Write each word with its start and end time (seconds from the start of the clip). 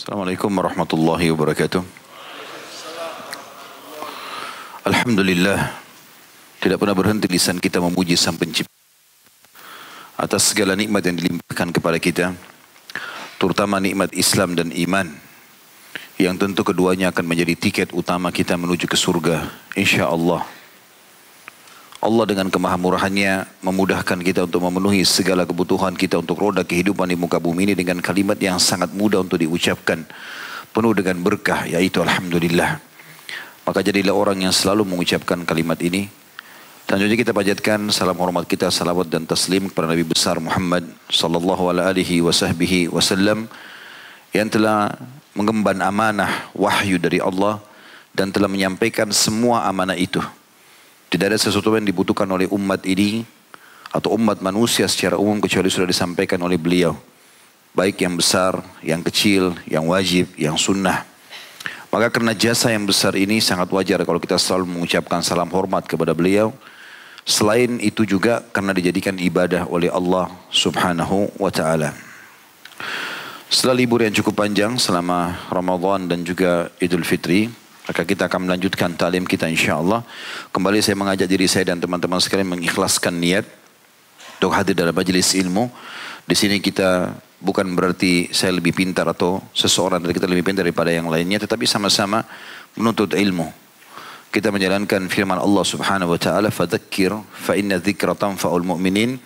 Assalamualaikum 0.00 0.48
warahmatullahi 0.48 1.28
wabarakatuh. 1.28 1.84
Alhamdulillah 4.88 5.76
tidak 6.56 6.80
pernah 6.80 6.96
berhenti 6.96 7.28
lisan 7.28 7.60
kita 7.60 7.84
memuji 7.84 8.16
sang 8.16 8.40
pencipta 8.40 8.72
atas 10.16 10.56
segala 10.56 10.72
nikmat 10.72 11.04
yang 11.04 11.20
dilimpahkan 11.20 11.68
kepada 11.76 12.00
kita 12.00 12.32
terutama 13.36 13.76
nikmat 13.76 14.08
Islam 14.16 14.56
dan 14.56 14.72
iman 14.72 15.04
yang 16.16 16.32
tentu 16.40 16.64
keduanya 16.64 17.12
akan 17.12 17.28
menjadi 17.28 17.52
tiket 17.60 17.92
utama 17.92 18.32
kita 18.32 18.56
menuju 18.56 18.88
ke 18.88 18.96
surga 18.96 19.52
insyaallah 19.76 20.59
Allah 22.00 22.24
dengan 22.24 22.48
kemahamurahannya 22.48 23.60
memudahkan 23.60 24.24
kita 24.24 24.48
untuk 24.48 24.64
memenuhi 24.64 25.04
segala 25.04 25.44
kebutuhan 25.44 25.92
kita 25.92 26.16
untuk 26.16 26.40
roda 26.40 26.64
kehidupan 26.64 27.12
di 27.12 27.16
muka 27.20 27.36
bumi 27.36 27.68
ini 27.68 27.74
dengan 27.76 28.00
kalimat 28.00 28.40
yang 28.40 28.56
sangat 28.56 28.88
mudah 28.96 29.20
untuk 29.20 29.36
diucapkan. 29.36 30.08
Penuh 30.72 30.96
dengan 30.96 31.20
berkah 31.20 31.68
yaitu 31.68 32.00
Alhamdulillah. 32.00 32.80
Maka 33.68 33.84
jadilah 33.84 34.16
orang 34.16 34.48
yang 34.48 34.54
selalu 34.56 34.88
mengucapkan 34.88 35.44
kalimat 35.44 35.76
ini. 35.84 36.08
Jadi 36.88 37.20
kita 37.20 37.36
panjatkan 37.36 37.92
salam 37.92 38.16
hormat 38.16 38.48
kita, 38.48 38.72
salawat 38.72 39.12
dan 39.12 39.28
taslim 39.28 39.68
kepada 39.68 39.92
Nabi 39.92 40.02
besar 40.02 40.40
Muhammad 40.40 40.88
sallallahu 41.12 41.68
alaihi 41.68 42.24
wasallam 42.24 43.44
yang 44.32 44.48
telah 44.48 44.96
mengemban 45.36 45.84
amanah 45.84 46.48
wahyu 46.56 46.96
dari 46.96 47.20
Allah 47.20 47.60
dan 48.16 48.32
telah 48.32 48.48
menyampaikan 48.48 49.12
semua 49.12 49.68
amanah 49.68 49.94
itu 49.94 50.18
tidak 51.10 51.34
ada 51.34 51.38
sesuatu 51.42 51.74
yang 51.74 51.82
dibutuhkan 51.82 52.30
oleh 52.30 52.46
umat 52.54 52.86
ini 52.86 53.26
atau 53.90 54.14
umat 54.14 54.38
manusia 54.38 54.86
secara 54.86 55.18
umum 55.18 55.42
kecuali 55.42 55.66
sudah 55.66 55.90
disampaikan 55.90 56.38
oleh 56.46 56.54
beliau. 56.54 56.94
Baik 57.74 58.06
yang 58.06 58.14
besar, 58.14 58.62
yang 58.78 59.02
kecil, 59.02 59.58
yang 59.66 59.90
wajib, 59.90 60.30
yang 60.38 60.54
sunnah. 60.54 61.02
Maka 61.90 62.06
karena 62.14 62.30
jasa 62.30 62.70
yang 62.70 62.86
besar 62.86 63.18
ini 63.18 63.42
sangat 63.42 63.66
wajar 63.74 64.06
kalau 64.06 64.22
kita 64.22 64.38
selalu 64.38 64.78
mengucapkan 64.78 65.18
salam 65.26 65.50
hormat 65.50 65.90
kepada 65.90 66.14
beliau. 66.14 66.54
Selain 67.26 67.82
itu 67.82 68.06
juga 68.06 68.46
karena 68.54 68.70
dijadikan 68.70 69.18
ibadah 69.18 69.66
oleh 69.66 69.90
Allah 69.90 70.30
subhanahu 70.54 71.34
wa 71.42 71.50
ta'ala. 71.50 71.90
Setelah 73.50 73.74
libur 73.82 74.06
yang 74.06 74.14
cukup 74.14 74.46
panjang 74.46 74.78
selama 74.78 75.34
Ramadan 75.50 76.06
dan 76.06 76.22
juga 76.22 76.70
Idul 76.78 77.02
Fitri, 77.02 77.50
maka 77.88 78.02
kita 78.04 78.28
akan 78.28 78.50
melanjutkan 78.50 78.92
talim 78.98 79.24
kita 79.24 79.48
insya 79.48 79.80
Allah. 79.80 80.04
Kembali 80.52 80.82
saya 80.84 80.96
mengajak 80.98 81.28
diri 81.30 81.48
saya 81.48 81.72
dan 81.72 81.80
teman-teman 81.80 82.20
sekalian 82.20 82.52
mengikhlaskan 82.58 83.16
niat 83.16 83.46
untuk 84.40 84.52
hadir 84.56 84.76
dalam 84.76 84.96
majelis 84.96 85.36
ilmu. 85.36 85.68
Di 86.24 86.36
sini 86.36 86.60
kita 86.60 87.12
bukan 87.40 87.72
berarti 87.72 88.28
saya 88.30 88.52
lebih 88.54 88.76
pintar 88.76 89.08
atau 89.08 89.40
seseorang 89.56 90.04
dari 90.04 90.12
kita 90.12 90.28
lebih 90.28 90.44
pintar 90.44 90.62
daripada 90.62 90.92
yang 90.92 91.08
lainnya, 91.08 91.40
tetapi 91.40 91.64
sama-sama 91.64 92.22
menuntut 92.76 93.16
ilmu. 93.16 93.48
Kita 94.30 94.54
menjalankan 94.54 95.10
firman 95.10 95.42
Allah 95.42 95.64
Subhanahu 95.66 96.14
wa 96.14 96.20
taala, 96.20 96.54
"Fadzakir 96.54 97.10
fa 97.34 97.58
inna 97.58 97.82
dzikra 97.82 98.14
tanfa'ul 98.14 98.62
mu'minin." 98.62 99.18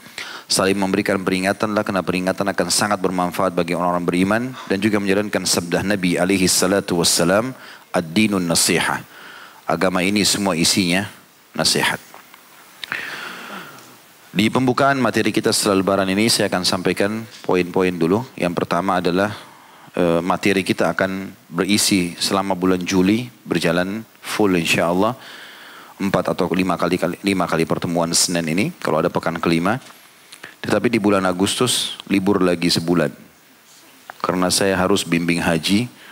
Saling 0.45 0.77
memberikan 0.77 1.21
peringatanlah 1.25 1.85
karena 1.85 2.05
peringatan 2.05 2.45
akan 2.53 2.69
sangat 2.69 3.01
bermanfaat 3.01 3.57
bagi 3.57 3.73
orang-orang 3.73 4.05
beriman 4.05 4.43
dan 4.69 4.77
juga 4.77 5.01
menjalankan 5.01 5.45
sabda 5.49 5.81
Nabi 5.81 6.21
alaihi 6.21 6.45
salatu 6.45 7.01
wassalam, 7.01 7.57
ad-dinun 7.95 8.43
nasiha. 8.43 8.99
Agama 9.65 10.03
ini 10.03 10.27
semua 10.27 10.59
isinya 10.59 11.07
nasihat. 11.55 12.03
Di 14.35 14.51
pembukaan 14.51 14.99
materi 14.99 15.31
kita 15.31 15.55
setelah 15.55 15.79
lebaran 15.79 16.11
ini 16.11 16.27
saya 16.27 16.51
akan 16.51 16.67
sampaikan 16.67 17.23
poin-poin 17.47 17.95
dulu. 17.95 18.27
Yang 18.35 18.55
pertama 18.59 18.99
adalah 18.99 19.31
e, 19.95 20.19
materi 20.21 20.67
kita 20.67 20.91
akan 20.91 21.31
berisi 21.47 22.19
selama 22.19 22.59
bulan 22.59 22.83
Juli 22.83 23.31
berjalan 23.47 24.03
full 24.19 24.59
insya 24.59 24.91
Allah. 24.91 25.15
Empat 25.95 26.35
atau 26.35 26.51
lima 26.51 26.75
kali, 26.75 26.99
lima 27.23 27.47
kali 27.47 27.63
pertemuan 27.63 28.11
Senin 28.11 28.51
ini 28.51 28.75
kalau 28.83 28.99
ada 28.99 29.07
pekan 29.07 29.39
kelima. 29.39 29.79
Tetapi 30.67 30.91
di 30.91 30.99
bulan 30.99 31.23
Agustus 31.23 31.95
libur 32.11 32.43
lagi 32.43 32.67
sebulan. 32.67 33.15
Karena 34.19 34.51
saya 34.51 34.75
harus 34.75 35.07
bimbing 35.07 35.39
haji 35.39 35.87
Eh, 35.87 36.03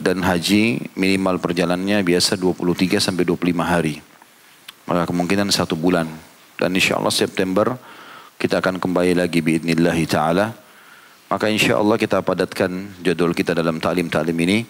dan 0.00 0.24
haji 0.24 0.92
minimal 0.96 1.36
perjalanannya 1.36 2.00
biasa 2.00 2.40
23 2.40 2.96
sampai 3.00 3.24
25 3.28 3.52
hari. 3.60 4.00
Maka 4.88 5.04
kemungkinan 5.04 5.52
satu 5.52 5.76
bulan. 5.76 6.08
Dan 6.56 6.72
insya 6.72 6.96
Allah 6.96 7.12
September 7.12 7.76
kita 8.40 8.64
akan 8.64 8.80
kembali 8.80 9.20
lagi 9.20 9.44
biidnillahi 9.44 10.04
ta'ala. 10.08 10.56
Maka 11.28 11.52
insya 11.52 11.76
Allah 11.76 12.00
kita 12.00 12.24
padatkan 12.24 12.96
jadwal 13.04 13.36
kita 13.36 13.52
dalam 13.52 13.76
ta'lim-ta'lim 13.76 14.36
ini. 14.48 14.64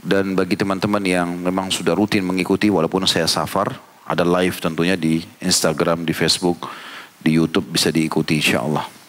Dan 0.00 0.36
bagi 0.36 0.56
teman-teman 0.56 1.00
yang 1.04 1.28
memang 1.40 1.72
sudah 1.72 1.96
rutin 1.96 2.20
mengikuti 2.20 2.68
walaupun 2.68 3.08
saya 3.08 3.24
safar. 3.24 3.72
Ada 4.04 4.26
live 4.26 4.60
tentunya 4.60 4.98
di 4.98 5.24
Instagram, 5.40 6.04
di 6.04 6.12
Facebook, 6.12 6.68
di 7.16 7.40
Youtube 7.40 7.72
bisa 7.72 7.88
diikuti 7.88 8.36
insya 8.42 8.60
Allah. 8.60 8.99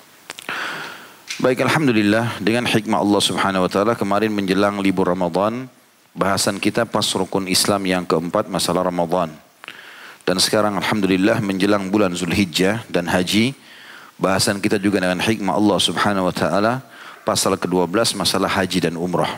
Baik 1.41 1.65
Alhamdulillah 1.65 2.37
dengan 2.37 2.69
hikmah 2.69 3.01
Allah 3.01 3.17
subhanahu 3.17 3.65
wa 3.65 3.71
ta'ala 3.73 3.97
kemarin 3.97 4.29
menjelang 4.29 4.77
libur 4.77 5.09
Ramadan 5.09 5.65
bahasan 6.13 6.61
kita 6.61 6.85
pas 6.85 7.01
rukun 7.17 7.49
Islam 7.49 7.81
yang 7.89 8.05
keempat 8.05 8.45
masalah 8.45 8.85
Ramadan. 8.85 9.33
Dan 10.21 10.37
sekarang 10.37 10.77
Alhamdulillah 10.77 11.41
menjelang 11.41 11.89
bulan 11.89 12.13
Zulhijjah 12.13 12.85
dan 12.93 13.09
Haji 13.09 13.57
bahasan 14.21 14.61
kita 14.61 14.77
juga 14.77 15.01
dengan 15.01 15.17
hikmah 15.17 15.57
Allah 15.57 15.81
subhanahu 15.81 16.29
wa 16.29 16.35
ta'ala 16.37 16.85
pasal 17.25 17.57
ke-12 17.57 18.21
masalah 18.21 18.45
haji 18.45 18.77
dan 18.85 18.93
umrah. 18.93 19.33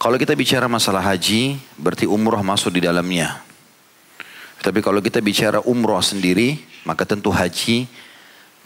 Kalau 0.00 0.16
kita 0.16 0.32
bicara 0.32 0.72
masalah 0.72 1.04
haji 1.04 1.60
berarti 1.76 2.08
umrah 2.08 2.40
masuk 2.40 2.72
di 2.72 2.80
dalamnya. 2.80 3.44
Tapi 4.64 4.80
kalau 4.80 5.04
kita 5.04 5.20
bicara 5.20 5.60
umrah 5.68 6.00
sendiri 6.00 6.64
maka 6.88 7.04
tentu 7.04 7.28
haji 7.28 8.05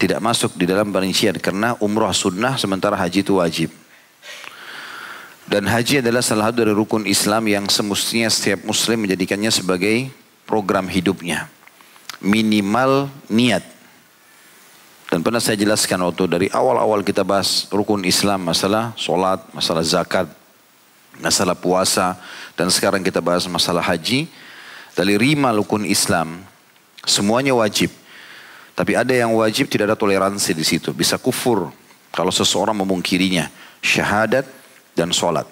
tidak 0.01 0.25
masuk 0.25 0.57
di 0.57 0.65
dalam 0.65 0.89
perincian 0.89 1.37
karena 1.37 1.77
umrah 1.77 2.17
sunnah 2.17 2.57
sementara 2.57 2.97
haji 2.97 3.21
itu 3.21 3.37
wajib. 3.37 3.69
Dan 5.45 5.69
haji 5.69 6.01
adalah 6.01 6.25
salah 6.25 6.49
satu 6.49 6.65
dari 6.65 6.73
rukun 6.73 7.05
Islam 7.05 7.45
yang 7.45 7.69
semestinya 7.69 8.33
setiap 8.33 8.65
muslim 8.65 9.05
menjadikannya 9.05 9.53
sebagai 9.53 10.09
program 10.49 10.89
hidupnya. 10.89 11.53
Minimal 12.25 13.13
niat. 13.29 13.61
Dan 15.11 15.27
pernah 15.27 15.43
saya 15.43 15.59
jelaskan 15.59 16.07
waktu 16.07 16.25
dari 16.31 16.47
awal-awal 16.55 17.03
kita 17.03 17.27
bahas 17.27 17.67
rukun 17.69 18.07
Islam, 18.07 18.47
masalah 18.47 18.95
solat, 18.95 19.43
masalah 19.51 19.83
zakat, 19.83 20.31
masalah 21.19 21.59
puasa, 21.59 22.15
dan 22.55 22.71
sekarang 22.71 23.03
kita 23.03 23.19
bahas 23.19 23.45
masalah 23.51 23.85
haji. 23.85 24.31
Dari 24.95 25.15
lima 25.19 25.51
rukun 25.51 25.83
Islam, 25.83 26.41
semuanya 27.03 27.53
wajib. 27.59 28.00
Tapi 28.81 28.97
ada 28.97 29.13
yang 29.13 29.37
wajib 29.37 29.69
tidak 29.69 29.93
ada 29.93 29.97
toleransi 30.01 30.57
di 30.57 30.65
situ. 30.65 30.97
Bisa 30.97 31.21
kufur 31.21 31.69
kalau 32.09 32.33
seseorang 32.33 32.73
memungkirinya. 32.81 33.53
Syahadat 33.85 34.49
dan 34.97 35.13
sholat. 35.13 35.45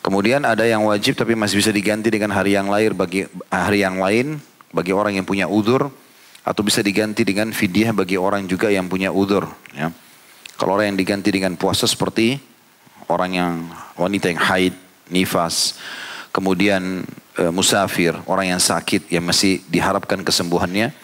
Kemudian 0.00 0.48
ada 0.48 0.64
yang 0.64 0.88
wajib 0.88 1.12
tapi 1.12 1.36
masih 1.36 1.60
bisa 1.60 1.68
diganti 1.68 2.08
dengan 2.08 2.32
hari 2.32 2.56
yang 2.56 2.72
lain 2.72 2.96
bagi 2.96 3.28
hari 3.52 3.84
yang 3.84 4.00
lain 4.00 4.40
bagi 4.72 4.96
orang 4.96 5.20
yang 5.20 5.28
punya 5.28 5.44
udur 5.44 5.92
atau 6.40 6.62
bisa 6.64 6.80
diganti 6.80 7.20
dengan 7.20 7.52
fidyah 7.52 7.92
bagi 7.92 8.16
orang 8.16 8.48
juga 8.48 8.72
yang 8.72 8.88
punya 8.88 9.12
udur. 9.12 9.44
Ya. 9.76 9.92
Kalau 10.56 10.80
orang 10.80 10.96
yang 10.96 10.98
diganti 11.04 11.28
dengan 11.28 11.52
puasa 11.60 11.84
seperti 11.84 12.40
orang 13.12 13.30
yang 13.36 13.52
wanita 14.00 14.32
yang 14.32 14.40
haid, 14.40 14.72
nifas, 15.12 15.76
kemudian 16.32 17.04
e, 17.36 17.42
musafir, 17.52 18.16
orang 18.24 18.56
yang 18.56 18.60
sakit 18.60 19.12
yang 19.12 19.24
masih 19.28 19.60
diharapkan 19.68 20.24
kesembuhannya, 20.24 20.96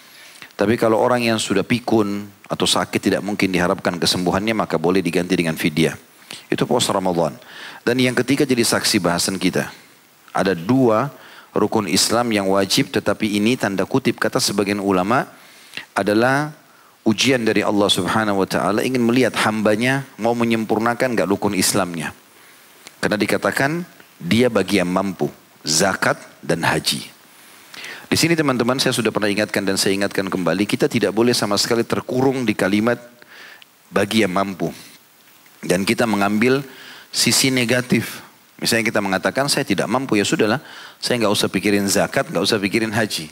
tapi 0.56 0.81
kalau 0.81 0.97
orang 0.97 1.20
yang 1.20 1.37
sudah 1.37 1.61
pikun 1.61 2.25
atau 2.49 2.64
sakit 2.64 2.97
tidak 2.97 3.20
mungkin 3.20 3.53
diharapkan 3.53 4.00
kesembuhannya 4.00 4.56
maka 4.56 4.81
boleh 4.81 5.05
diganti 5.05 5.37
dengan 5.37 5.53
fidyah. 5.53 5.93
Itu 6.49 6.64
puasa 6.64 6.97
Ramadan. 6.97 7.37
Dan 7.85 8.00
yang 8.00 8.17
ketiga 8.17 8.49
jadi 8.49 8.64
saksi 8.64 8.97
bahasan 9.05 9.37
kita. 9.37 9.69
Ada 10.32 10.56
dua 10.56 11.12
rukun 11.53 11.85
Islam 11.85 12.32
yang 12.32 12.49
wajib 12.49 12.88
tetapi 12.88 13.37
ini 13.37 13.61
tanda 13.61 13.85
kutip 13.85 14.17
kata 14.17 14.41
sebagian 14.41 14.81
ulama 14.81 15.29
adalah 15.93 16.56
ujian 17.05 17.44
dari 17.44 17.61
Allah 17.61 17.93
Subhanahu 17.93 18.41
wa 18.41 18.49
taala 18.49 18.81
ingin 18.81 19.05
melihat 19.05 19.37
hambanya 19.44 20.08
mau 20.17 20.32
menyempurnakan 20.32 21.12
enggak 21.12 21.29
rukun 21.29 21.53
Islamnya. 21.53 22.17
Karena 23.05 23.20
dikatakan 23.20 23.85
dia 24.17 24.49
bagi 24.49 24.81
yang 24.81 24.88
mampu, 24.88 25.29
zakat 25.61 26.17
dan 26.41 26.64
haji. 26.64 27.15
Di 28.06 28.14
sini 28.14 28.38
teman-teman 28.38 28.79
saya 28.79 28.94
sudah 28.94 29.11
pernah 29.11 29.26
ingatkan 29.26 29.67
dan 29.67 29.75
saya 29.75 29.99
ingatkan 29.99 30.31
kembali, 30.31 30.62
kita 30.62 30.87
tidak 30.87 31.11
boleh 31.11 31.35
sama 31.35 31.58
sekali 31.58 31.82
terkurung 31.82 32.47
di 32.47 32.55
kalimat 32.55 33.03
bagi 33.91 34.23
yang 34.23 34.31
mampu. 34.31 34.70
Dan 35.58 35.82
kita 35.82 36.06
mengambil 36.06 36.62
sisi 37.11 37.50
negatif. 37.50 38.23
Misalnya 38.62 38.88
kita 38.88 39.03
mengatakan 39.03 39.50
saya 39.50 39.67
tidak 39.67 39.91
mampu 39.91 40.17
ya 40.17 40.25
sudahlah, 40.25 40.62
saya 41.03 41.19
nggak 41.20 41.35
usah 41.35 41.49
pikirin 41.50 41.91
zakat, 41.91 42.31
nggak 42.31 42.44
usah 42.47 42.62
pikirin 42.62 42.94
haji. 42.94 43.29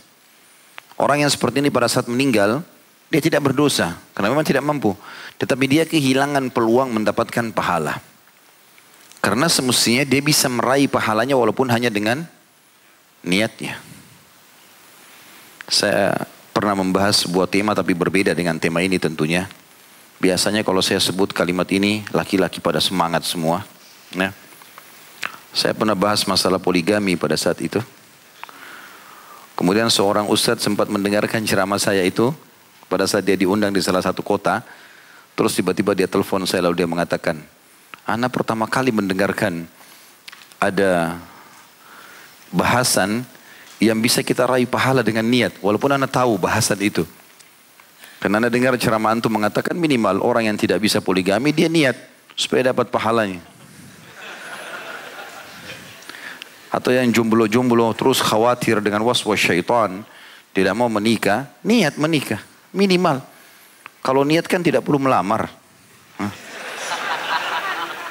Orang 0.99 1.23
yang 1.23 1.31
seperti 1.31 1.63
ini 1.63 1.71
pada 1.75 1.91
saat 1.91 2.07
meninggal 2.07 2.63
Dia 3.13 3.23
tidak 3.23 3.47
berdosa 3.47 3.95
karena 4.11 4.33
memang 4.33 4.43
tidak 4.43 4.67
mampu. 4.67 4.91
Tetapi 5.39 5.71
dia 5.71 5.85
kehilangan 5.87 6.51
peluang 6.51 6.91
mendapatkan 6.99 7.55
pahala. 7.55 8.03
Karena 9.23 9.47
semestinya 9.47 10.03
dia 10.03 10.19
bisa 10.19 10.51
meraih 10.51 10.91
pahalanya 10.91 11.39
walaupun 11.39 11.71
hanya 11.71 11.95
dengan 11.95 12.27
niatnya. 13.23 13.94
Saya 15.75 16.15
pernah 16.55 16.79
membahas 16.79 17.27
sebuah 17.27 17.51
tema 17.51 17.75
tapi 17.75 17.99
berbeda 17.99 18.31
dengan 18.31 18.63
tema 18.63 18.79
ini 18.79 18.95
tentunya. 19.03 19.51
Biasanya 20.23 20.63
kalau 20.63 20.79
saya 20.79 21.03
sebut 21.03 21.35
kalimat 21.35 21.67
ini 21.75 22.07
laki-laki 22.15 22.63
pada 22.63 22.79
semangat 22.79 23.27
semua. 23.27 23.67
Nah, 24.15 24.31
saya 25.51 25.75
pernah 25.75 25.99
bahas 25.99 26.23
masalah 26.31 26.63
poligami 26.63 27.19
pada 27.19 27.35
saat 27.35 27.59
itu. 27.59 27.83
Kemudian 29.59 29.91
seorang 29.91 30.31
ustadz 30.31 30.63
sempat 30.63 30.87
mendengarkan 30.87 31.43
ceramah 31.43 31.83
saya 31.83 32.07
itu 32.07 32.31
pada 32.87 33.11
saat 33.11 33.27
dia 33.27 33.35
diundang 33.35 33.75
di 33.75 33.83
salah 33.83 34.03
satu 34.07 34.23
kota. 34.23 34.63
Terus 35.35 35.59
tiba-tiba 35.59 35.99
dia 35.99 36.07
telepon 36.07 36.47
saya 36.47 36.71
lalu 36.71 36.87
dia 36.87 36.89
mengatakan, 36.91 37.43
Anak 38.07 38.31
pertama 38.31 38.71
kali 38.71 38.95
mendengarkan 38.95 39.67
ada 40.63 41.19
bahasan 42.55 43.27
yang 43.83 43.99
bisa 43.99 44.23
kita 44.23 44.47
raih 44.47 44.69
pahala 44.69 45.03
dengan 45.03 45.27
niat. 45.27 45.59
Walaupun 45.59 45.95
anak 45.95 46.11
tahu 46.13 46.39
bahasan 46.39 46.79
itu. 46.83 47.03
Karena 48.23 48.41
anda 48.41 48.49
dengar 48.49 48.79
ceramah 48.81 49.13
antum 49.13 49.29
mengatakan 49.29 49.77
minimal 49.77 50.25
orang 50.25 50.49
yang 50.49 50.57
tidak 50.57 50.81
bisa 50.81 51.05
poligami 51.05 51.53
dia 51.53 51.69
niat 51.69 51.99
supaya 52.33 52.73
dapat 52.73 52.89
pahalanya. 52.89 53.43
Atau 56.73 56.91
yang 56.91 57.07
jomblo-jomblo 57.13 57.93
terus 57.95 58.19
khawatir 58.19 58.81
dengan 58.81 59.05
waswas 59.05 59.39
syaitan 59.39 60.03
tidak 60.51 60.75
mau 60.75 60.89
menikah, 60.89 61.53
niat 61.63 62.01
menikah 62.01 62.41
minimal. 62.75 63.23
Kalau 64.03 64.27
niat 64.27 64.45
kan 64.51 64.61
tidak 64.61 64.83
perlu 64.83 65.01
melamar. 65.01 65.49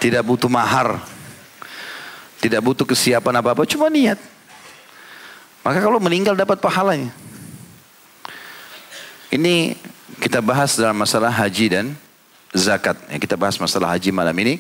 Tidak 0.04 0.20
butuh 0.20 0.52
mahar. 0.52 1.00
Tidak 2.44 2.60
butuh 2.60 2.84
kesiapan 2.84 3.40
apa-apa, 3.40 3.64
cuma 3.64 3.88
niat. 3.88 4.20
Maka 5.64 5.80
kalau 5.80 5.98
meninggal 6.04 6.36
dapat 6.36 6.60
pahalanya. 6.60 7.10
Ini 9.32 9.80
kita 10.20 10.44
bahas 10.44 10.76
dalam 10.76 11.00
masalah 11.00 11.32
haji 11.32 11.66
dan 11.72 11.86
zakat. 12.54 13.00
Ya, 13.10 13.18
kita 13.18 13.40
bahas 13.40 13.58
masalah 13.58 13.96
haji 13.96 14.12
malam 14.12 14.36
ini. 14.44 14.60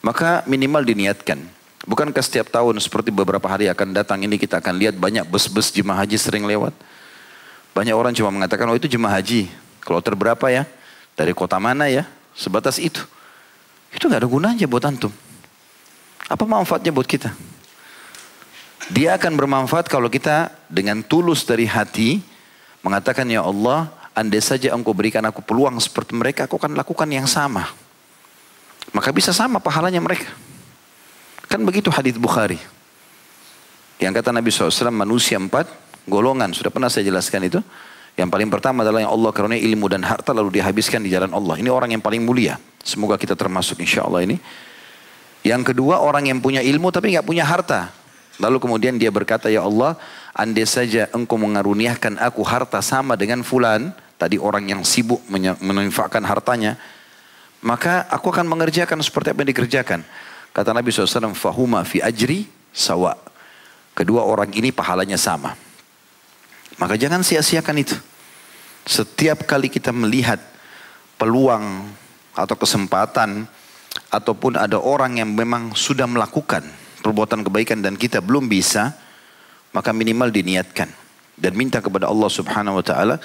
Maka 0.00 0.46
minimal 0.48 0.86
diniatkan. 0.86 1.36
Bukankah 1.84 2.24
setiap 2.24 2.48
tahun 2.48 2.78
seperti 2.80 3.12
beberapa 3.12 3.44
hari 3.44 3.68
akan 3.68 3.92
datang 3.92 4.22
ini 4.24 4.40
kita 4.40 4.62
akan 4.62 4.78
lihat 4.78 4.96
banyak 4.96 5.26
bus-bus 5.28 5.74
jemaah 5.74 6.06
haji 6.06 6.16
sering 6.16 6.46
lewat. 6.46 6.72
Banyak 7.76 7.92
orang 7.92 8.14
cuma 8.16 8.32
mengatakan, 8.32 8.70
oh 8.70 8.76
itu 8.78 8.88
jemaah 8.88 9.20
haji. 9.20 9.50
Kalau 9.82 10.00
terberapa 10.00 10.46
ya? 10.48 10.64
Dari 11.18 11.34
kota 11.34 11.58
mana 11.58 11.90
ya? 11.90 12.06
Sebatas 12.32 12.80
itu. 12.80 13.04
Itu 13.90 14.06
nggak 14.06 14.24
ada 14.24 14.30
gunanya 14.30 14.66
buat 14.70 14.84
antum. 14.86 15.12
Apa 16.30 16.46
manfaatnya 16.46 16.94
buat 16.94 17.10
kita? 17.10 17.34
Dia 18.90 19.14
akan 19.14 19.38
bermanfaat 19.38 19.86
kalau 19.86 20.10
kita 20.10 20.50
dengan 20.66 20.98
tulus 21.06 21.46
dari 21.46 21.62
hati 21.62 22.18
mengatakan 22.82 23.22
ya 23.30 23.46
Allah 23.46 23.86
andai 24.18 24.42
saja 24.42 24.74
engkau 24.74 24.90
berikan 24.90 25.22
aku 25.22 25.40
peluang 25.46 25.78
seperti 25.78 26.18
mereka, 26.18 26.50
aku 26.50 26.58
akan 26.58 26.74
lakukan 26.74 27.06
yang 27.06 27.30
sama. 27.30 27.70
Maka 28.90 29.14
bisa 29.14 29.30
sama 29.30 29.62
pahalanya 29.62 30.02
mereka. 30.02 30.26
Kan 31.46 31.62
begitu 31.62 31.86
hadis 31.94 32.18
Bukhari. 32.18 32.58
Yang 34.02 34.22
kata 34.22 34.34
Nabi 34.34 34.48
SAW, 34.50 34.90
manusia 34.90 35.38
empat 35.38 35.70
golongan. 36.08 36.50
Sudah 36.50 36.72
pernah 36.72 36.90
saya 36.90 37.06
jelaskan 37.06 37.46
itu. 37.46 37.60
Yang 38.18 38.28
paling 38.32 38.50
pertama 38.50 38.82
adalah 38.82 39.06
yang 39.06 39.12
Allah 39.12 39.30
karunia 39.30 39.60
ilmu 39.60 39.86
dan 39.86 40.02
harta 40.02 40.34
lalu 40.34 40.58
dihabiskan 40.58 41.04
di 41.04 41.14
jalan 41.14 41.30
Allah. 41.30 41.60
Ini 41.62 41.70
orang 41.70 41.94
yang 41.94 42.02
paling 42.02 42.26
mulia. 42.26 42.58
Semoga 42.82 43.14
kita 43.14 43.38
termasuk 43.38 43.78
insya 43.78 44.02
Allah 44.02 44.26
ini. 44.26 44.36
Yang 45.46 45.72
kedua 45.72 46.02
orang 46.02 46.26
yang 46.26 46.42
punya 46.42 46.60
ilmu 46.60 46.90
tapi 46.90 47.14
nggak 47.14 47.24
punya 47.24 47.46
harta. 47.46 47.99
Lalu 48.38 48.62
kemudian 48.62 48.94
dia 49.00 49.10
berkata, 49.10 49.50
Ya 49.50 49.66
Allah, 49.66 49.98
andai 50.36 50.68
saja 50.68 51.10
engkau 51.10 51.40
mengaruniakan 51.40 52.20
aku 52.22 52.46
harta 52.46 52.78
sama 52.80 53.18
dengan 53.18 53.42
fulan, 53.42 53.90
tadi 54.16 54.38
orang 54.38 54.70
yang 54.70 54.82
sibuk 54.86 55.20
menunfakkan 55.60 56.22
hartanya, 56.22 56.78
maka 57.60 58.06
aku 58.08 58.30
akan 58.30 58.46
mengerjakan 58.46 59.02
seperti 59.02 59.34
apa 59.34 59.42
yang 59.42 59.50
dikerjakan. 59.52 60.00
Kata 60.54 60.70
Nabi 60.72 60.88
SAW, 60.94 61.36
Fahuma 61.36 61.84
fi 61.84 62.00
ajri 62.00 62.48
sawa. 62.72 63.18
Kedua 63.92 64.24
orang 64.24 64.54
ini 64.56 64.72
pahalanya 64.72 65.20
sama. 65.20 65.52
Maka 66.80 66.96
jangan 66.96 67.20
sia-siakan 67.20 67.76
itu. 67.76 67.96
Setiap 68.88 69.44
kali 69.44 69.68
kita 69.68 69.92
melihat 69.92 70.40
peluang 71.20 71.84
atau 72.32 72.56
kesempatan, 72.56 73.44
ataupun 74.10 74.58
ada 74.58 74.78
orang 74.78 75.18
yang 75.18 75.30
memang 75.30 75.74
sudah 75.74 76.06
melakukan 76.06 76.62
perbuatan 77.10 77.42
kebaikan 77.42 77.82
dan 77.82 77.98
kita 77.98 78.22
belum 78.22 78.46
bisa, 78.46 78.94
maka 79.74 79.90
minimal 79.90 80.30
diniatkan 80.30 80.86
dan 81.34 81.52
minta 81.58 81.82
kepada 81.82 82.06
Allah 82.06 82.30
Subhanahu 82.30 82.78
wa 82.78 82.84
taala 82.86 83.18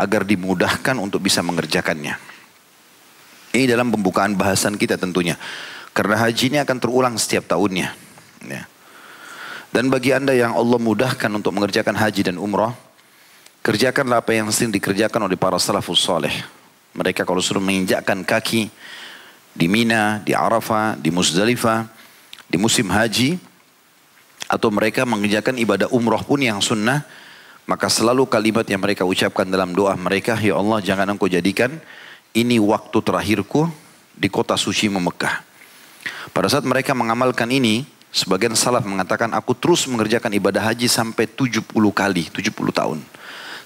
agar 0.00 0.24
dimudahkan 0.24 0.96
untuk 0.96 1.20
bisa 1.20 1.44
mengerjakannya. 1.44 2.16
Ini 3.52 3.68
dalam 3.68 3.92
pembukaan 3.92 4.32
bahasan 4.32 4.80
kita 4.80 4.96
tentunya. 4.96 5.36
Karena 5.92 6.16
haji 6.24 6.54
ini 6.54 6.58
akan 6.62 6.76
terulang 6.78 7.14
setiap 7.18 7.50
tahunnya. 7.50 7.90
Ya. 8.46 8.62
Dan 9.74 9.90
bagi 9.90 10.14
anda 10.14 10.30
yang 10.32 10.54
Allah 10.54 10.78
mudahkan 10.78 11.28
untuk 11.32 11.50
mengerjakan 11.52 11.98
haji 11.98 12.32
dan 12.32 12.36
umrah, 12.38 12.72
kerjakanlah 13.66 14.22
apa 14.22 14.32
yang 14.32 14.48
sering 14.54 14.70
dikerjakan 14.70 15.26
oleh 15.26 15.34
para 15.34 15.58
salafus 15.58 16.00
soleh. 16.00 16.32
Mereka 16.94 17.26
kalau 17.26 17.42
suruh 17.42 17.60
menginjakkan 17.60 18.22
kaki 18.22 18.70
di 19.52 19.66
Mina, 19.66 20.22
di 20.22 20.32
Arafah, 20.38 20.94
di 20.94 21.10
Muzdalifah, 21.10 21.97
di 22.48 22.56
musim 22.56 22.88
haji 22.88 23.36
atau 24.48 24.72
mereka 24.72 25.04
mengerjakan 25.04 25.60
ibadah 25.60 25.88
umroh 25.92 26.24
pun 26.24 26.40
yang 26.40 26.58
sunnah 26.64 27.04
maka 27.68 27.92
selalu 27.92 28.24
kalimat 28.24 28.64
yang 28.64 28.80
mereka 28.80 29.04
ucapkan 29.04 29.44
dalam 29.44 29.76
doa 29.76 29.92
mereka 29.92 30.32
ya 30.40 30.56
Allah 30.56 30.80
jangan 30.80 31.12
engkau 31.12 31.28
jadikan 31.28 31.76
ini 32.32 32.56
waktu 32.56 32.98
terakhirku 33.04 33.68
di 34.16 34.32
kota 34.32 34.56
suci 34.56 34.88
Mekah. 34.88 35.44
Pada 36.32 36.48
saat 36.48 36.64
mereka 36.64 36.96
mengamalkan 36.96 37.48
ini 37.52 37.84
sebagian 38.08 38.56
salaf 38.56 38.88
mengatakan 38.88 39.36
aku 39.36 39.52
terus 39.52 39.84
mengerjakan 39.84 40.32
ibadah 40.32 40.72
haji 40.72 40.88
sampai 40.88 41.28
70 41.28 41.68
kali 41.92 42.24
70 42.32 42.56
tahun. 42.72 42.98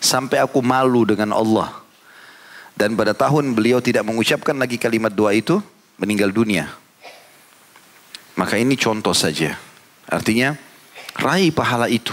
Sampai 0.02 0.42
aku 0.42 0.58
malu 0.58 1.06
dengan 1.06 1.30
Allah. 1.30 1.70
Dan 2.74 2.98
pada 2.98 3.14
tahun 3.14 3.54
beliau 3.54 3.78
tidak 3.78 4.02
mengucapkan 4.02 4.58
lagi 4.58 4.80
kalimat 4.80 5.14
doa 5.14 5.30
itu 5.30 5.62
meninggal 6.00 6.34
dunia 6.34 6.81
maka 8.36 8.56
ini 8.56 8.78
contoh 8.78 9.12
saja. 9.12 9.56
Artinya 10.08 10.56
raih 11.18 11.52
pahala 11.52 11.88
itu. 11.88 12.12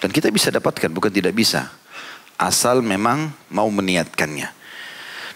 Dan 0.00 0.10
kita 0.10 0.32
bisa 0.32 0.48
dapatkan, 0.48 0.88
bukan 0.90 1.12
tidak 1.12 1.36
bisa. 1.36 1.68
Asal 2.40 2.80
memang 2.80 3.28
mau 3.52 3.68
meniatkannya. 3.68 4.60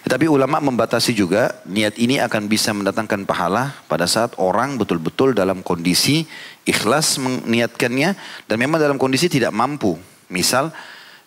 Tetapi 0.04 0.28
ulama 0.28 0.60
membatasi 0.60 1.16
juga 1.16 1.64
niat 1.64 1.96
ini 1.96 2.20
akan 2.20 2.44
bisa 2.44 2.76
mendatangkan 2.76 3.24
pahala 3.24 3.72
pada 3.88 4.04
saat 4.04 4.36
orang 4.36 4.76
betul-betul 4.76 5.32
dalam 5.32 5.64
kondisi 5.64 6.28
ikhlas 6.68 7.16
meniatkannya 7.16 8.12
dan 8.44 8.56
memang 8.60 8.76
dalam 8.76 9.00
kondisi 9.00 9.32
tidak 9.32 9.56
mampu. 9.56 9.96
Misal 10.28 10.76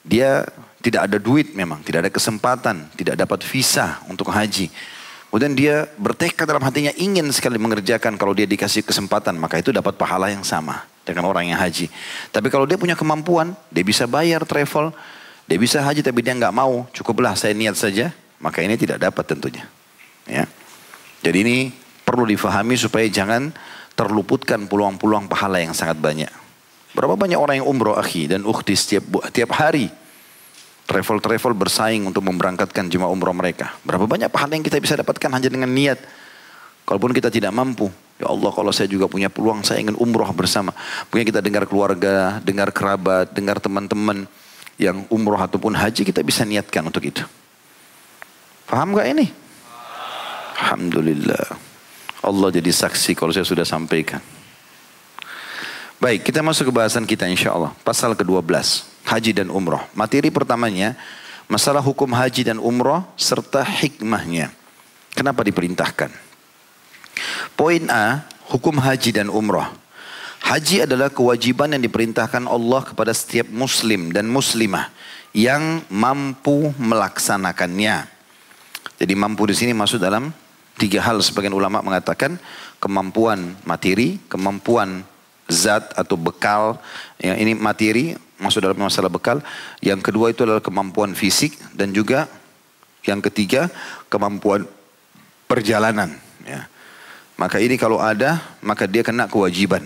dia 0.06 0.46
tidak 0.86 1.10
ada 1.10 1.18
duit 1.18 1.58
memang, 1.58 1.82
tidak 1.82 2.06
ada 2.06 2.12
kesempatan, 2.14 2.86
tidak 2.94 3.18
dapat 3.18 3.42
visa 3.50 3.98
untuk 4.06 4.30
haji. 4.30 4.70
Kemudian 5.28 5.54
dia 5.60 5.86
bertekad 6.00 6.48
dalam 6.48 6.64
hatinya 6.64 6.90
ingin 6.96 7.28
sekali 7.36 7.60
mengerjakan 7.60 8.16
kalau 8.16 8.32
dia 8.32 8.48
dikasih 8.48 8.82
kesempatan. 8.88 9.36
Maka 9.36 9.60
itu 9.60 9.76
dapat 9.76 10.00
pahala 10.00 10.32
yang 10.32 10.48
sama 10.48 10.88
dengan 11.04 11.28
orang 11.28 11.52
yang 11.52 11.60
haji. 11.60 11.92
Tapi 12.32 12.48
kalau 12.48 12.64
dia 12.64 12.80
punya 12.80 12.96
kemampuan, 12.96 13.52
dia 13.68 13.84
bisa 13.84 14.08
bayar 14.08 14.48
travel. 14.48 14.96
Dia 15.48 15.60
bisa 15.60 15.84
haji 15.84 16.00
tapi 16.00 16.24
dia 16.24 16.32
nggak 16.32 16.56
mau. 16.56 16.88
Cukuplah 16.96 17.36
saya 17.36 17.52
niat 17.52 17.76
saja. 17.76 18.16
Maka 18.40 18.64
ini 18.64 18.80
tidak 18.80 19.04
dapat 19.04 19.28
tentunya. 19.28 19.68
Ya. 20.24 20.48
Jadi 21.22 21.38
ini 21.44 21.58
perlu 22.08 22.24
difahami 22.24 22.80
supaya 22.80 23.04
jangan 23.12 23.52
terluputkan 24.00 24.70
peluang-peluang 24.72 25.28
pahala 25.28 25.60
yang 25.60 25.76
sangat 25.76 26.00
banyak. 26.00 26.32
Berapa 26.96 27.20
banyak 27.20 27.36
orang 27.36 27.60
yang 27.60 27.68
umroh 27.68 28.00
akhi 28.00 28.32
dan 28.32 28.48
ukhti 28.48 28.78
setiap, 28.80 29.28
tiap 29.36 29.52
hari 29.60 29.92
travel-travel 30.88 31.52
bersaing 31.54 32.08
untuk 32.08 32.24
memberangkatkan 32.24 32.88
jemaah 32.88 33.12
umroh 33.12 33.36
mereka. 33.36 33.76
Berapa 33.84 34.08
banyak 34.08 34.32
pahala 34.32 34.56
yang 34.56 34.64
kita 34.64 34.80
bisa 34.80 34.96
dapatkan 34.96 35.28
hanya 35.36 35.52
dengan 35.52 35.68
niat. 35.68 36.00
Kalaupun 36.88 37.12
kita 37.12 37.28
tidak 37.28 37.52
mampu, 37.52 37.92
ya 38.16 38.32
Allah 38.32 38.48
kalau 38.56 38.72
saya 38.72 38.88
juga 38.88 39.12
punya 39.12 39.28
peluang 39.28 39.60
saya 39.68 39.84
ingin 39.84 40.00
umroh 40.00 40.32
bersama. 40.32 40.72
Mungkin 41.12 41.28
kita 41.28 41.44
dengar 41.44 41.68
keluarga, 41.68 42.40
dengar 42.40 42.72
kerabat, 42.72 43.36
dengar 43.36 43.60
teman-teman 43.60 44.24
yang 44.80 45.04
umroh 45.12 45.38
ataupun 45.38 45.76
haji 45.76 46.08
kita 46.08 46.24
bisa 46.24 46.48
niatkan 46.48 46.88
untuk 46.88 47.04
itu. 47.04 47.28
Paham 48.72 48.96
gak 48.96 49.12
ini? 49.12 49.28
Alhamdulillah. 50.64 51.46
Allah 52.24 52.50
jadi 52.56 52.72
saksi 52.72 53.12
kalau 53.20 53.36
saya 53.36 53.44
sudah 53.44 53.68
sampaikan. 53.68 54.24
Baik, 56.00 56.30
kita 56.30 56.40
masuk 56.40 56.72
ke 56.72 56.74
bahasan 56.74 57.04
kita 57.04 57.28
insya 57.28 57.52
Allah. 57.52 57.76
Pasal 57.84 58.16
ke-12 58.16 58.97
haji 59.08 59.32
dan 59.32 59.48
umroh. 59.48 59.82
Materi 59.96 60.28
pertamanya 60.28 61.00
Masalah 61.48 61.80
hukum 61.80 62.12
haji 62.12 62.44
dan 62.44 62.60
umrah 62.60 63.08
serta 63.16 63.64
hikmahnya. 63.64 64.52
Kenapa 65.16 65.48
diperintahkan? 65.48 66.12
Poin 67.56 67.88
A, 67.88 68.28
hukum 68.52 68.76
haji 68.76 69.16
dan 69.16 69.32
umrah. 69.32 69.72
Haji 70.44 70.84
adalah 70.84 71.08
kewajiban 71.08 71.72
yang 71.72 71.80
diperintahkan 71.80 72.44
Allah 72.52 72.84
kepada 72.84 73.16
setiap 73.16 73.48
muslim 73.48 74.12
dan 74.12 74.28
muslimah 74.28 74.92
yang 75.32 75.88
mampu 75.88 76.76
melaksanakannya. 76.76 78.12
Jadi 79.00 79.14
mampu 79.16 79.48
di 79.48 79.56
sini 79.56 79.72
masuk 79.72 80.04
dalam 80.04 80.36
tiga 80.76 81.00
hal 81.00 81.24
sebagian 81.24 81.56
ulama 81.56 81.80
mengatakan 81.80 82.36
kemampuan 82.84 83.56
materi, 83.64 84.20
kemampuan 84.28 85.08
zat 85.48 85.96
atau 85.96 86.20
bekal. 86.20 86.76
Ya, 87.24 87.40
ini 87.40 87.56
materi 87.56 88.27
masuk 88.38 88.64
dalam 88.64 88.78
masalah 88.78 89.10
bekal. 89.10 89.42
Yang 89.82 90.02
kedua 90.06 90.34
itu 90.34 90.46
adalah 90.46 90.62
kemampuan 90.62 91.14
fisik 91.14 91.58
dan 91.74 91.94
juga 91.94 92.30
yang 93.06 93.22
ketiga 93.22 93.70
kemampuan 94.10 94.66
perjalanan. 95.50 96.14
Ya. 96.46 96.70
Maka 97.38 97.62
ini 97.62 97.78
kalau 97.78 98.02
ada 98.02 98.42
maka 98.62 98.90
dia 98.90 99.06
kena 99.06 99.30
kewajiban. 99.30 99.86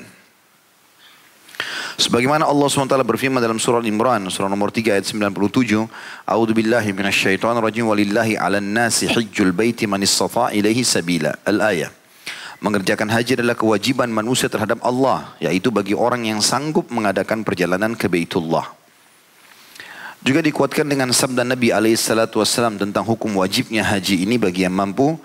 Sebagaimana 2.02 2.50
Allah 2.50 2.66
SWT 2.66 2.98
berfirman 3.06 3.38
dalam 3.38 3.62
surah 3.62 3.86
Imran, 3.86 4.26
surah 4.34 4.50
nomor 4.50 4.74
3 4.74 4.98
ayat 4.98 5.06
97, 5.06 5.86
A'udhu 6.26 6.58
billahi 6.58 6.90
minasyaitan 6.98 7.54
rajim 7.62 7.86
walillahi 7.86 8.42
ala 8.42 8.58
nasi 8.58 9.06
hijjul 9.06 9.54
baiti 9.54 9.86
man 9.86 10.02
istata 10.02 10.50
ilaihi 10.50 10.82
sabila. 10.82 11.30
Al-ayah. 11.46 12.01
Mengerjakan 12.62 13.10
haji 13.10 13.42
adalah 13.42 13.58
kewajiban 13.58 14.14
manusia 14.14 14.46
terhadap 14.46 14.86
Allah, 14.86 15.34
yaitu 15.42 15.74
bagi 15.74 15.98
orang 15.98 16.30
yang 16.30 16.46
sanggup 16.46 16.94
mengadakan 16.94 17.42
perjalanan 17.42 17.98
ke 17.98 18.06
Baitullah. 18.06 18.70
Juga 20.22 20.46
dikuatkan 20.46 20.86
dengan 20.86 21.10
sabda 21.10 21.42
Nabi 21.42 21.74
SAW 21.98 22.78
tentang 22.78 23.02
hukum 23.02 23.42
wajibnya 23.42 23.82
haji 23.82 24.22
ini 24.22 24.38
bagi 24.38 24.70
yang 24.70 24.78
mampu. 24.78 25.18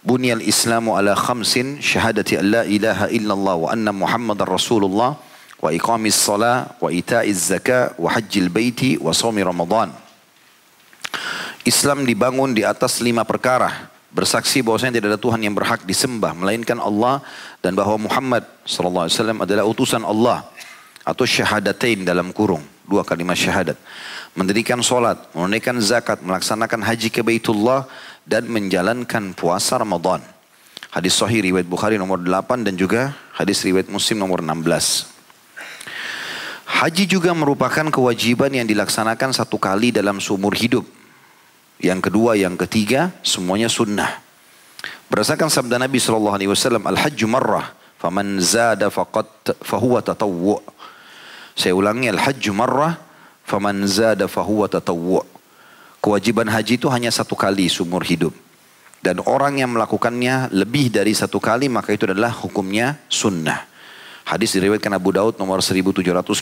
Bunyal 0.00 0.40
Islamu 0.40 0.96
ala 0.96 1.12
khamsin 1.12 1.76
syahadati 1.76 2.40
an 2.40 2.46
la 2.48 2.62
ilaha 2.64 3.12
illallah 3.12 3.54
wa 3.54 3.68
anna 3.68 3.92
Muhammadar 3.92 4.48
Rasulullah 4.48 5.20
wa 5.60 5.68
iqamis 5.68 6.16
salat 6.16 6.72
wa 6.80 6.88
ita'iz 6.88 7.52
zakat 7.52 7.92
wa 8.00 8.08
hajjil 8.08 8.48
baiti 8.48 8.96
wa 8.96 9.12
sawmi 9.12 9.44
ramadan. 9.44 9.92
Islam 11.68 12.08
dibangun 12.08 12.56
di 12.56 12.64
atas 12.64 13.04
lima 13.04 13.28
perkara. 13.28 13.91
Bersaksi 14.12 14.60
bahwasanya 14.60 15.00
tidak 15.00 15.16
ada 15.16 15.20
Tuhan 15.20 15.40
yang 15.40 15.56
berhak 15.56 15.88
disembah 15.88 16.36
melainkan 16.36 16.76
Allah 16.76 17.24
dan 17.64 17.72
bahwa 17.72 17.96
Muhammad 17.96 18.44
sallallahu 18.68 19.08
alaihi 19.08 19.16
wasallam 19.16 19.40
adalah 19.40 19.64
utusan 19.64 20.04
Allah 20.04 20.44
atau 21.00 21.24
syahadatain 21.24 22.04
dalam 22.04 22.28
kurung. 22.30 22.60
Dua 22.84 23.08
kalimat 23.08 23.34
syahadat. 23.38 23.80
Mendirikan 24.36 24.84
solat 24.84 25.16
menunaikan 25.32 25.80
zakat 25.80 26.20
melaksanakan 26.20 26.84
haji 26.84 27.08
ke 27.08 27.24
Baitullah 27.24 27.88
dan 28.28 28.44
menjalankan 28.52 29.32
puasa 29.32 29.80
Ramadan. 29.80 30.20
Hadis 30.92 31.16
sahih 31.16 31.40
riwayat 31.40 31.64
Bukhari 31.64 31.96
nomor 31.96 32.20
8 32.20 32.68
dan 32.68 32.76
juga 32.76 33.16
hadis 33.32 33.64
riwayat 33.64 33.88
Muslim 33.88 34.20
nomor 34.20 34.44
16 34.44 35.12
Haji 36.82 37.04
juga 37.06 37.30
merupakan 37.30 37.86
kewajiban 37.94 38.50
yang 38.50 38.66
dilaksanakan 38.66 39.30
satu 39.30 39.54
kali 39.54 39.94
dalam 39.94 40.18
seumur 40.18 40.50
hidup. 40.56 40.82
Yang 41.82 42.08
kedua, 42.08 42.38
yang 42.38 42.54
ketiga, 42.54 43.10
semuanya 43.26 43.66
sunnah. 43.66 44.22
Berdasarkan 45.10 45.50
sabda 45.50 45.82
Nabi 45.82 45.98
sallallahu 45.98 46.36
alaihi 46.38 46.50
wasallam, 46.54 46.86
"Al-hajju 46.86 47.26
marrah, 47.26 47.74
faman 47.98 48.38
zada 48.38 48.86
faqad 48.86 49.58
fahuwa 49.58 49.98
tatawwu." 49.98 50.62
Saya 51.58 51.74
ulangi, 51.74 52.06
"Al-hajju 52.06 52.54
marrah, 52.54 53.02
faman 53.42 53.82
zada 53.90 54.30
fahuwa 54.30 54.70
tatawwu." 54.70 55.26
Kewajiban 55.98 56.46
haji 56.50 56.78
itu 56.78 56.86
hanya 56.86 57.10
satu 57.10 57.34
kali 57.34 57.66
seumur 57.66 58.06
hidup. 58.06 58.34
Dan 59.02 59.18
orang 59.26 59.58
yang 59.58 59.74
melakukannya 59.74 60.54
lebih 60.54 60.86
dari 60.94 61.10
satu 61.10 61.42
kali 61.42 61.66
maka 61.66 61.90
itu 61.90 62.06
adalah 62.06 62.30
hukumnya 62.30 63.02
sunnah. 63.10 63.71
Hadis 64.22 64.54
diriwayatkan 64.54 64.94
Abu 64.94 65.10
Daud 65.10 65.34
nomor 65.34 65.58
1721 65.58 66.38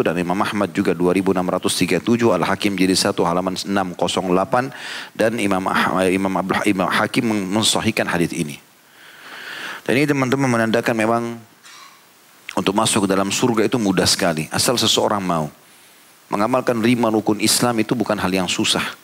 dan 0.00 0.14
Imam 0.16 0.40
Ahmad 0.40 0.72
juga 0.72 0.96
2637, 0.96 2.00
Al-Hakim 2.32 2.72
jadi 2.72 2.96
satu 2.96 3.28
halaman 3.28 3.60
608 3.60 4.72
dan 5.12 5.36
Imam 5.36 5.68
Imam 6.08 6.32
Abdul 6.40 6.64
Imam 6.64 6.88
Hakim 6.88 7.28
mensahihkan 7.52 8.08
hadis 8.08 8.32
ini. 8.32 8.56
Dan 9.84 10.00
ini 10.00 10.08
teman-teman 10.08 10.48
menandakan 10.48 10.96
memang 10.96 11.22
untuk 12.56 12.72
masuk 12.72 13.04
ke 13.04 13.08
dalam 13.12 13.28
surga 13.28 13.68
itu 13.68 13.76
mudah 13.76 14.08
sekali 14.08 14.48
asal 14.48 14.80
seseorang 14.80 15.20
mau. 15.20 15.52
Mengamalkan 16.32 16.78
lima 16.80 17.12
rukun 17.12 17.42
Islam 17.42 17.84
itu 17.84 17.92
bukan 17.92 18.16
hal 18.16 18.32
yang 18.32 18.48
susah. 18.48 18.96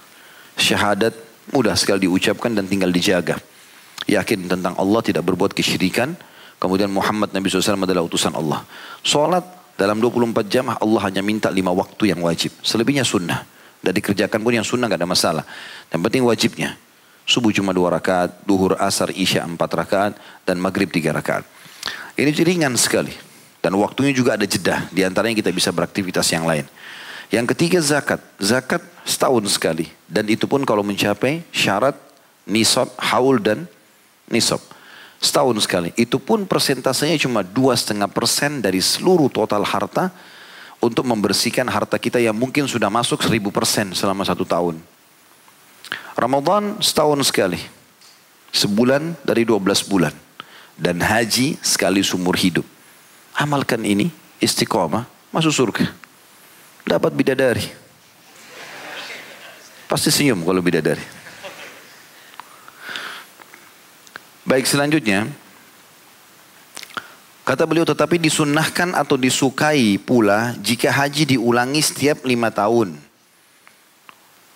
Syahadat 0.57 1.13
mudah 1.53 1.77
sekali 1.77 2.09
diucapkan 2.09 2.55
dan 2.55 2.65
tinggal 2.65 2.89
dijaga. 2.89 3.37
Yakin 4.07 4.47
tentang 4.47 4.79
Allah 4.79 5.03
tidak 5.03 5.27
berbuat 5.27 5.51
kesyirikan, 5.51 6.15
Kemudian 6.57 6.89
Muhammad 6.89 7.37
Nabi 7.37 7.53
SAW 7.53 7.85
adalah 7.85 8.05
utusan 8.05 8.33
Allah. 8.33 8.65
Sholat 9.05 9.45
dalam 9.77 10.01
24 10.01 10.49
jam 10.49 10.73
Allah 10.73 11.01
hanya 11.05 11.21
minta 11.21 11.53
lima 11.53 11.69
waktu 11.71 12.17
yang 12.17 12.25
wajib. 12.25 12.53
Selebihnya 12.65 13.05
sunnah. 13.05 13.45
Dan 13.85 13.93
dikerjakan 13.93 14.41
pun 14.41 14.53
yang 14.57 14.65
sunnah 14.65 14.89
gak 14.89 14.99
ada 14.99 15.09
masalah. 15.09 15.45
Yang 15.93 16.01
penting 16.09 16.23
wajibnya. 16.25 16.71
Subuh 17.27 17.53
cuma 17.53 17.77
dua 17.77 17.93
rakaat, 17.99 18.47
duhur, 18.47 18.79
asar, 18.81 19.13
isya 19.13 19.45
empat 19.45 19.71
rakaat, 19.75 20.13
dan 20.47 20.57
maghrib 20.63 20.89
tiga 20.89 21.13
rakaat. 21.13 21.45
Ini 22.17 22.33
ringan 22.33 22.73
sekali. 22.79 23.13
Dan 23.61 23.77
waktunya 23.77 24.15
juga 24.15 24.39
ada 24.39 24.47
jeda. 24.47 24.87
Di 24.95 25.03
antaranya 25.03 25.37
kita 25.37 25.51
bisa 25.51 25.75
beraktivitas 25.75 26.25
yang 26.33 26.47
lain. 26.47 26.65
Yang 27.35 27.53
ketiga 27.53 27.83
zakat. 27.83 28.23
Zakat 28.39 28.81
setahun 29.03 29.45
sekali. 29.51 29.91
Dan 30.07 30.31
itu 30.31 30.47
pun 30.47 30.63
kalau 30.63 30.87
mencapai 30.87 31.43
syarat 31.51 31.99
nisab, 32.47 32.89
haul 32.97 33.43
dan 33.43 33.67
nisab. 34.31 34.63
Setahun 35.17 35.57
sekali. 35.65 35.91
Itu 35.97 36.21
pun 36.21 36.45
persentasenya 36.45 37.17
cuma 37.17 37.41
dua 37.41 37.73
setengah 37.73 38.09
persen 38.09 38.61
dari 38.61 38.85
seluruh 38.85 39.33
total 39.33 39.65
harta 39.65 40.13
untuk 40.81 41.09
membersihkan 41.09 41.65
harta 41.67 41.97
kita 41.97 42.21
yang 42.21 42.37
mungkin 42.37 42.69
sudah 42.69 42.93
masuk 42.93 43.25
seribu 43.25 43.49
persen 43.49 43.97
selama 43.97 44.23
satu 44.29 44.45
tahun. 44.45 44.77
Ramadan 46.17 46.81
setahun 46.81 47.21
sekali. 47.29 47.61
Sebulan 48.53 49.17
dari 49.25 49.45
dua 49.45 49.61
belas 49.61 49.85
bulan. 49.85 50.13
Dan 50.77 51.01
haji 51.01 51.57
sekali 51.65 52.05
sumur 52.05 52.37
hidup. 52.37 52.65
Amalkan 53.33 53.81
ini 53.85 54.13
istiqomah 54.41 55.09
masuk 55.33 55.53
surga. 55.53 55.89
Dapat 56.85 57.13
bidadari. 57.17 57.65
Pasti 59.89 60.13
senyum 60.13 60.45
kalau 60.45 60.61
bidadari. 60.61 61.01
Baik 64.47 64.63
selanjutnya. 64.63 65.27
Kata 67.43 67.67
beliau 67.67 67.83
tetapi 67.83 68.15
disunnahkan 68.23 68.95
atau 68.95 69.19
disukai 69.19 69.99
pula 69.99 70.55
jika 70.63 70.87
haji 70.87 71.35
diulangi 71.35 71.83
setiap 71.83 72.23
lima 72.23 72.55
tahun. 72.55 72.95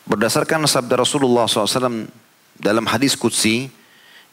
Berdasarkan 0.06 0.62
sabda 0.70 0.94
Rasulullah 0.94 1.50
SAW 1.50 2.06
dalam 2.54 2.86
hadis 2.86 3.18
Qudsi, 3.18 3.66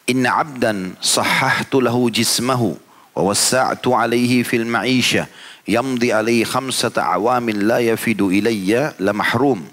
Inna 0.05 0.45
abdan 0.45 0.93
sahahtu 1.01 1.81
lahu 1.81 2.05
jismahu 2.13 2.77
wa 3.17 3.21
wassa'tu 3.33 3.97
alaihi 3.97 4.45
fil 4.45 4.63
ma'isha 4.65 5.25
yamdi 5.65 6.13
alaihi 6.13 6.45
khamsata 6.45 7.01
awamin 7.01 7.65
la 7.65 7.81
yafidu 7.81 8.29
ilayya 8.29 8.93
la 9.01 9.09
mahrum. 9.09 9.65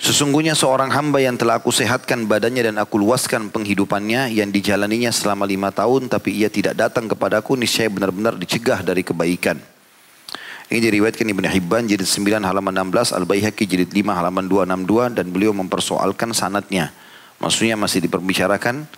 Sesungguhnya 0.00 0.56
seorang 0.56 0.88
hamba 0.96 1.20
yang 1.20 1.36
telah 1.36 1.60
aku 1.60 1.68
sehatkan 1.68 2.24
badannya 2.24 2.72
dan 2.72 2.76
aku 2.80 2.96
luaskan 2.96 3.52
penghidupannya 3.52 4.32
yang 4.32 4.48
dijalaninya 4.48 5.12
selama 5.12 5.44
lima 5.44 5.68
tahun 5.68 6.08
tapi 6.08 6.40
ia 6.40 6.48
tidak 6.48 6.72
datang 6.72 7.04
kepadaku 7.04 7.52
niscaya 7.52 7.92
benar-benar 7.92 8.32
dicegah 8.40 8.80
dari 8.80 9.04
kebaikan. 9.04 9.60
Ini 10.72 10.80
diriwayatkan 10.80 11.26
Ibn 11.28 11.44
Hibban 11.52 11.84
jilid 11.84 12.08
9 12.08 12.40
halaman 12.40 12.72
16, 12.72 13.12
Al-Baihaqi 13.12 13.68
jilid 13.68 13.92
5 13.92 14.00
halaman 14.16 14.48
262 14.48 15.20
dan 15.20 15.26
beliau 15.28 15.52
mempersoalkan 15.52 16.32
sanatnya. 16.32 16.96
Maksudnya 17.36 17.76
masih 17.76 18.00
diperbicarakan 18.00 18.88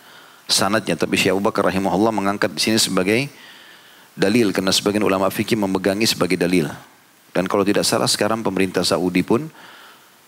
sanatnya 0.47 0.95
tapi 0.95 1.19
Syekh 1.19 1.35
Abu 1.35 1.43
Bakar 1.43 1.67
rahimahullah 1.67 2.15
mengangkat 2.15 2.55
di 2.55 2.63
sini 2.63 2.79
sebagai 2.79 3.27
dalil 4.15 4.55
karena 4.55 4.71
sebagian 4.71 5.03
ulama 5.03 5.27
fikih 5.35 5.59
memegangi 5.59 6.07
sebagai 6.07 6.39
dalil. 6.39 6.71
Dan 7.35 7.51
kalau 7.51 7.67
tidak 7.67 7.83
salah 7.83 8.07
sekarang 8.07 8.47
pemerintah 8.47 8.87
Saudi 8.87 9.27
pun 9.27 9.51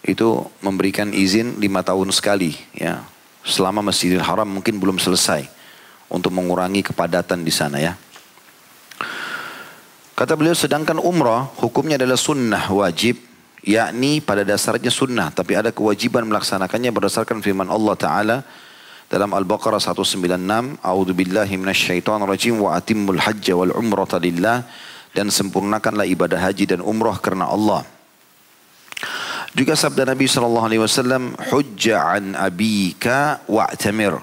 itu 0.05 0.45
memberikan 0.61 1.09
izin 1.17 1.57
lima 1.57 1.81
tahun 1.81 2.13
sekali 2.13 2.53
ya 2.77 3.05
selama 3.45 3.81
Masjidil 3.81 4.21
Haram 4.21 4.49
mungkin 4.49 4.77
belum 4.77 5.01
selesai 5.01 5.49
untuk 6.13 6.33
mengurangi 6.33 6.85
kepadatan 6.85 7.41
di 7.45 7.53
sana 7.53 7.81
ya. 7.81 7.97
Kata 10.15 10.39
beliau 10.39 10.55
sedangkan 10.55 11.03
umrah 11.03 11.51
hukumnya 11.59 11.99
adalah 11.99 12.15
sunnah 12.15 12.71
wajib 12.71 13.19
yakni 13.65 14.21
pada 14.21 14.47
dasarnya 14.47 14.93
sunnah 14.93 15.33
tapi 15.33 15.57
ada 15.59 15.75
kewajiban 15.75 16.23
melaksanakannya 16.29 16.93
berdasarkan 16.95 17.41
firman 17.43 17.67
Allah 17.67 17.97
Ta'ala 17.99 18.37
dalam 19.09 19.33
Al-Baqarah 19.35 19.81
196 19.83 20.85
A'udzu 20.85 21.13
billahi 21.17 21.55
minasyaitonir 21.59 22.29
rajim 22.29 22.61
wa 22.61 22.77
atimmul 22.77 23.19
wal 23.19 23.73
umrata 23.75 24.21
lillah 24.21 24.63
dan 25.17 25.31
sempurnakanlah 25.33 26.07
ibadah 26.07 26.39
haji 26.39 26.67
dan 26.67 26.81
umrah 26.83 27.17
karena 27.19 27.47
Allah. 27.47 27.87
Juga 29.55 29.79
sabda 29.79 30.03
Nabi 30.03 30.27
sallallahu 30.27 30.67
alaihi 30.67 30.83
wasallam, 30.83 31.39
"Hujja 31.55 32.19
an 32.19 32.35
abika 32.35 33.39
wa'tamir." 33.47 34.19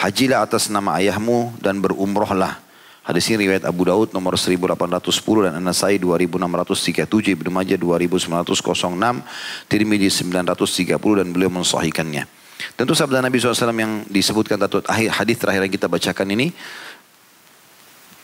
Hajilah 0.00 0.40
atas 0.40 0.72
nama 0.72 0.96
ayahmu 0.96 1.60
dan 1.60 1.84
berumrohlah. 1.84 2.56
Hadis 3.04 3.28
ini 3.28 3.44
riwayat 3.44 3.68
Abu 3.68 3.84
Daud 3.84 4.16
nomor 4.16 4.40
1810 4.40 5.44
dan 5.44 5.60
An-Nasai 5.60 6.00
2637, 6.00 7.36
Ibnu 7.36 7.52
Majah 7.52 7.76
2906, 7.76 9.20
Tirmidzi 9.68 10.08
930 10.24 11.20
dan 11.20 11.28
beliau 11.36 11.52
mensahihkannya. 11.52 12.24
Tentu 12.72 12.96
sabda 12.96 13.20
Nabi 13.20 13.42
SAW 13.42 13.76
yang 13.76 14.08
disebutkan 14.08 14.56
akhir 14.88 15.08
hadis 15.18 15.36
terakhir 15.36 15.68
yang 15.68 15.74
kita 15.74 15.90
bacakan 15.90 16.32
ini 16.32 16.54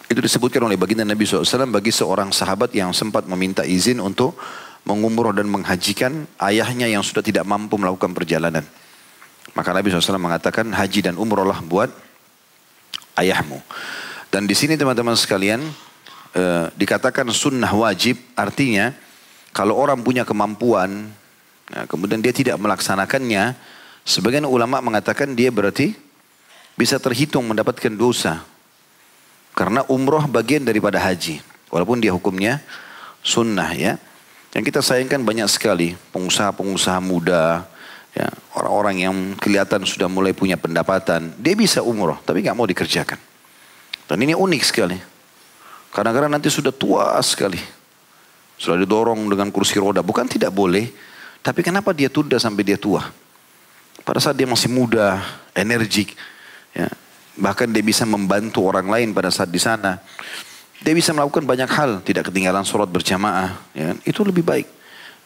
itu 0.08 0.20
disebutkan 0.24 0.64
oleh 0.64 0.80
baginda 0.80 1.04
Nabi 1.04 1.28
SAW 1.28 1.68
bagi 1.68 1.92
seorang 1.92 2.32
sahabat 2.32 2.72
yang 2.72 2.96
sempat 2.96 3.28
meminta 3.28 3.60
izin 3.68 4.00
untuk 4.00 4.40
mengumroh 4.88 5.36
dan 5.36 5.44
menghajikan 5.52 6.24
ayahnya 6.40 6.88
yang 6.88 7.04
sudah 7.04 7.20
tidak 7.20 7.44
mampu 7.44 7.76
melakukan 7.76 8.16
perjalanan. 8.16 8.64
Maka 9.52 9.76
Nabi 9.76 9.92
SAW 9.92 10.16
mengatakan 10.16 10.72
haji 10.72 11.12
dan 11.12 11.14
umrohlah 11.20 11.60
buat 11.60 11.92
ayahmu. 13.20 13.60
Dan 14.32 14.48
di 14.48 14.56
sini 14.56 14.80
teman-teman 14.80 15.12
sekalian 15.12 15.60
eh, 16.32 16.66
dikatakan 16.72 17.28
sunnah 17.28 17.68
wajib 17.68 18.16
artinya 18.32 18.96
kalau 19.52 19.76
orang 19.76 20.00
punya 20.00 20.24
kemampuan 20.24 21.08
ya, 21.72 21.84
kemudian 21.88 22.20
dia 22.20 22.32
tidak 22.32 22.56
melaksanakannya 22.60 23.56
sebagian 24.04 24.48
ulama 24.48 24.80
mengatakan 24.80 25.32
dia 25.32 25.52
berarti 25.52 25.96
bisa 26.78 27.00
terhitung 27.00 27.48
mendapatkan 27.48 27.90
dosa 27.90 28.44
karena 29.56 29.82
umroh 29.90 30.22
bagian 30.30 30.62
daripada 30.62 31.02
haji 31.02 31.42
walaupun 31.72 31.98
dia 31.98 32.14
hukumnya 32.14 32.62
sunnah 33.24 33.74
ya 33.74 33.98
yang 34.58 34.66
kita 34.66 34.82
sayangkan 34.82 35.22
banyak 35.22 35.46
sekali 35.46 35.94
pengusaha-pengusaha 36.10 36.98
muda 36.98 37.62
ya 38.10 38.26
orang-orang 38.58 39.06
yang 39.06 39.14
kelihatan 39.38 39.86
sudah 39.86 40.10
mulai 40.10 40.34
punya 40.34 40.58
pendapatan 40.58 41.30
dia 41.38 41.54
bisa 41.54 41.78
umroh 41.86 42.18
tapi 42.26 42.42
nggak 42.42 42.58
mau 42.58 42.66
dikerjakan 42.66 43.28
dan 44.08 44.24
ini 44.24 44.32
unik 44.32 44.62
sekali. 44.64 44.96
Kadang-kadang 45.92 46.32
nanti 46.32 46.48
sudah 46.48 46.72
tua 46.72 47.20
sekali. 47.20 47.60
Sudah 48.56 48.80
didorong 48.80 49.28
dengan 49.28 49.52
kursi 49.52 49.76
roda. 49.76 50.00
Bukan 50.00 50.24
tidak 50.24 50.50
boleh. 50.50 50.88
Tapi 51.44 51.60
kenapa 51.60 51.92
dia 51.92 52.08
tunda 52.08 52.40
sampai 52.40 52.64
dia 52.64 52.80
tua? 52.80 53.04
Pada 54.02 54.18
saat 54.18 54.34
dia 54.40 54.48
masih 54.48 54.72
muda, 54.72 55.20
energik. 55.52 56.16
Ya. 56.72 56.88
Bahkan 57.36 57.68
dia 57.70 57.84
bisa 57.84 58.08
membantu 58.08 58.64
orang 58.64 58.88
lain 58.88 59.08
pada 59.12 59.28
saat 59.28 59.52
di 59.52 59.60
sana. 59.60 60.00
Dia 60.82 60.94
bisa 60.94 61.10
melakukan 61.10 61.42
banyak 61.42 61.70
hal. 61.70 61.90
Tidak 62.06 62.22
ketinggalan 62.30 62.62
sholat 62.62 62.86
berjamaah. 62.90 63.58
Ya. 63.74 63.98
Itu 64.06 64.22
lebih 64.22 64.46
baik. 64.46 64.66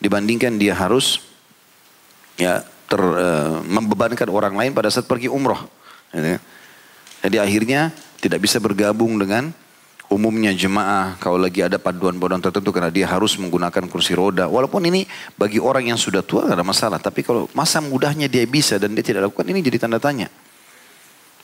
Dibandingkan 0.01 0.57
dia 0.57 0.73
harus 0.73 1.21
ya 2.41 2.65
ter, 2.89 3.01
uh, 3.01 3.61
membebankan 3.63 4.29
orang 4.33 4.57
lain 4.57 4.73
pada 4.73 4.89
saat 4.89 5.05
pergi 5.05 5.29
umroh. 5.29 5.61
Ya. 6.13 6.41
Jadi 7.23 7.37
akhirnya 7.39 7.93
tidak 8.19 8.43
bisa 8.43 8.59
bergabung 8.59 9.15
dengan 9.21 9.53
umumnya 10.13 10.53
jemaah 10.53 11.17
kalau 11.17 11.41
lagi 11.41 11.65
ada 11.65 11.81
paduan-paduan 11.81 12.45
tertentu 12.45 12.69
karena 12.69 12.93
dia 12.93 13.09
harus 13.09 13.41
menggunakan 13.41 13.89
kursi 13.89 14.13
roda. 14.13 14.45
Walaupun 14.45 14.85
ini 14.85 15.09
bagi 15.41 15.57
orang 15.57 15.89
yang 15.89 15.99
sudah 15.99 16.21
tua 16.21 16.45
tidak 16.45 16.61
ada 16.61 16.67
masalah. 16.67 16.99
Tapi 17.01 17.25
kalau 17.25 17.49
masa 17.57 17.81
mudahnya 17.81 18.29
dia 18.29 18.45
bisa 18.45 18.77
dan 18.77 18.93
dia 18.93 19.05
tidak 19.05 19.33
lakukan 19.33 19.49
ini 19.49 19.65
jadi 19.65 19.89
tanda 19.89 19.97
tanya. 19.97 20.29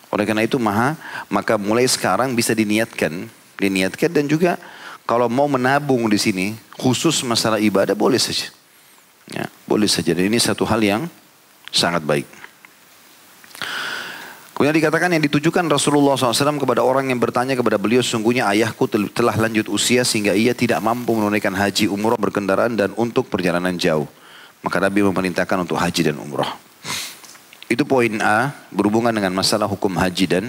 Oleh 0.08 0.24
karena 0.24 0.44
itu 0.44 0.56
maha, 0.56 0.96
maka 1.28 1.60
mulai 1.60 1.84
sekarang 1.84 2.32
bisa 2.32 2.56
diniatkan, 2.56 3.28
diniatkan 3.58 4.10
dan 4.14 4.24
juga 4.30 4.56
kalau 5.04 5.26
mau 5.26 5.50
menabung 5.50 6.06
di 6.06 6.16
sini 6.16 6.46
khusus 6.78 7.20
masalah 7.26 7.58
ibadah 7.58 7.98
boleh 7.98 8.20
saja. 8.20 8.48
Ya, 9.28 9.44
boleh 9.68 9.90
saja. 9.90 10.16
Dan 10.16 10.32
ini 10.32 10.40
satu 10.40 10.64
hal 10.64 10.80
yang 10.80 11.02
sangat 11.68 12.00
baik. 12.00 12.24
Kemudian 14.58 14.74
dikatakan 14.74 15.14
yang 15.14 15.22
ditujukan 15.22 15.70
Rasulullah 15.70 16.18
SAW 16.18 16.58
kepada 16.58 16.82
orang 16.82 17.14
yang 17.14 17.22
bertanya 17.22 17.54
kepada 17.54 17.78
beliau, 17.78 18.02
sungguhnya 18.02 18.42
ayahku 18.50 18.90
telah 18.90 19.38
lanjut 19.38 19.70
usia 19.70 20.02
sehingga 20.02 20.34
ia 20.34 20.50
tidak 20.50 20.82
mampu 20.82 21.14
menunaikan 21.14 21.54
haji, 21.54 21.86
umroh, 21.86 22.18
berkendaraan 22.18 22.74
dan 22.74 22.90
untuk 22.98 23.30
perjalanan 23.30 23.78
jauh. 23.78 24.10
Maka 24.58 24.82
Nabi 24.82 25.06
memerintahkan 25.06 25.62
untuk 25.62 25.78
haji 25.78 26.10
dan 26.10 26.18
umroh. 26.18 26.50
Itu 27.70 27.86
poin 27.86 28.18
A 28.18 28.50
berhubungan 28.74 29.14
dengan 29.14 29.30
masalah 29.30 29.70
hukum 29.70 29.94
haji 29.94 30.26
dan 30.26 30.44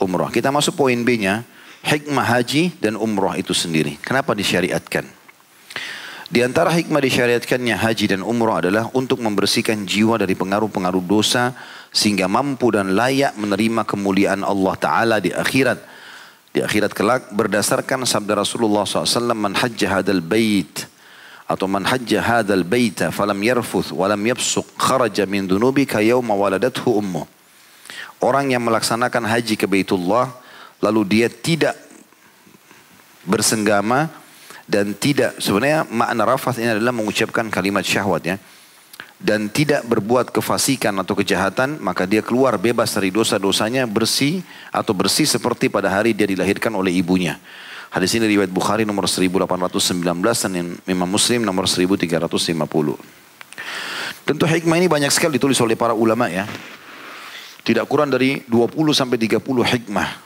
umroh. 0.00 0.32
Kita 0.32 0.48
masuk 0.48 0.72
poin 0.72 0.96
B-nya, 0.96 1.44
hikmah 1.86 2.26
haji 2.26 2.74
dan 2.82 2.98
umroh 2.98 3.32
itu 3.38 3.54
sendiri. 3.54 3.94
Kenapa 4.02 4.34
disyariatkan? 4.34 5.06
Di 6.26 6.42
antara 6.42 6.74
hikmah 6.74 6.98
disyariatkannya 6.98 7.78
haji 7.78 8.18
dan 8.18 8.26
umroh 8.26 8.58
adalah 8.58 8.90
untuk 8.90 9.22
membersihkan 9.22 9.86
jiwa 9.86 10.18
dari 10.18 10.34
pengaruh-pengaruh 10.34 11.06
dosa 11.06 11.54
sehingga 11.94 12.26
mampu 12.26 12.74
dan 12.74 12.98
layak 12.98 13.38
menerima 13.38 13.86
kemuliaan 13.86 14.42
Allah 14.42 14.74
Ta'ala 14.74 15.16
di 15.22 15.30
akhirat. 15.30 15.78
Di 16.50 16.66
akhirat 16.66 16.90
kelak 16.90 17.30
berdasarkan 17.30 18.02
sabda 18.02 18.42
Rasulullah 18.42 18.82
SAW, 18.82 19.38
Man 19.38 19.54
hajja 19.54 20.02
hadal 20.02 20.18
bait 20.18 20.90
atau 21.46 21.70
man 21.70 21.86
hajja 21.86 22.18
hadal 22.18 22.66
falam 23.14 23.38
yarfuth 23.38 23.94
walam 23.94 24.18
yabsuq 24.18 24.66
kharaja 24.74 25.22
min 25.30 25.46
dunubika 25.46 26.02
yawma 26.02 26.34
waladathu 26.34 26.90
ummu. 26.90 27.22
Orang 28.18 28.50
yang 28.50 28.66
melaksanakan 28.66 29.30
haji 29.30 29.54
ke 29.54 29.70
Baitullah 29.70 30.34
lalu 30.80 31.00
dia 31.04 31.28
tidak 31.30 31.76
bersenggama 33.26 34.08
dan 34.66 34.94
tidak 34.98 35.38
sebenarnya 35.38 35.86
makna 35.86 36.22
rafath 36.26 36.58
ini 36.58 36.74
adalah 36.74 36.94
mengucapkan 36.94 37.46
kalimat 37.50 37.86
syahwat 37.86 38.22
ya 38.26 38.36
dan 39.16 39.48
tidak 39.48 39.88
berbuat 39.88 40.28
kefasikan 40.28 40.92
atau 41.00 41.16
kejahatan, 41.16 41.80
maka 41.80 42.04
dia 42.04 42.20
keluar 42.20 42.60
bebas 42.60 42.92
dari 42.92 43.08
dosa-dosanya 43.08 43.88
bersih 43.88 44.44
atau 44.68 44.92
bersih 44.92 45.24
seperti 45.24 45.72
pada 45.72 45.88
hari 45.88 46.12
dia 46.12 46.28
dilahirkan 46.28 46.68
oleh 46.76 46.92
ibunya. 46.92 47.40
Hadis 47.88 48.12
ini 48.12 48.28
riwayat 48.28 48.52
Bukhari 48.52 48.84
nomor 48.84 49.08
1819 49.08 49.96
dan 50.20 50.76
Imam 50.84 51.08
Muslim 51.08 51.48
nomor 51.48 51.64
1350. 51.64 52.60
Tentu 54.26 54.44
hikmah 54.44 54.76
ini 54.76 54.90
banyak 54.90 55.08
sekali 55.08 55.40
ditulis 55.40 55.56
oleh 55.64 55.78
para 55.78 55.96
ulama 55.96 56.28
ya. 56.28 56.44
Tidak 57.64 57.88
kurang 57.88 58.12
dari 58.12 58.44
20 58.44 58.92
sampai 58.92 59.16
30 59.16 59.40
hikmah 59.64 60.25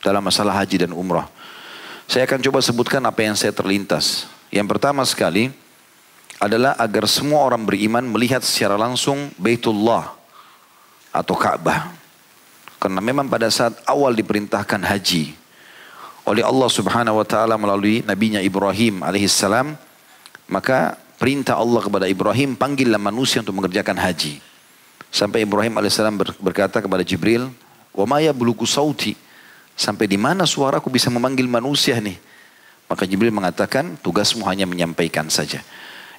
dalam 0.00 0.24
masalah 0.24 0.56
haji 0.56 0.88
dan 0.88 0.92
umrah. 0.92 1.28
Saya 2.06 2.24
akan 2.26 2.38
coba 2.38 2.58
sebutkan 2.62 3.02
apa 3.02 3.20
yang 3.26 3.34
saya 3.34 3.50
terlintas. 3.50 4.30
Yang 4.54 4.78
pertama 4.78 5.02
sekali, 5.02 5.50
adalah 6.36 6.76
agar 6.76 7.08
semua 7.08 7.42
orang 7.42 7.64
beriman 7.64 8.04
melihat 8.04 8.44
secara 8.44 8.76
langsung 8.76 9.32
Baitullah 9.40 10.12
atau 11.10 11.34
Ka'bah. 11.34 11.96
Karena 12.76 13.00
memang 13.00 13.26
pada 13.26 13.48
saat 13.48 13.72
awal 13.88 14.12
diperintahkan 14.12 14.84
haji 14.84 15.32
oleh 16.28 16.44
Allah 16.44 16.68
Subhanahu 16.68 17.22
wa 17.22 17.26
taala 17.26 17.56
melalui 17.56 18.04
nabinya 18.04 18.42
Ibrahim 18.44 19.00
alaihissalam, 19.00 19.72
maka 20.52 21.00
perintah 21.16 21.56
Allah 21.56 21.80
kepada 21.80 22.04
Ibrahim 22.04 22.52
panggillah 22.52 23.00
manusia 23.00 23.40
untuk 23.40 23.56
mengerjakan 23.56 23.96
haji. 23.96 24.44
Sampai 25.08 25.48
Ibrahim 25.48 25.80
alaihissalam 25.80 26.20
berkata 26.36 26.84
kepada 26.84 27.00
Jibril, 27.00 27.48
"Wa 27.96 28.04
ma 28.04 28.20
sauti?" 28.68 29.16
Sampai 29.76 30.08
di 30.08 30.16
mana 30.16 30.48
suaraku 30.48 30.88
bisa 30.88 31.12
memanggil 31.12 31.44
manusia 31.44 32.00
nih? 32.00 32.16
Maka 32.88 33.04
Jibril 33.04 33.28
mengatakan, 33.28 34.00
tugasmu 34.00 34.48
hanya 34.48 34.64
menyampaikan 34.64 35.28
saja. 35.28 35.60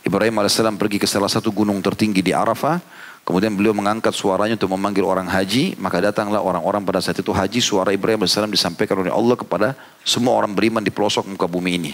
Ibrahim 0.05 0.39
AS 0.39 0.61
pergi 0.77 1.01
ke 1.01 1.07
salah 1.09 1.27
satu 1.27 1.49
gunung 1.49 1.81
tertinggi 1.81 2.21
di 2.21 2.31
Arafah. 2.31 2.79
Kemudian 3.27 3.51
beliau 3.59 3.75
mengangkat 3.75 4.15
suaranya 4.15 4.55
untuk 4.55 4.71
memanggil 4.71 5.03
orang 5.03 5.27
haji. 5.27 5.75
Maka 5.81 5.99
datanglah 5.99 6.39
orang-orang 6.39 6.85
pada 6.85 7.03
saat 7.03 7.19
itu 7.19 7.33
haji. 7.33 7.59
Suara 7.59 7.91
Ibrahim 7.91 8.23
AS 8.23 8.39
disampaikan 8.47 9.03
oleh 9.03 9.11
Allah 9.11 9.35
kepada 9.35 9.75
semua 10.05 10.37
orang 10.37 10.53
beriman 10.55 10.79
di 10.79 10.93
pelosok 10.93 11.27
muka 11.27 11.43
bumi 11.49 11.71
ini. 11.75 11.91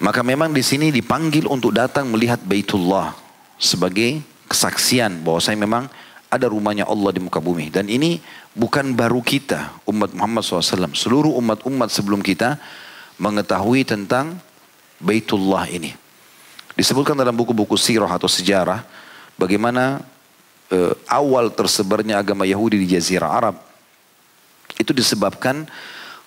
Maka 0.00 0.24
memang 0.24 0.52
di 0.52 0.64
sini 0.64 0.88
dipanggil 0.88 1.44
untuk 1.44 1.76
datang 1.76 2.08
melihat 2.08 2.40
Baitullah. 2.40 3.12
Sebagai 3.60 4.24
kesaksian 4.48 5.24
bahwa 5.24 5.40
saya 5.40 5.56
memang 5.60 5.88
ada 6.32 6.50
rumahnya 6.50 6.88
Allah 6.88 7.12
di 7.14 7.20
muka 7.20 7.38
bumi. 7.38 7.68
Dan 7.68 7.86
ini 7.86 8.18
bukan 8.54 8.94
baru 8.94 9.20
kita, 9.20 9.82
umat 9.84 10.14
Muhammad 10.14 10.46
SAW. 10.46 10.94
Seluruh 10.94 11.34
umat-umat 11.42 11.90
sebelum 11.90 12.22
kita 12.22 12.56
mengetahui 13.18 13.84
tentang 13.84 14.38
Baitullah 15.02 15.68
ini. 15.68 15.92
Disebutkan 16.74 17.14
dalam 17.14 17.34
buku-buku 17.34 17.78
sirah 17.78 18.10
atau 18.10 18.26
sejarah 18.26 18.82
bagaimana 19.38 20.02
uh, 20.70 20.94
awal 21.06 21.50
tersebarnya 21.50 22.18
agama 22.18 22.42
Yahudi 22.46 22.82
di 22.82 22.94
Jazirah 22.94 23.30
Arab. 23.30 23.56
Itu 24.74 24.90
disebabkan 24.90 25.70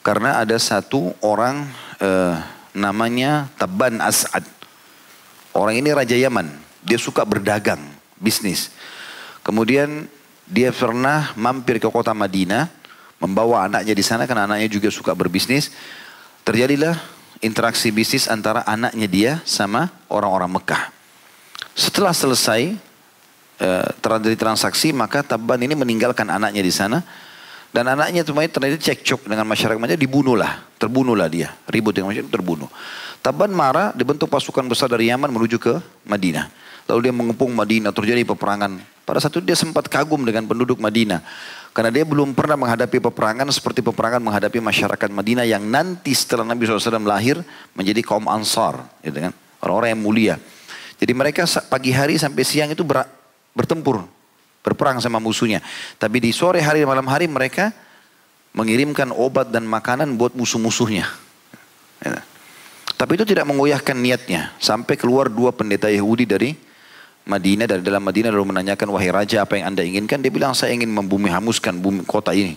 karena 0.06 0.40
ada 0.40 0.56
satu 0.56 1.12
orang 1.20 1.68
uh, 2.00 2.40
namanya 2.72 3.52
Taban 3.60 4.00
As'ad. 4.00 4.46
Orang 5.52 5.76
ini 5.76 5.92
Raja 5.92 6.16
Yaman. 6.16 6.48
Dia 6.86 6.96
suka 6.96 7.28
berdagang, 7.28 7.82
bisnis. 8.16 8.72
Kemudian 9.44 10.08
dia 10.48 10.72
pernah 10.72 11.36
mampir 11.36 11.78
ke 11.78 11.88
kota 11.92 12.16
Madinah, 12.16 12.72
membawa 13.20 13.68
anaknya 13.68 13.92
di 13.92 14.04
sana 14.04 14.24
karena 14.24 14.48
anaknya 14.48 14.72
juga 14.72 14.88
suka 14.88 15.12
berbisnis. 15.12 15.76
Terjadilah 16.48 16.96
interaksi 17.44 17.92
bisnis 17.92 18.32
antara 18.32 18.64
anaknya 18.64 19.08
dia 19.08 19.32
sama 19.44 19.92
orang-orang 20.08 20.48
Mekah. 20.56 20.84
Setelah 21.76 22.16
selesai 22.16 22.74
uh, 23.60 23.88
terjadi 24.00 24.38
transaksi, 24.40 24.96
maka 24.96 25.22
Tabban 25.22 25.60
ini 25.62 25.76
meninggalkan 25.76 26.26
anaknya 26.32 26.64
di 26.64 26.74
sana. 26.74 27.04
Dan 27.68 27.84
anaknya 27.84 28.24
ternyata 28.24 28.80
cekcok 28.80 29.28
dengan 29.28 29.44
masyarakat 29.44 29.78
Madinah, 29.78 30.00
dibunuhlah. 30.00 30.54
Terbunuhlah 30.80 31.28
dia. 31.28 31.52
Ribut 31.68 31.94
dengan 31.94 32.10
masyarakat, 32.10 32.32
terbunuh. 32.32 32.72
Tabban 33.20 33.52
marah, 33.52 33.92
dibentuk 33.92 34.32
pasukan 34.32 34.64
besar 34.66 34.88
dari 34.88 35.12
Yaman 35.12 35.30
menuju 35.30 35.60
ke 35.60 35.78
Madinah. 36.08 36.48
Lalu 36.88 37.00
dia 37.04 37.14
mengepung 37.14 37.52
Madinah, 37.52 37.92
terjadi 37.92 38.24
peperangan. 38.24 38.80
Pada 39.04 39.20
saat 39.20 39.36
itu 39.36 39.44
dia 39.44 39.56
sempat 39.60 39.92
kagum 39.92 40.24
dengan 40.24 40.48
penduduk 40.48 40.80
Madinah. 40.80 41.20
Karena 41.76 41.92
dia 41.94 42.08
belum 42.08 42.34
pernah 42.34 42.58
menghadapi 42.58 42.98
peperangan 43.04 43.48
seperti 43.52 43.86
peperangan 43.86 44.24
menghadapi 44.24 44.58
masyarakat 44.64 45.10
Madinah 45.12 45.46
yang 45.46 45.62
nanti 45.68 46.16
setelah 46.16 46.48
Nabi 46.48 46.66
SAW 46.66 47.04
lahir 47.04 47.44
menjadi 47.78 48.02
kaum 48.02 48.26
Ansar. 48.32 48.82
Gitu 49.04 49.20
kan? 49.20 49.36
Orang-orang 49.62 49.94
yang 49.94 50.02
mulia. 50.02 50.36
Jadi 50.98 51.14
mereka 51.14 51.46
pagi 51.70 51.94
hari 51.94 52.18
sampai 52.18 52.42
siang 52.42 52.74
itu 52.74 52.82
ber, 52.82 53.06
bertempur. 53.54 54.08
Berperang 54.66 54.98
sama 55.04 55.22
musuhnya. 55.22 55.62
Tapi 56.02 56.18
di 56.18 56.34
sore 56.34 56.60
hari 56.64 56.82
dan 56.82 56.90
malam 56.90 57.06
hari 57.06 57.30
mereka 57.30 57.70
mengirimkan 58.58 59.14
obat 59.14 59.54
dan 59.54 59.68
makanan 59.70 60.18
buat 60.18 60.34
musuh-musuhnya. 60.34 61.06
Gitu. 62.02 62.20
Tapi 62.98 63.12
itu 63.14 63.26
tidak 63.30 63.46
mengoyahkan 63.46 63.94
niatnya. 63.94 64.58
Sampai 64.58 64.98
keluar 64.98 65.30
dua 65.30 65.54
pendeta 65.54 65.86
Yahudi 65.86 66.26
dari 66.26 66.67
Madinah 67.28 67.68
dari 67.68 67.84
dalam 67.84 68.00
Madinah 68.08 68.32
lalu 68.32 68.56
menanyakan 68.56 68.88
wahai 68.96 69.12
raja 69.12 69.44
apa 69.44 69.60
yang 69.60 69.76
anda 69.76 69.84
inginkan? 69.84 70.24
Dia 70.24 70.32
bilang 70.32 70.56
saya 70.56 70.72
ingin 70.72 70.88
membumi 70.88 71.28
hamuskan 71.28 71.76
bumi 71.76 72.08
kota 72.08 72.32
ini 72.32 72.56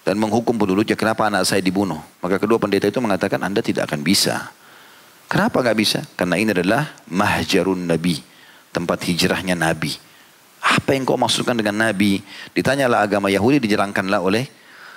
dan 0.00 0.16
menghukum 0.16 0.56
penduduknya. 0.56 0.96
Kenapa 0.96 1.28
anak 1.28 1.44
saya 1.44 1.60
dibunuh? 1.60 2.00
Maka 2.24 2.40
kedua 2.40 2.56
pendeta 2.56 2.88
itu 2.88 3.04
mengatakan 3.04 3.44
anda 3.44 3.60
tidak 3.60 3.92
akan 3.92 4.00
bisa. 4.00 4.48
Kenapa 5.28 5.60
nggak 5.60 5.76
bisa? 5.76 6.00
Karena 6.16 6.40
ini 6.40 6.56
adalah 6.56 6.88
mahjarun 7.12 7.84
nabi 7.84 8.16
tempat 8.72 9.04
hijrahnya 9.04 9.52
nabi. 9.52 9.92
Apa 10.64 10.96
yang 10.96 11.04
kau 11.04 11.20
maksudkan 11.20 11.52
dengan 11.52 11.76
nabi? 11.76 12.24
Ditanyalah 12.56 13.04
agama 13.04 13.28
Yahudi 13.28 13.60
dijerangkanlah 13.60 14.24
oleh 14.24 14.48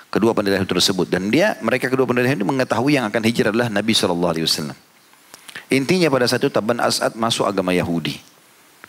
kedua 0.08 0.32
pendeta 0.32 0.56
itu 0.56 0.72
tersebut. 0.72 1.12
Dan 1.12 1.28
dia 1.28 1.60
mereka 1.60 1.92
kedua 1.92 2.08
pendeta 2.08 2.32
itu 2.32 2.48
mengetahui 2.48 2.96
yang 2.96 3.04
akan 3.12 3.22
hijrah 3.28 3.52
adalah 3.52 3.68
Nabi 3.68 3.92
Wasallam. 3.92 4.78
Intinya 5.68 6.08
pada 6.08 6.24
saat 6.24 6.40
itu 6.40 6.48
Taban 6.48 6.80
As'ad 6.80 7.12
masuk 7.18 7.44
agama 7.44 7.76
Yahudi 7.76 8.35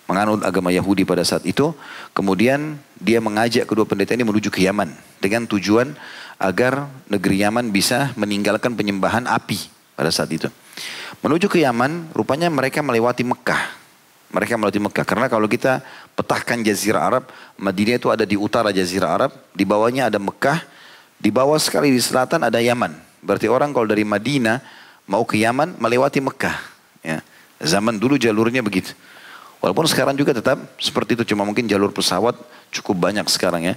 menganut 0.08 0.42
agama 0.42 0.72
Yahudi 0.72 1.04
pada 1.04 1.22
saat 1.22 1.44
itu. 1.44 1.76
Kemudian 2.16 2.80
dia 2.98 3.22
mengajak 3.22 3.68
kedua 3.68 3.86
pendeta 3.86 4.16
ini 4.16 4.24
menuju 4.24 4.50
ke 4.50 4.64
Yaman 4.66 4.90
dengan 5.20 5.46
tujuan 5.46 5.94
agar 6.40 6.88
negeri 7.12 7.44
Yaman 7.44 7.70
bisa 7.70 8.16
meninggalkan 8.18 8.74
penyembahan 8.74 9.28
api 9.28 9.60
pada 9.94 10.10
saat 10.10 10.32
itu. 10.34 10.48
Menuju 11.22 11.52
ke 11.52 11.62
Yaman, 11.62 12.14
rupanya 12.16 12.48
mereka 12.48 12.80
melewati 12.82 13.28
Mekah. 13.28 13.76
Mereka 14.28 14.60
melewati 14.60 14.82
Mekah 14.82 15.06
karena 15.08 15.28
kalau 15.32 15.48
kita 15.48 15.82
petahkan 16.14 16.60
Jazirah 16.62 17.04
Arab, 17.04 17.24
Madinah 17.56 17.96
itu 17.96 18.08
ada 18.12 18.28
di 18.28 18.36
utara 18.36 18.76
Jazirah 18.76 19.10
Arab, 19.10 19.32
di 19.56 19.64
bawahnya 19.64 20.12
ada 20.12 20.20
Mekah, 20.20 20.62
di 21.18 21.34
bawah 21.34 21.58
sekali 21.58 21.90
di 21.90 22.02
selatan 22.02 22.46
ada 22.46 22.60
Yaman. 22.62 22.94
Berarti 23.24 23.50
orang 23.50 23.74
kalau 23.74 23.90
dari 23.90 24.06
Madinah 24.06 24.62
mau 25.10 25.26
ke 25.26 25.42
Yaman 25.42 25.80
melewati 25.82 26.22
Mekah. 26.22 26.58
Ya. 27.02 27.24
Zaman 27.58 27.98
dulu 27.98 28.22
jalurnya 28.22 28.62
begitu. 28.62 28.94
Walaupun 29.68 29.84
sekarang 29.84 30.16
juga 30.16 30.32
tetap 30.32 30.80
seperti 30.80 31.20
itu, 31.20 31.36
cuma 31.36 31.44
mungkin 31.44 31.68
jalur 31.68 31.92
pesawat 31.92 32.40
cukup 32.72 33.12
banyak 33.12 33.28
sekarang 33.28 33.68
ya. 33.68 33.76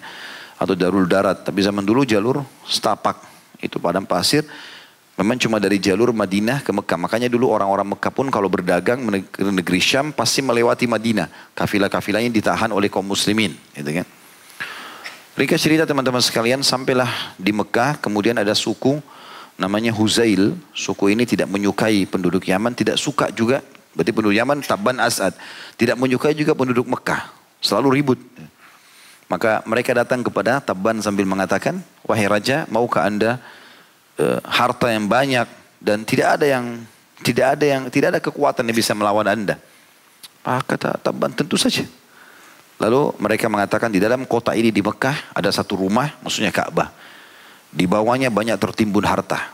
Atau 0.55 0.79
jalur 0.79 1.03
darat, 1.03 1.43
tapi 1.43 1.67
zaman 1.67 1.83
dulu 1.83 2.07
jalur 2.07 2.47
setapak, 2.63 3.19
itu 3.59 3.83
padang 3.83 4.07
pasir. 4.07 4.47
Memang 5.19 5.35
cuma 5.43 5.59
dari 5.59 5.83
jalur 5.83 6.15
Madinah 6.15 6.63
ke 6.63 6.71
Mekah. 6.71 6.95
Makanya 6.95 7.27
dulu 7.27 7.51
orang-orang 7.51 7.99
Mekah 7.99 8.13
pun 8.15 8.31
kalau 8.31 8.47
berdagang 8.47 9.03
ke 9.35 9.43
negeri 9.43 9.83
Syam 9.83 10.15
pasti 10.15 10.47
melewati 10.47 10.87
Madinah. 10.87 11.59
Kafilah-kafilahnya 11.59 12.31
ditahan 12.31 12.71
oleh 12.71 12.87
kaum 12.87 13.11
muslimin. 13.11 13.59
Gitu 13.75 13.91
kan. 13.91 14.07
Rika 15.35 15.59
cerita 15.59 15.91
teman-teman 15.91 16.23
sekalian, 16.23 16.63
sampailah 16.63 17.35
di 17.35 17.51
Mekah, 17.51 17.99
kemudian 17.99 18.39
ada 18.39 18.55
suku 18.55 19.03
namanya 19.59 19.91
Huzail. 19.91 20.55
Suku 20.71 21.11
ini 21.11 21.27
tidak 21.27 21.51
menyukai 21.51 22.07
penduduk 22.07 22.47
Yaman, 22.47 22.79
tidak 22.79 22.95
suka 22.95 23.35
juga 23.35 23.59
Berarti 23.95 24.13
penduduk 24.15 24.37
Yaman 24.39 24.63
Taban 24.63 25.03
As'ad. 25.03 25.35
Tidak 25.75 25.99
menyukai 25.99 26.35
juga 26.37 26.55
penduduk 26.55 26.87
Mekah. 26.87 27.31
Selalu 27.59 28.01
ribut. 28.01 28.21
Maka 29.31 29.63
mereka 29.67 29.95
datang 29.95 30.27
kepada 30.27 30.59
Taban 30.59 30.99
sambil 31.03 31.27
mengatakan, 31.27 31.79
Wahai 32.03 32.27
Raja, 32.27 32.67
maukah 32.67 33.07
anda 33.07 33.39
uh, 34.19 34.39
harta 34.43 34.91
yang 34.91 35.07
banyak 35.07 35.47
dan 35.79 36.03
tidak 36.03 36.39
ada 36.39 36.47
yang 36.51 36.83
tidak 37.21 37.47
ada 37.59 37.65
yang 37.65 37.83
tidak 37.93 38.09
ada 38.17 38.21
kekuatan 38.21 38.67
yang 38.67 38.77
bisa 38.77 38.93
melawan 38.97 39.29
anda. 39.29 39.55
Ah, 40.43 40.65
kata 40.65 40.99
Taban 40.99 41.31
tentu 41.37 41.55
saja. 41.55 41.85
Lalu 42.81 43.13
mereka 43.21 43.47
mengatakan 43.53 43.93
di 43.93 44.01
dalam 44.01 44.25
kota 44.25 44.57
ini 44.57 44.73
di 44.73 44.81
Mekah 44.81 45.37
ada 45.37 45.53
satu 45.53 45.77
rumah, 45.77 46.17
maksudnya 46.25 46.49
Ka'bah. 46.49 46.89
Di 47.71 47.85
bawahnya 47.85 48.33
banyak 48.33 48.57
tertimbun 48.57 49.05
harta. 49.05 49.53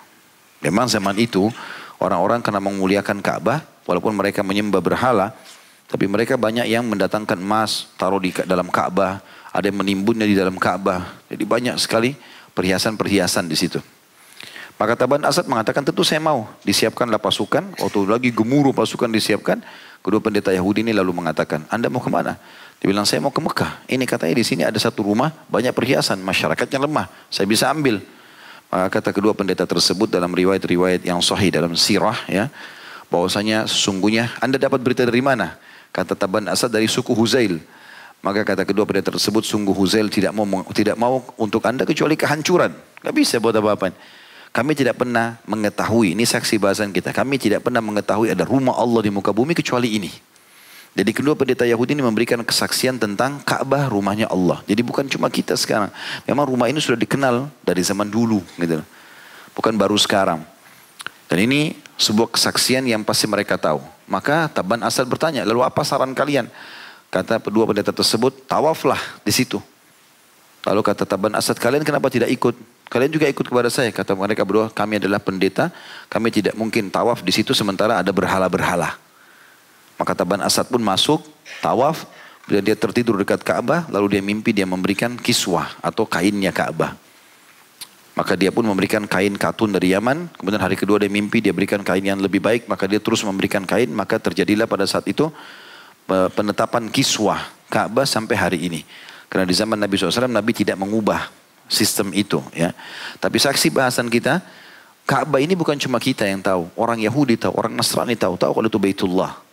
Memang 0.63 0.87
zaman 0.87 1.19
itu 1.19 1.51
orang-orang 2.03 2.41
karena 2.45 2.61
memuliakan 2.61 3.21
Ka'bah, 3.25 3.65
walaupun 3.89 4.13
mereka 4.13 4.43
menyembah 4.43 4.83
berhala, 4.83 5.33
tapi 5.87 6.11
mereka 6.11 6.35
banyak 6.35 6.67
yang 6.67 6.83
mendatangkan 6.87 7.39
emas, 7.39 7.87
taruh 7.95 8.19
di 8.19 8.35
dalam 8.45 8.67
Ka'bah, 8.67 9.23
ada 9.55 9.65
yang 9.71 9.79
menimbunnya 9.81 10.27
di 10.27 10.37
dalam 10.37 10.59
Ka'bah. 10.59 11.23
Jadi 11.31 11.45
banyak 11.47 11.77
sekali 11.79 12.19
perhiasan-perhiasan 12.53 13.47
di 13.47 13.57
situ. 13.57 13.81
Maka 14.77 14.93
Taban 14.93 15.25
Asad 15.25 15.49
mengatakan 15.49 15.81
tentu 15.81 16.05
saya 16.05 16.21
mau 16.21 16.53
disiapkanlah 16.61 17.17
pasukan. 17.17 17.81
Waktu 17.81 17.99
lagi 18.05 18.29
gemuruh 18.29 18.77
pasukan 18.77 19.09
disiapkan. 19.09 19.65
Kedua 20.05 20.21
pendeta 20.21 20.53
Yahudi 20.53 20.85
ini 20.85 20.93
lalu 20.93 21.17
mengatakan, 21.17 21.65
Anda 21.73 21.89
mau 21.89 22.05
ke 22.05 22.13
mana? 22.13 22.37
Dia 22.77 22.93
bilang 22.93 23.09
saya 23.09 23.25
mau 23.25 23.33
ke 23.33 23.41
Mekah. 23.41 23.89
Ini 23.89 24.05
katanya 24.05 24.37
di 24.37 24.45
sini 24.45 24.63
ada 24.69 24.77
satu 24.77 25.01
rumah 25.01 25.33
banyak 25.49 25.73
perhiasan. 25.73 26.21
Masyarakatnya 26.21 26.77
lemah. 26.85 27.09
Saya 27.33 27.49
bisa 27.49 27.73
ambil. 27.73 28.05
Kata 28.71 29.15
kedua 29.15 29.33
pendeta 29.33 29.63
tersebut 29.65 30.11
dalam 30.11 30.35
riwayat-riwayat 30.35 31.07
yang 31.07 31.23
sahih 31.23 31.55
dalam 31.55 31.79
sirah 31.79 32.19
ya 32.27 32.51
bahwasanya 33.07 33.71
sesungguhnya 33.71 34.35
Anda 34.43 34.59
dapat 34.59 34.83
berita 34.83 35.07
dari 35.07 35.23
mana? 35.23 35.55
Kata 35.95 36.19
Taban 36.19 36.51
Asad 36.51 36.75
dari 36.75 36.91
suku 36.91 37.15
Huzail. 37.15 37.63
Maka 38.21 38.43
kata 38.43 38.67
kedua 38.67 38.83
pendeta 38.83 39.15
tersebut 39.15 39.47
sungguh 39.47 39.71
Huzail 39.71 40.11
tidak 40.11 40.35
mau 40.35 40.45
tidak 40.75 40.99
mau 40.99 41.23
untuk 41.39 41.63
Anda 41.63 41.87
kecuali 41.87 42.19
kehancuran. 42.19 42.75
Gak 43.07 43.15
bisa 43.15 43.39
buat 43.39 43.55
apa-apa. 43.55 43.95
Kami 44.51 44.73
tidak 44.73 44.97
pernah 44.97 45.37
mengetahui, 45.45 46.17
ini 46.17 46.25
saksi 46.25 46.57
bahasan 46.57 46.89
kita, 46.89 47.13
kami 47.13 47.37
tidak 47.37 47.61
pernah 47.61 47.85
mengetahui 47.85 48.33
ada 48.33 48.41
rumah 48.41 48.73
Allah 48.73 49.05
di 49.05 49.13
muka 49.13 49.29
bumi 49.29 49.53
kecuali 49.53 50.01
ini. 50.01 50.09
Jadi 50.97 51.13
kedua 51.13 51.37
pendeta 51.37 51.69
Yahudi 51.69 51.93
ini 51.93 52.01
memberikan 52.01 52.41
kesaksian 52.41 52.97
tentang 52.97 53.45
Ka'bah 53.45 53.93
rumahnya 53.93 54.33
Allah. 54.33 54.65
Jadi 54.65 54.81
bukan 54.81 55.05
cuma 55.05 55.29
kita 55.29 55.53
sekarang. 55.53 55.93
Memang 56.25 56.49
rumah 56.49 56.73
ini 56.73 56.81
sudah 56.81 56.97
dikenal 56.97 57.53
dari 57.61 57.85
zaman 57.85 58.09
dulu 58.09 58.41
gitu. 58.57 58.81
Bukan 59.53 59.77
baru 59.77 60.01
sekarang. 60.01 60.41
Dan 61.29 61.39
ini 61.45 61.77
sebuah 62.01 62.33
kesaksian 62.33 62.89
yang 62.89 63.05
pasti 63.05 63.29
mereka 63.29 63.61
tahu. 63.61 63.85
Maka 64.09 64.49
Taban 64.49 64.81
Asad 64.81 65.05
bertanya, 65.05 65.45
lalu 65.45 65.69
apa 65.69 65.85
saran 65.85 66.17
kalian? 66.17 66.49
Kata 67.13 67.45
kedua 67.45 67.69
pendeta 67.69 67.93
tersebut, 67.93 68.49
tawaflah 68.49 68.99
di 69.21 69.37
situ. 69.37 69.61
Lalu 70.65 70.81
kata 70.81 71.05
Taban 71.05 71.37
Asad, 71.37 71.61
kalian 71.61 71.85
kenapa 71.85 72.09
tidak 72.09 72.33
ikut? 72.33 72.57
Kalian 72.89 73.13
juga 73.13 73.29
ikut 73.29 73.45
kepada 73.45 73.69
saya. 73.69 73.93
Kata 73.93 74.17
mereka 74.17 74.49
berdua, 74.49 74.73
kami 74.73 74.97
adalah 74.97 75.21
pendeta, 75.21 75.69
kami 76.09 76.33
tidak 76.33 76.57
mungkin 76.57 76.89
tawaf 76.89 77.21
di 77.21 77.37
situ 77.37 77.53
sementara 77.53 78.01
ada 78.01 78.11
berhala-berhala. 78.17 79.06
Maka 79.97 80.13
Taban 80.13 80.45
Asad 80.45 80.69
pun 80.69 80.81
masuk, 80.81 81.25
tawaf, 81.65 82.05
dan 82.47 82.63
dia 82.63 82.79
tertidur 82.79 83.19
dekat 83.19 83.43
Ka'bah, 83.43 83.91
lalu 83.91 84.17
dia 84.17 84.23
mimpi 84.23 84.55
dia 84.55 84.69
memberikan 84.69 85.19
kiswah 85.19 85.75
atau 85.83 86.07
kainnya 86.07 86.55
Ka'bah. 86.55 86.95
Maka 88.17 88.33
dia 88.33 88.49
pun 88.49 88.65
memberikan 88.65 89.05
kain 89.05 89.37
katun 89.37 89.77
dari 89.77 89.93
Yaman. 89.93 90.33
Kemudian 90.41 90.57
hari 90.57 90.73
kedua 90.73 90.97
dia 90.97 91.13
mimpi, 91.13 91.45
dia 91.45 91.53
berikan 91.53 91.85
kain 91.85 92.01
yang 92.01 92.17
lebih 92.17 92.41
baik. 92.41 92.65
Maka 92.65 92.89
dia 92.89 92.97
terus 92.97 93.21
memberikan 93.21 93.61
kain. 93.69 93.93
Maka 93.93 94.17
terjadilah 94.17 94.65
pada 94.65 94.89
saat 94.89 95.05
itu 95.05 95.29
penetapan 96.09 96.89
kiswah 96.89 97.45
Ka'bah 97.69 98.09
sampai 98.09 98.33
hari 98.41 98.59
ini. 98.73 98.89
Karena 99.29 99.45
di 99.45 99.53
zaman 99.53 99.77
Nabi 99.77 100.01
SAW, 100.01 100.33
Nabi 100.33 100.57
tidak 100.57 100.81
mengubah 100.81 101.29
sistem 101.69 102.09
itu. 102.17 102.41
ya. 102.57 102.73
Tapi 103.21 103.37
saksi 103.37 103.69
bahasan 103.69 104.09
kita, 104.09 104.41
Ka'bah 105.05 105.37
ini 105.37 105.53
bukan 105.53 105.77
cuma 105.77 106.01
kita 106.01 106.25
yang 106.25 106.41
tahu. 106.41 106.73
Orang 106.73 106.97
Yahudi 107.05 107.37
tahu, 107.37 107.53
orang 107.53 107.77
Nasrani 107.77 108.17
tahu. 108.17 108.41
Tahu 108.41 108.53
kalau 108.57 108.69
itu 108.73 108.81
Baitullah. 108.81 109.46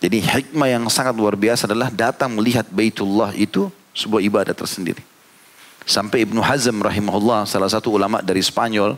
Jadi 0.00 0.24
hikmah 0.24 0.68
yang 0.72 0.84
sangat 0.88 1.12
luar 1.12 1.36
biasa 1.36 1.68
adalah 1.68 1.92
datang 1.92 2.32
melihat 2.32 2.64
Baitullah 2.72 3.36
itu 3.36 3.68
sebuah 3.92 4.24
ibadah 4.24 4.56
tersendiri. 4.56 5.04
Sampai 5.84 6.24
Ibnu 6.24 6.40
Hazm 6.40 6.80
rahimahullah 6.80 7.44
salah 7.44 7.68
satu 7.68 7.92
ulama 7.92 8.24
dari 8.24 8.40
Spanyol 8.40 8.96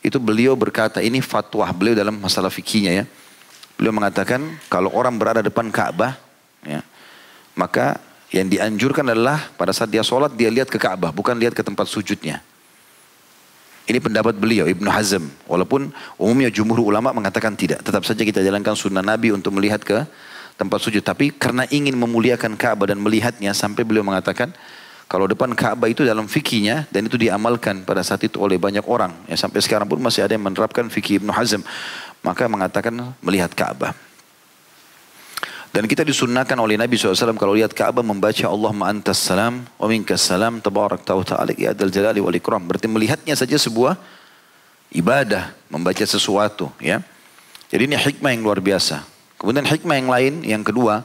itu 0.00 0.16
beliau 0.16 0.56
berkata 0.56 1.04
ini 1.04 1.20
fatwa 1.20 1.68
beliau 1.76 1.92
dalam 1.92 2.16
masalah 2.16 2.48
fikihnya 2.48 2.92
ya. 2.92 3.04
Beliau 3.76 3.92
mengatakan 3.92 4.40
kalau 4.72 4.88
orang 4.96 5.20
berada 5.20 5.44
depan 5.44 5.68
Ka'bah 5.68 6.16
ya, 6.64 6.80
maka 7.52 8.00
yang 8.32 8.48
dianjurkan 8.48 9.12
adalah 9.12 9.52
pada 9.60 9.76
saat 9.76 9.92
dia 9.92 10.00
sholat 10.00 10.32
dia 10.32 10.48
lihat 10.48 10.72
ke 10.72 10.80
Ka'bah 10.80 11.12
bukan 11.12 11.36
lihat 11.36 11.52
ke 11.52 11.60
tempat 11.60 11.84
sujudnya. 11.84 12.40
Ini 13.90 13.98
pendapat 13.98 14.38
beliau 14.38 14.70
Ibnu 14.70 14.86
Hazm. 14.86 15.26
Walaupun 15.50 15.90
umumnya 16.14 16.46
jumhur 16.46 16.78
ulama 16.78 17.10
mengatakan 17.10 17.58
tidak. 17.58 17.82
Tetap 17.82 18.06
saja 18.06 18.22
kita 18.22 18.38
jalankan 18.38 18.78
sunnah 18.78 19.02
Nabi 19.02 19.34
untuk 19.34 19.50
melihat 19.58 19.82
ke 19.82 20.06
tempat 20.60 20.84
sujud. 20.84 21.00
Tapi 21.00 21.32
karena 21.32 21.64
ingin 21.72 21.96
memuliakan 21.96 22.60
Ka'bah 22.60 22.92
dan 22.92 23.00
melihatnya 23.00 23.56
sampai 23.56 23.80
beliau 23.88 24.04
mengatakan 24.04 24.52
kalau 25.08 25.24
depan 25.24 25.56
Ka'bah 25.56 25.88
itu 25.88 26.04
dalam 26.04 26.28
fikihnya 26.28 26.84
dan 26.92 27.08
itu 27.08 27.16
diamalkan 27.16 27.88
pada 27.88 28.04
saat 28.04 28.20
itu 28.28 28.36
oleh 28.36 28.60
banyak 28.60 28.84
orang. 28.84 29.16
Ya, 29.24 29.40
sampai 29.40 29.64
sekarang 29.64 29.88
pun 29.88 29.96
masih 29.98 30.28
ada 30.28 30.36
yang 30.36 30.44
menerapkan 30.44 30.86
fikih 30.92 31.24
Ibnu 31.24 31.32
Hazm. 31.32 31.64
Maka 32.20 32.44
mengatakan 32.46 32.92
melihat 33.24 33.56
Ka'bah. 33.56 33.96
Dan 35.70 35.86
kita 35.86 36.02
disunnahkan 36.02 36.58
oleh 36.58 36.74
Nabi 36.74 36.98
SAW 36.98 37.34
kalau 37.38 37.54
lihat 37.54 37.74
Ka'bah 37.74 38.02
membaca 38.02 38.46
Allahumma 38.46 38.90
antas 38.90 39.22
salam 39.22 39.66
wa 39.78 39.86
minkas 39.86 40.22
salam 40.22 40.58
tabarak 40.58 41.06
ta'ala 41.06 41.54
ya 41.54 41.74
adal 41.74 41.90
jalali 41.90 42.22
wal 42.22 42.34
ikram. 42.34 42.62
Berarti 42.66 42.86
melihatnya 42.90 43.34
saja 43.38 43.54
sebuah 43.58 43.98
ibadah, 44.94 45.54
membaca 45.70 46.02
sesuatu 46.06 46.70
ya. 46.82 47.02
Jadi 47.70 47.82
ini 47.86 47.94
hikmah 47.98 48.30
yang 48.34 48.42
luar 48.42 48.58
biasa. 48.58 49.09
Kemudian 49.40 49.64
hikmah 49.64 49.96
yang 49.96 50.10
lain, 50.12 50.34
yang 50.44 50.60
kedua 50.60 51.00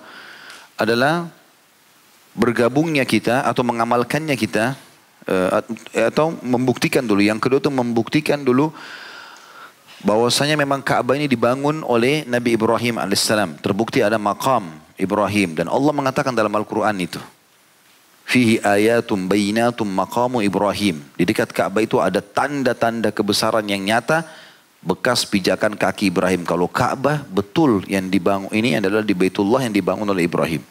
adalah 0.75 1.31
bergabungnya 2.35 3.07
kita 3.07 3.47
atau 3.47 3.63
mengamalkannya 3.63 4.35
kita 4.35 4.75
uh, 5.31 5.63
atau 5.95 6.35
membuktikan 6.43 7.07
dulu. 7.07 7.23
Yang 7.23 7.47
kedua 7.47 7.59
itu 7.63 7.71
membuktikan 7.71 8.43
dulu 8.43 8.75
bahwasanya 10.03 10.59
memang 10.59 10.83
Ka'bah 10.83 11.15
ini 11.15 11.31
dibangun 11.31 11.79
oleh 11.87 12.27
Nabi 12.27 12.59
Ibrahim 12.59 12.99
alaihissalam. 12.99 13.63
Terbukti 13.63 14.03
ada 14.03 14.19
makam 14.19 14.67
Ibrahim 14.99 15.55
dan 15.55 15.71
Allah 15.71 15.95
mengatakan 15.95 16.35
dalam 16.35 16.51
Al-Quran 16.51 16.99
itu. 16.99 17.23
Fihi 18.25 18.57
ayatum 18.59 19.31
bayinatum 19.31 19.87
maqamu 19.87 20.43
Ibrahim. 20.43 20.99
Di 21.15 21.23
dekat 21.23 21.55
Ka'bah 21.55 21.79
itu 21.85 22.03
ada 22.03 22.19
tanda-tanda 22.19 23.15
kebesaran 23.15 23.63
yang 23.69 23.79
nyata 23.79 24.27
bekas 24.85 25.25
pijakan 25.25 25.73
kaki 25.73 26.13
Ibrahim. 26.13 26.45
Kalau 26.45 26.69
Ka'bah 26.69 27.25
betul 27.25 27.81
yang 27.89 28.05
dibangun 28.07 28.53
ini 28.53 28.77
adalah 28.77 29.01
di 29.01 29.17
Baitullah 29.17 29.65
yang 29.65 29.73
dibangun 29.73 30.05
oleh 30.05 30.29
Ibrahim. 30.29 30.61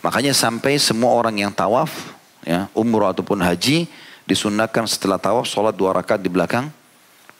Makanya 0.00 0.32
sampai 0.32 0.80
semua 0.80 1.12
orang 1.12 1.36
yang 1.36 1.52
tawaf, 1.52 1.92
ya, 2.44 2.68
umroh 2.72 3.12
ataupun 3.12 3.40
haji, 3.44 3.88
disunahkan 4.24 4.88
setelah 4.88 5.20
tawaf 5.20 5.44
sholat 5.44 5.76
dua 5.76 5.92
rakaat 5.92 6.24
di 6.24 6.32
belakang 6.32 6.72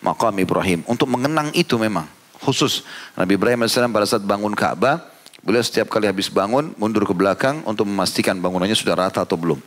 makam 0.04 0.36
Ibrahim. 0.36 0.84
Untuk 0.84 1.08
mengenang 1.08 1.48
itu 1.56 1.80
memang 1.80 2.04
khusus. 2.44 2.84
Nabi 3.16 3.40
Ibrahim 3.40 3.64
AS 3.64 3.76
pada 3.76 4.04
saat 4.04 4.24
bangun 4.24 4.52
Ka'bah, 4.52 5.00
beliau 5.40 5.64
setiap 5.64 5.88
kali 5.88 6.04
habis 6.04 6.28
bangun 6.28 6.76
mundur 6.76 7.08
ke 7.08 7.16
belakang 7.16 7.64
untuk 7.64 7.88
memastikan 7.88 8.36
bangunannya 8.36 8.76
sudah 8.76 8.96
rata 8.96 9.24
atau 9.24 9.40
belum. 9.40 9.60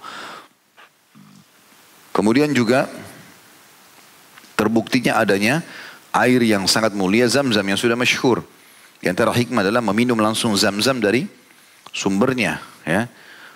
Kemudian 2.14 2.50
juga 2.54 2.90
terbuktinya 4.58 5.22
adanya 5.22 5.62
air 6.18 6.42
yang 6.42 6.66
sangat 6.66 6.98
mulia 6.98 7.30
zam-zam 7.30 7.64
yang 7.64 7.78
sudah 7.78 7.94
masyhur. 7.94 8.42
Di 8.98 9.08
antara 9.08 9.30
hikmah 9.30 9.62
adalah 9.62 9.84
meminum 9.94 10.18
langsung 10.18 10.58
zam-zam 10.58 10.98
dari 10.98 11.30
sumbernya 11.94 12.58
ya. 12.82 13.06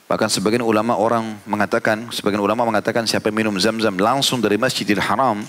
Bahkan 0.05 0.27
sebagian 0.27 0.61
ulama 0.61 0.99
orang 0.99 1.39
mengatakan 1.47 2.11
sebagian 2.11 2.43
ulama 2.43 2.67
mengatakan 2.67 3.07
siapa 3.07 3.31
yang 3.31 3.47
minum 3.47 3.55
zam-zam 3.57 3.95
langsung 3.95 4.43
dari 4.43 4.59
Masjidil 4.59 4.99
Haram 4.99 5.41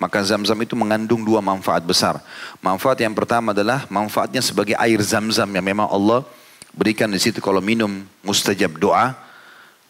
maka 0.00 0.24
zam-zam 0.24 0.56
itu 0.60 0.72
mengandung 0.76 1.24
dua 1.24 1.44
manfaat 1.44 1.84
besar. 1.84 2.20
Manfaat 2.64 3.00
yang 3.04 3.12
pertama 3.12 3.52
adalah 3.52 3.84
manfaatnya 3.92 4.40
sebagai 4.40 4.76
air 4.76 5.00
zam-zam 5.04 5.48
yang 5.52 5.64
memang 5.64 5.88
Allah 5.88 6.24
berikan 6.72 7.10
di 7.10 7.20
situ 7.20 7.42
kalau 7.42 7.60
minum 7.60 8.02
mustajab 8.24 8.80
doa 8.80 9.12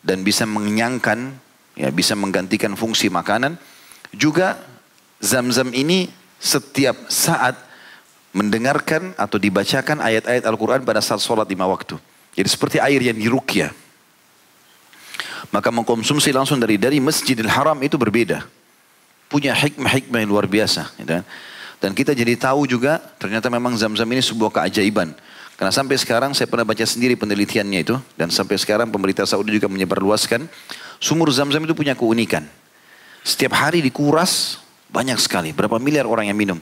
dan 0.01 0.25
bisa 0.25 0.49
mengenyangkan 0.49 1.31
ya 1.79 1.89
bisa 1.95 2.19
menggantikan 2.19 2.75
fungsi 2.75 3.07
makanan. 3.07 3.55
Juga 4.11 4.59
zam-zam 5.23 5.71
ini 5.71 6.20
setiap 6.41 6.97
saat 7.13 7.55
mendengarkan 8.33 9.13
atau 9.21 9.37
dibacakan 9.37 10.01
ayat-ayat 10.01 10.49
Al-Quran 10.49 10.81
pada 10.83 11.05
saat 11.05 11.21
sholat 11.21 11.47
lima 11.47 11.69
waktu. 11.69 12.01
Jadi 12.35 12.49
seperti 12.49 12.77
air 12.81 12.99
yang 13.03 13.19
dirukyah. 13.19 13.71
Maka 15.51 15.69
mengkonsumsi 15.75 16.31
langsung 16.31 16.63
dari 16.63 16.79
dari 16.79 17.03
Masjidil 17.03 17.51
Haram 17.51 17.77
itu 17.83 17.99
berbeda. 17.99 18.47
Punya 19.27 19.55
hikmah-hikmah 19.55 20.19
yang 20.23 20.31
luar 20.31 20.47
biasa. 20.47 20.95
Gitu. 20.95 21.11
Kan. 21.11 21.25
Dan 21.83 21.91
kita 21.97 22.15
jadi 22.15 22.35
tahu 22.39 22.71
juga 22.71 23.03
ternyata 23.19 23.51
memang 23.51 23.75
zam-zam 23.75 24.07
ini 24.09 24.23
sebuah 24.23 24.53
keajaiban. 24.63 25.11
Karena 25.59 25.73
sampai 25.75 25.97
sekarang 26.01 26.33
saya 26.33 26.49
pernah 26.49 26.65
baca 26.65 26.87
sendiri 26.87 27.19
penelitiannya 27.19 27.81
itu. 27.83 27.99
Dan 28.15 28.31
sampai 28.31 28.57
sekarang 28.63 28.95
pemerintah 28.95 29.27
Saudi 29.27 29.59
juga 29.59 29.67
menyebarluaskan. 29.67 30.47
Sumur 31.03 31.35
zam-zam 31.35 31.67
itu 31.67 31.75
punya 31.75 31.99
keunikan. 31.99 32.47
Setiap 33.27 33.59
hari 33.59 33.83
dikuras 33.83 34.63
banyak 34.91 35.19
sekali. 35.23 35.55
Berapa 35.55 35.79
miliar 35.79 36.07
orang 36.07 36.29
yang 36.29 36.39
minum. 36.39 36.59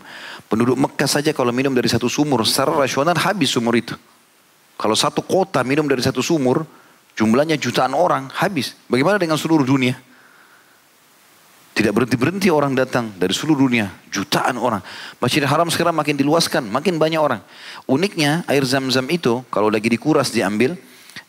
Penduduk 0.49 0.77
Mekah 0.77 1.09
saja 1.09 1.33
kalau 1.33 1.53
minum 1.53 1.73
dari 1.73 1.89
satu 1.89 2.09
sumur 2.09 2.45
secara 2.45 2.73
rasional 2.73 3.17
habis 3.17 3.53
sumur 3.53 3.77
itu. 3.77 3.97
Kalau 4.79 4.95
satu 4.95 5.25
kota 5.25 5.65
minum 5.67 5.85
dari 5.91 6.01
satu 6.01 6.23
sumur, 6.23 6.63
jumlahnya 7.19 7.59
jutaan 7.59 7.93
orang, 7.97 8.31
habis. 8.31 8.79
Bagaimana 8.87 9.19
dengan 9.19 9.35
seluruh 9.35 9.67
dunia? 9.67 9.99
Tidak 11.75 11.95
berhenti-berhenti 11.95 12.51
orang 12.51 12.75
datang 12.75 13.15
dari 13.15 13.31
seluruh 13.31 13.67
dunia. 13.67 13.91
Jutaan 14.11 14.59
orang. 14.59 14.83
Masjidil 15.23 15.47
Haram 15.47 15.71
sekarang 15.71 15.95
makin 15.95 16.19
diluaskan, 16.19 16.67
makin 16.67 16.99
banyak 16.99 17.23
orang. 17.23 17.39
Uniknya 17.87 18.43
air 18.51 18.67
zam-zam 18.67 19.07
itu 19.11 19.47
kalau 19.51 19.71
lagi 19.71 19.87
dikuras 19.87 20.35
diambil, 20.35 20.75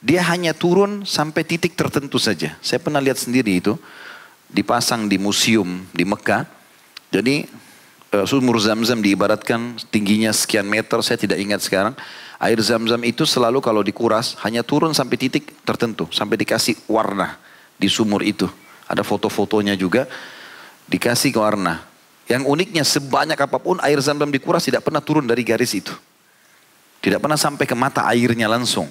dia 0.01 0.25
hanya 0.25 0.57
turun 0.57 1.05
sampai 1.05 1.45
titik 1.45 1.77
tertentu 1.77 2.17
saja. 2.17 2.57
Saya 2.65 2.81
pernah 2.81 2.97
lihat 2.97 3.21
sendiri 3.21 3.61
itu. 3.61 3.77
Dipasang 4.49 5.05
di 5.05 5.21
museum 5.21 5.85
di 5.93 6.01
Mekah. 6.01 6.58
Jadi 7.09 7.49
eh, 8.13 8.25
sumur 8.25 8.57
zam-zam 8.61 9.01
diibaratkan 9.01 9.77
tingginya 9.89 10.29
sekian 10.33 10.65
meter, 10.65 11.01
saya 11.01 11.17
tidak 11.17 11.41
ingat 11.41 11.61
sekarang. 11.65 11.93
Air 12.39 12.59
zam-zam 12.63 13.01
itu 13.03 13.27
selalu 13.27 13.59
kalau 13.59 13.83
dikuras 13.83 14.39
hanya 14.47 14.63
turun 14.63 14.95
sampai 14.95 15.19
titik 15.19 15.51
tertentu. 15.67 16.07
Sampai 16.13 16.39
dikasih 16.39 16.87
warna 16.87 17.35
di 17.75 17.91
sumur 17.91 18.23
itu. 18.23 18.47
Ada 18.87 19.03
foto-fotonya 19.03 19.75
juga 19.75 20.07
dikasih 20.87 21.35
warna. 21.35 21.83
Yang 22.29 22.45
uniknya 22.45 22.85
sebanyak 22.85 23.37
apa 23.37 23.57
pun 23.57 23.81
air 23.81 23.97
zam-zam 23.99 24.29
dikuras 24.29 24.61
tidak 24.61 24.85
pernah 24.85 25.01
turun 25.01 25.25
dari 25.25 25.41
garis 25.41 25.73
itu. 25.73 25.91
Tidak 26.99 27.17
pernah 27.17 27.39
sampai 27.39 27.65
ke 27.65 27.73
mata 27.73 28.05
airnya 28.05 28.45
langsung. 28.45 28.85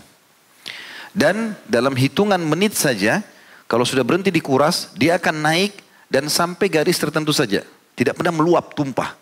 Dan 1.15 1.57
dalam 1.65 1.95
hitungan 1.97 2.41
menit 2.41 2.77
saja, 2.77 3.23
kalau 3.69 3.85
sudah 3.85 4.05
berhenti 4.05 4.33
dikuras, 4.33 4.93
dia 4.97 5.17
akan 5.17 5.45
naik 5.45 5.73
dan 6.09 6.27
sampai 6.27 6.67
garis 6.73 6.97
tertentu 6.97 7.33
saja. 7.33 7.65
Tidak 7.99 8.15
pernah 8.15 8.31
meluap, 8.31 8.79
tumpah. 8.79 9.19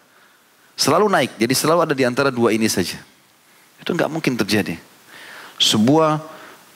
Selalu 0.77 1.09
naik, 1.09 1.41
jadi 1.41 1.55
selalu 1.57 1.81
ada 1.89 1.95
di 1.97 2.05
antara 2.05 2.29
dua 2.29 2.53
ini 2.53 2.69
saja. 2.69 3.01
Itu 3.81 3.97
nggak 3.97 4.13
mungkin 4.13 4.37
terjadi. 4.37 4.77
Sebuah 5.57 6.21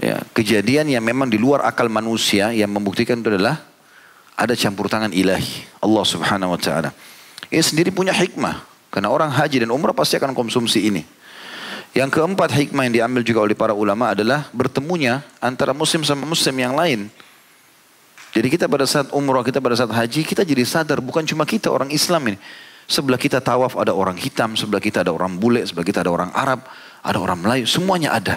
ya, 0.00 0.24
kejadian 0.32 0.88
yang 0.88 1.04
memang 1.04 1.28
di 1.28 1.36
luar 1.36 1.60
akal 1.68 1.92
manusia 1.92 2.56
yang 2.56 2.72
membuktikan 2.72 3.20
itu 3.20 3.28
adalah 3.28 3.60
ada 4.32 4.56
campur 4.56 4.88
tangan 4.88 5.12
ilahi 5.12 5.68
Allah 5.84 6.04
Subhanahu 6.08 6.56
wa 6.56 6.60
taala. 6.60 6.96
Ini 7.52 7.60
sendiri 7.60 7.92
punya 7.92 8.16
hikmah 8.16 8.64
karena 8.88 9.12
orang 9.12 9.28
haji 9.28 9.60
dan 9.60 9.68
umrah 9.68 9.92
pasti 9.92 10.16
akan 10.16 10.32
konsumsi 10.32 10.88
ini. 10.88 11.04
Yang 11.92 12.16
keempat 12.22 12.54
hikmah 12.54 12.88
yang 12.88 12.94
diambil 13.04 13.22
juga 13.26 13.40
oleh 13.44 13.56
para 13.58 13.76
ulama 13.76 14.14
adalah 14.16 14.48
bertemunya 14.56 15.20
antara 15.42 15.76
muslim 15.76 16.00
sama 16.06 16.24
muslim 16.24 16.56
yang 16.56 16.72
lain. 16.72 17.12
Jadi 18.30 18.46
kita 18.46 18.70
pada 18.70 18.86
saat 18.86 19.10
umrah, 19.10 19.42
kita 19.42 19.58
pada 19.58 19.74
saat 19.74 19.90
haji, 19.90 20.22
kita 20.22 20.46
jadi 20.46 20.62
sadar 20.62 21.02
bukan 21.02 21.26
cuma 21.26 21.42
kita 21.42 21.66
orang 21.66 21.90
Islam 21.90 22.34
ini. 22.34 22.38
Sebelah 22.90 23.18
kita 23.18 23.38
tawaf 23.38 23.78
ada 23.78 23.94
orang 23.94 24.18
hitam, 24.18 24.58
sebelah 24.58 24.82
kita 24.82 25.06
ada 25.06 25.14
orang 25.14 25.38
bule, 25.38 25.62
sebelah 25.62 25.86
kita 25.86 26.02
ada 26.02 26.10
orang 26.10 26.30
Arab 26.34 26.62
ada 27.00 27.18
orang 27.18 27.40
Melayu, 27.40 27.64
semuanya 27.64 28.12
ada. 28.12 28.36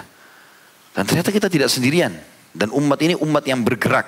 Dan 0.96 1.04
ternyata 1.04 1.30
kita 1.34 1.52
tidak 1.52 1.68
sendirian. 1.68 2.14
Dan 2.54 2.70
umat 2.70 3.02
ini 3.02 3.18
umat 3.18 3.42
yang 3.44 3.66
bergerak. 3.66 4.06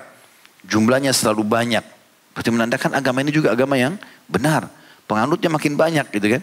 Jumlahnya 0.65 1.11
selalu 1.11 1.43
banyak. 1.43 1.83
Berarti 2.33 2.51
menandakan 2.53 2.95
agama 2.95 3.19
ini 3.27 3.35
juga 3.35 3.53
agama 3.53 3.75
yang 3.75 3.99
benar. 4.31 4.71
Penganutnya 5.11 5.51
makin 5.51 5.75
banyak 5.75 6.07
gitu 6.15 6.39
kan. 6.39 6.43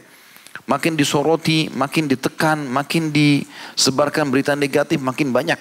Makin 0.68 0.94
disoroti, 1.00 1.72
makin 1.74 2.06
ditekan, 2.12 2.70
makin 2.70 3.10
disebarkan 3.10 4.30
berita 4.30 4.54
negatif, 4.54 5.00
makin 5.02 5.32
banyak. 5.32 5.58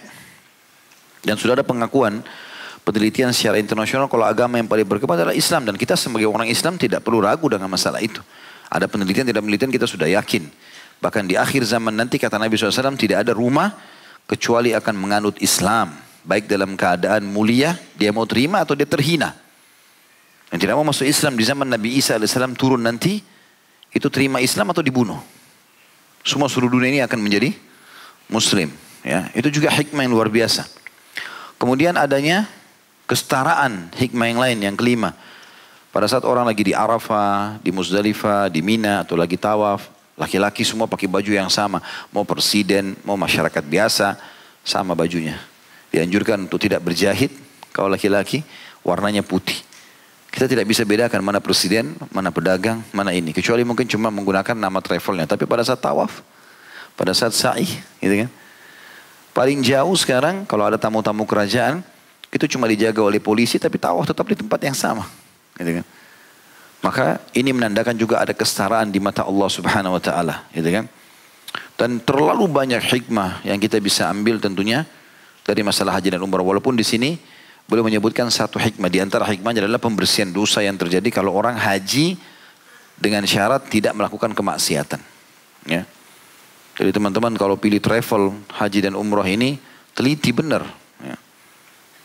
Dan 1.23 1.38
sudah 1.38 1.62
ada 1.62 1.64
pengakuan 1.64 2.21
penelitian 2.83 3.31
secara 3.31 3.59
internasional 3.59 4.11
kalau 4.11 4.27
agama 4.27 4.59
yang 4.59 4.66
paling 4.66 4.87
berkembang 4.87 5.18
adalah 5.18 5.35
Islam. 5.35 5.66
Dan 5.66 5.75
kita 5.79 5.95
sebagai 5.95 6.29
orang 6.29 6.51
Islam 6.51 6.79
tidak 6.79 7.03
perlu 7.03 7.23
ragu 7.23 7.47
dengan 7.47 7.71
masalah 7.71 8.03
itu. 8.03 8.21
Ada 8.71 8.87
penelitian, 8.90 9.27
tidak 9.27 9.42
penelitian 9.45 9.71
kita 9.71 9.87
sudah 9.87 10.09
yakin. 10.11 10.47
Bahkan 11.03 11.27
di 11.27 11.35
akhir 11.35 11.66
zaman 11.66 11.95
nanti 11.95 12.16
kata 12.18 12.38
Nabi 12.38 12.55
SAW 12.55 12.95
tidak 12.95 13.27
ada 13.27 13.35
rumah 13.35 13.75
kecuali 14.31 14.71
akan 14.71 14.95
menganut 14.95 15.37
Islam. 15.42 15.95
Baik 16.23 16.47
dalam 16.47 16.79
keadaan 16.79 17.27
mulia, 17.27 17.75
dia 17.99 18.14
mau 18.14 18.23
terima 18.23 18.62
atau 18.62 18.79
dia 18.79 18.87
terhina. 18.87 19.35
Yang 20.55 20.68
tidak 20.68 20.75
mau 20.79 20.87
masuk 20.87 21.09
Islam 21.09 21.35
di 21.35 21.42
zaman 21.42 21.66
Nabi 21.66 21.99
Isa 21.99 22.14
AS 22.14 22.38
turun 22.55 22.79
nanti, 22.79 23.18
itu 23.90 24.07
terima 24.07 24.38
Islam 24.38 24.71
atau 24.71 24.85
dibunuh. 24.85 25.18
Semua 26.23 26.47
seluruh 26.47 26.79
dunia 26.79 26.90
ini 26.95 27.03
akan 27.03 27.18
menjadi 27.18 27.51
Muslim. 28.31 28.71
Ya, 29.03 29.27
itu 29.35 29.51
juga 29.51 29.75
hikmah 29.75 30.07
yang 30.07 30.14
luar 30.14 30.31
biasa. 30.31 30.71
Kemudian 31.59 31.99
adanya 31.99 32.47
kesetaraan 33.07 33.93
hikmah 33.97 34.27
yang 34.29 34.41
lain 34.41 34.59
yang 34.62 34.77
kelima. 34.77 35.15
Pada 35.93 36.09
saat 36.09 36.25
orang 36.25 36.49
lagi 36.49 36.65
di 36.65 36.73
Arafah, 36.73 37.61
di 37.61 37.69
Muzdalifah, 37.69 38.49
di 38.49 38.65
Mina 38.65 39.05
atau 39.05 39.12
lagi 39.12 39.37
tawaf, 39.37 39.93
Laki-laki 40.12 40.61
semua 40.61 40.85
pakai 40.85 41.09
baju 41.09 41.33
yang 41.33 41.49
sama. 41.49 41.81
Mau 42.12 42.23
presiden, 42.29 42.93
mau 43.03 43.17
masyarakat 43.17 43.65
biasa, 43.65 44.21
sama 44.61 44.93
bajunya. 44.93 45.41
Dianjurkan 45.88 46.47
untuk 46.47 46.61
tidak 46.61 46.85
berjahit. 46.85 47.33
Kalau 47.73 47.88
laki-laki, 47.88 48.45
warnanya 48.85 49.25
putih. 49.25 49.57
Kita 50.29 50.49
tidak 50.49 50.69
bisa 50.69 50.85
bedakan 50.85 51.25
mana 51.25 51.41
presiden, 51.41 51.97
mana 52.12 52.29
pedagang, 52.29 52.85
mana 52.93 53.12
ini. 53.12 53.33
Kecuali 53.33 53.65
mungkin 53.65 53.88
cuma 53.88 54.12
menggunakan 54.12 54.57
nama 54.57 54.81
travelnya. 54.85 55.25
Tapi 55.25 55.49
pada 55.49 55.65
saat 55.65 55.81
tawaf, 55.81 56.21
pada 56.97 57.17
saat 57.17 57.33
sa'i, 57.33 57.69
gitu 58.01 58.25
kan. 58.25 58.31
Paling 59.33 59.65
jauh 59.65 59.97
sekarang 59.97 60.45
kalau 60.45 60.69
ada 60.69 60.77
tamu-tamu 60.77 61.25
kerajaan, 61.25 61.81
itu 62.33 62.45
cuma 62.57 62.64
dijaga 62.64 63.05
oleh 63.05 63.21
polisi 63.21 63.61
tapi 63.61 63.77
tawaf 63.77 64.09
tetap 64.09 64.25
di 64.25 64.37
tempat 64.40 64.59
yang 64.64 64.73
sama. 64.73 65.05
Gitu 65.61 65.81
kan. 65.81 65.87
Maka 66.83 67.07
ini 67.37 67.55
menandakan 67.55 67.95
juga 67.95 68.18
ada 68.18 68.35
kesetaraan 68.35 68.90
di 68.90 68.99
mata 68.99 69.23
Allah 69.23 69.47
Subhanahu 69.47 69.95
wa 69.95 70.03
taala, 70.03 70.51
gitu 70.51 70.66
kan? 70.66 70.90
Dan 71.79 72.03
terlalu 72.03 72.51
banyak 72.51 72.83
hikmah 72.83 73.47
yang 73.47 73.61
kita 73.62 73.79
bisa 73.79 74.11
ambil 74.11 74.42
tentunya 74.42 74.83
dari 75.47 75.62
masalah 75.62 75.95
haji 75.95 76.18
dan 76.18 76.21
umrah. 76.25 76.42
Walaupun 76.42 76.75
di 76.75 76.83
sini 76.83 77.14
boleh 77.71 77.87
menyebutkan 77.87 78.27
satu 78.27 78.59
hikmah. 78.59 78.90
Di 78.90 78.99
antara 78.99 79.23
hikmahnya 79.31 79.62
adalah 79.62 79.79
pembersihan 79.79 80.31
dosa 80.31 80.59
yang 80.64 80.75
terjadi 80.75 81.07
kalau 81.14 81.31
orang 81.38 81.55
haji 81.55 82.18
dengan 82.99 83.23
syarat 83.27 83.71
tidak 83.71 83.95
melakukan 83.95 84.35
kemaksiatan. 84.35 84.99
Ya. 85.71 85.87
Jadi 86.75 86.90
teman-teman 86.90 87.37
kalau 87.38 87.55
pilih 87.55 87.79
travel 87.79 88.35
haji 88.59 88.90
dan 88.90 88.99
umroh 88.99 89.27
ini 89.27 89.61
teliti 89.95 90.35
benar. 90.35 90.66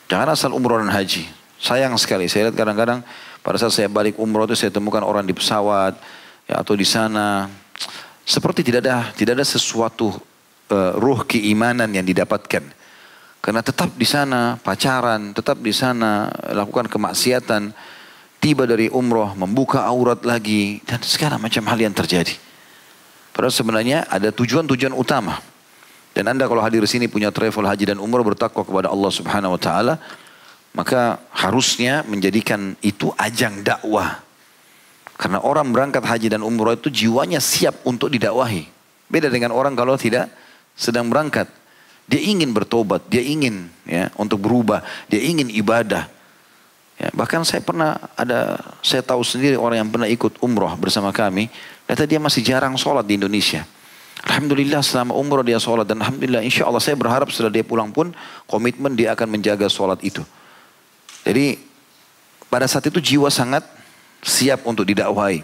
Jangan 0.08 0.28
asal 0.34 0.52
umroh 0.56 0.80
dan 0.80 0.91
haji. 0.91 1.28
Sayang 1.60 1.96
sekali. 2.00 2.32
Saya 2.32 2.50
lihat 2.50 2.56
kadang-kadang 2.56 3.04
pada 3.43 3.58
saat 3.60 3.76
saya 3.76 3.88
balik 3.91 4.15
umroh 4.20 4.48
itu 4.48 4.56
saya 4.56 4.72
temukan 4.72 5.04
orang 5.04 5.28
di 5.28 5.36
pesawat 5.36 6.00
ya, 6.48 6.63
atau 6.63 6.76
di 6.76 6.88
sana 6.88 7.52
seperti 8.28 8.63
tidak 8.63 8.84
ada 8.88 9.12
tidak 9.15 9.39
ada 9.39 9.46
sesuatu 9.48 10.15
uh, 10.72 10.91
ruh 11.00 11.24
keimanan 11.28 11.91
yang 11.91 12.08
didapatkan. 12.08 12.63
Karena 13.43 13.62
tetap 13.63 13.96
di 13.96 14.04
sana 14.04 14.60
pacaran, 14.60 15.32
tetap 15.32 15.63
di 15.63 15.72
sana 15.72 16.28
lakukan 16.52 16.91
kemaksiatan, 16.91 17.72
tiba 18.43 18.67
dari 18.67 18.91
umroh 18.91 19.32
membuka 19.39 19.88
aurat 19.88 20.20
lagi 20.28 20.84
dan 20.84 21.00
segala 21.04 21.39
macam 21.39 21.63
hal 21.72 21.80
yang 21.80 21.96
terjadi. 21.96 22.36
Padahal 23.32 23.54
sebenarnya 23.54 24.04
ada 24.10 24.34
tujuan-tujuan 24.34 24.91
utama. 24.91 25.39
Dan 26.17 26.34
anda 26.34 26.49
kalau 26.49 26.65
hadir 26.65 26.82
sini 26.89 27.06
punya 27.06 27.30
travel 27.30 27.62
haji 27.62 27.93
dan 27.93 28.01
umrah 28.01 28.25
bertakwa 28.25 28.65
kepada 28.65 28.89
Allah 28.89 29.12
subhanahu 29.13 29.53
wa 29.53 29.62
ta'ala. 29.62 30.01
Maka 30.73 31.21
harusnya 31.30 32.01
menjadikan 32.10 32.73
itu 32.82 33.13
ajang 33.21 33.62
dakwah. 33.62 34.25
Karena 35.13 35.45
orang 35.45 35.69
berangkat 35.69 36.01
haji 36.01 36.34
dan 36.34 36.41
umrah 36.41 36.73
itu 36.73 36.89
jiwanya 36.89 37.38
siap 37.38 37.86
untuk 37.86 38.10
didakwahi. 38.10 38.65
Beda 39.06 39.30
dengan 39.30 39.53
orang 39.53 39.77
kalau 39.77 39.93
tidak 39.93 40.34
sedang 40.73 41.06
berangkat. 41.06 41.53
Dia 42.10 42.25
ingin 42.25 42.49
bertobat, 42.49 43.06
dia 43.13 43.21
ingin 43.21 43.69
ya 43.86 44.10
untuk 44.17 44.41
berubah, 44.41 44.82
dia 45.06 45.21
ingin 45.21 45.53
ibadah. 45.53 46.10
Ya, 46.97 47.13
bahkan 47.13 47.45
saya 47.45 47.62
pernah 47.62 47.93
ada, 48.17 48.58
saya 48.82 49.06
tahu 49.06 49.21
sendiri 49.21 49.53
orang 49.53 49.86
yang 49.86 49.89
pernah 49.93 50.10
ikut 50.10 50.41
umroh 50.41 50.73
bersama 50.82 51.13
kami. 51.13 51.45
Ternyata 51.86 52.10
dia 52.10 52.17
masih 52.17 52.41
jarang 52.41 52.73
sholat 52.73 53.06
di 53.06 53.21
Indonesia. 53.21 53.69
Alhamdulillah 54.28 54.84
selama 54.84 55.16
umroh 55.16 55.42
dia 55.42 55.56
sholat 55.56 55.88
dan 55.88 56.04
Alhamdulillah 56.04 56.44
insya 56.44 56.68
Allah 56.68 56.84
saya 56.84 57.00
berharap 57.00 57.32
setelah 57.32 57.54
dia 57.54 57.63
pulang 57.63 57.96
pun 57.96 58.12
komitmen 58.44 58.92
dia 58.94 59.16
akan 59.16 59.40
menjaga 59.40 59.72
sholat 59.72 60.04
itu. 60.04 60.20
Jadi 61.24 61.60
pada 62.52 62.68
saat 62.68 62.88
itu 62.88 63.00
jiwa 63.00 63.32
sangat 63.32 63.63
siap 64.20 64.68
untuk 64.68 64.84
didakwahi. 64.84 65.44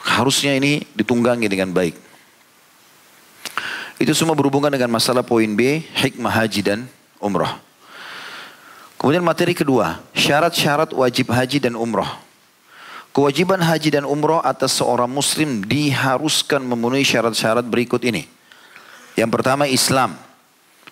Harusnya 0.00 0.56
ini 0.56 0.88
ditunggangi 0.96 1.44
dengan 1.44 1.76
baik. 1.76 1.92
Itu 4.00 4.16
semua 4.16 4.32
berhubungan 4.32 4.72
dengan 4.72 4.88
masalah 4.88 5.20
poin 5.20 5.52
B, 5.52 5.84
hikmah 5.84 6.32
haji 6.32 6.60
dan 6.64 6.88
umroh. 7.20 7.52
Kemudian 8.96 9.20
materi 9.20 9.52
kedua, 9.52 10.00
syarat-syarat 10.16 10.96
wajib 10.96 11.28
haji 11.28 11.60
dan 11.60 11.76
umroh. 11.76 12.08
Kewajiban 13.10 13.58
haji 13.58 13.90
dan 13.90 14.06
umroh 14.06 14.38
atas 14.38 14.78
seorang 14.78 15.10
muslim 15.10 15.66
diharuskan 15.66 16.62
memenuhi 16.62 17.02
syarat-syarat 17.02 17.66
berikut 17.66 17.98
ini. 18.06 18.30
Yang 19.18 19.30
pertama 19.34 19.66
Islam. 19.66 20.14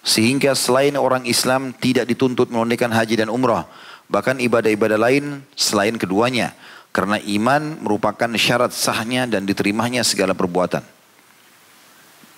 Sehingga 0.03 0.55
selain 0.59 0.99
orang 0.99 1.23
Islam 1.31 1.71
tidak 1.79 2.11
dituntut 2.11 2.51
menunaikan 2.51 2.91
haji 2.91 3.23
dan 3.23 3.31
umroh. 3.31 3.63
Bahkan 4.11 4.43
ibadah-ibadah 4.43 4.99
lain 4.99 5.47
selain 5.55 5.95
keduanya. 5.95 6.59
Karena 6.91 7.23
iman 7.23 7.79
merupakan 7.87 8.31
syarat 8.35 8.75
sahnya 8.75 9.31
dan 9.31 9.47
diterimanya 9.47 10.03
segala 10.03 10.35
perbuatan. 10.35 10.83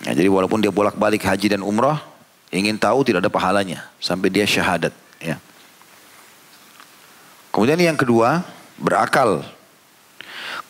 Ya, 0.04 0.12
jadi 0.12 0.28
walaupun 0.28 0.60
dia 0.60 0.72
bolak-balik 0.72 1.24
haji 1.24 1.56
dan 1.56 1.64
umroh, 1.64 1.96
ingin 2.52 2.76
tahu 2.76 3.00
tidak 3.06 3.24
ada 3.24 3.32
pahalanya. 3.32 3.88
Sampai 3.96 4.28
dia 4.28 4.44
syahadat. 4.44 4.92
Ya. 5.22 5.40
Kemudian 7.48 7.80
yang 7.80 7.96
kedua, 7.96 8.44
berakal. 8.76 9.44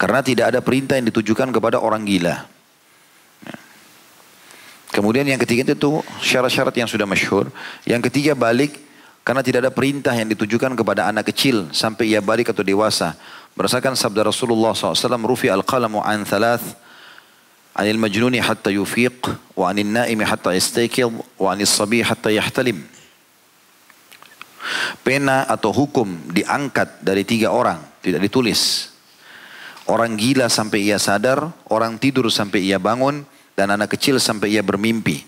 Karena 0.00 0.24
tidak 0.24 0.56
ada 0.56 0.64
perintah 0.64 0.96
yang 0.96 1.12
ditujukan 1.12 1.52
kepada 1.52 1.76
orang 1.76 2.08
gila. 2.08 2.48
Ya. 3.44 3.56
Kemudian 4.96 5.28
yang 5.28 5.36
ketiga 5.36 5.76
itu 5.76 6.00
syarat-syarat 6.24 6.72
yang 6.72 6.88
sudah 6.88 7.04
masyhur. 7.04 7.52
Yang 7.84 8.08
ketiga 8.08 8.32
balik 8.32 8.80
karena 9.20 9.44
tidak 9.44 9.68
ada 9.68 9.72
perintah 9.76 10.16
yang 10.16 10.32
ditujukan 10.32 10.72
kepada 10.72 11.04
anak 11.12 11.28
kecil 11.28 11.68
sampai 11.76 12.16
ia 12.16 12.24
balik 12.24 12.48
atau 12.48 12.64
dewasa. 12.64 13.12
Berdasarkan 13.52 13.92
sabda 13.92 14.24
Rasulullah 14.24 14.72
SAW, 14.72 15.20
Rufi 15.20 15.52
al-qalamu 15.52 16.00
an 16.00 16.24
thalath, 16.24 16.64
anil 17.76 18.00
majnuni 18.00 18.40
hatta 18.40 18.72
yufiq, 18.72 19.28
wa 19.52 19.68
anil 19.68 19.84
naimi 19.84 20.24
hatta 20.24 20.56
istaykid, 20.56 21.12
wa 21.36 21.52
anil 21.52 21.68
sabi 21.68 22.00
hatta 22.00 22.32
yahtalim. 22.32 22.80
Pena 25.04 25.44
atau 25.44 25.76
hukum 25.76 26.32
diangkat 26.32 27.04
dari 27.04 27.28
tiga 27.28 27.52
orang, 27.52 27.84
tidak 28.00 28.24
ditulis. 28.24 28.88
Orang 29.88 30.16
gila 30.16 30.48
sampai 30.52 30.88
ia 30.88 31.00
sadar, 31.00 31.52
orang 31.68 31.96
tidur 31.96 32.28
sampai 32.28 32.64
ia 32.64 32.76
bangun, 32.76 33.24
dan 33.56 33.72
anak 33.72 33.96
kecil 33.96 34.16
sampai 34.20 34.56
ia 34.56 34.62
bermimpi. 34.64 35.24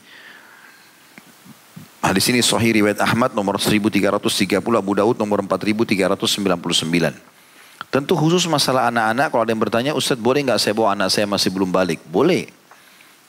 Hadis 2.02 2.26
ini 2.34 2.42
sahih 2.42 2.82
riwayat 2.82 2.98
Ahmad 2.98 3.30
nomor 3.30 3.62
1330, 3.62 4.58
Abu 4.58 4.92
Daud 4.98 5.16
nomor 5.16 5.38
4399. 5.46 7.14
Tentu 7.92 8.16
khusus 8.16 8.42
masalah 8.48 8.88
anak-anak, 8.90 9.28
kalau 9.30 9.42
ada 9.44 9.52
yang 9.52 9.62
bertanya, 9.62 9.92
Ustaz 9.94 10.18
boleh 10.18 10.42
nggak 10.42 10.58
saya 10.58 10.74
bawa 10.74 10.96
anak 10.96 11.12
saya 11.12 11.28
masih 11.28 11.52
belum 11.54 11.70
balik? 11.70 12.00
Boleh. 12.08 12.50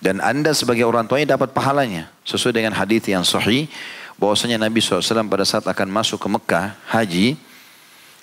Dan 0.01 0.19
anda 0.19 0.51
sebagai 0.51 0.83
orang 0.87 1.05
tuanya 1.05 1.37
dapat 1.37 1.53
pahalanya. 1.53 2.09
Sesuai 2.25 2.55
dengan 2.55 2.73
hadis 2.75 3.03
yang 3.07 3.21
sahih, 3.23 3.69
bahwasanya 4.17 4.55
Nabi 4.55 4.81
SAW 4.81 5.27
pada 5.27 5.45
saat 5.45 5.65
akan 5.67 5.87
masuk 5.91 6.17
ke 6.21 6.27
Mekah 6.31 6.75
haji 6.89 7.35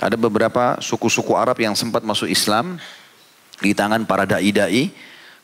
ada 0.01 0.17
beberapa 0.17 0.81
suku-suku 0.81 1.37
Arab 1.37 1.61
yang 1.61 1.77
sempat 1.77 2.01
masuk 2.01 2.33
Islam 2.33 2.81
di 3.61 3.77
tangan 3.77 4.09
para 4.09 4.25
dai-dai. 4.25 4.89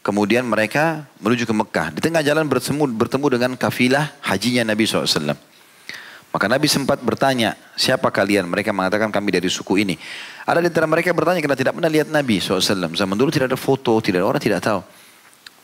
Kemudian 0.01 0.47
mereka 0.47 1.05
menuju 1.19 1.45
ke 1.45 1.53
Mekah. 1.53 1.87
Di 1.93 2.01
tengah 2.01 2.23
jalan 2.23 2.47
bertemu, 2.47 2.89
bertemu 2.95 3.27
dengan 3.27 3.51
kafilah 3.59 4.15
hajinya 4.23 4.63
Nabi 4.63 4.87
SAW. 4.87 5.35
Maka 6.31 6.47
Nabi 6.47 6.71
sempat 6.71 7.03
bertanya 7.03 7.59
siapa 7.75 8.09
kalian? 8.15 8.47
Mereka 8.47 8.71
mengatakan 8.71 9.11
kami 9.11 9.35
dari 9.35 9.51
suku 9.51 9.83
ini. 9.83 9.99
Ada 10.47 10.63
di 10.63 10.71
antara 10.71 10.87
mereka 10.87 11.11
bertanya 11.11 11.43
karena 11.43 11.59
tidak 11.59 11.75
pernah 11.75 11.91
lihat 11.91 12.09
Nabi 12.09 12.39
SAW? 12.39 12.95
Zaman 12.95 13.17
dulu 13.19 13.35
tidak 13.35 13.51
ada 13.51 13.59
foto 13.59 13.99
tidak 13.99 14.23
ada 14.23 14.29
orang 14.31 14.41
tidak 14.41 14.63
tahu. 14.63 14.81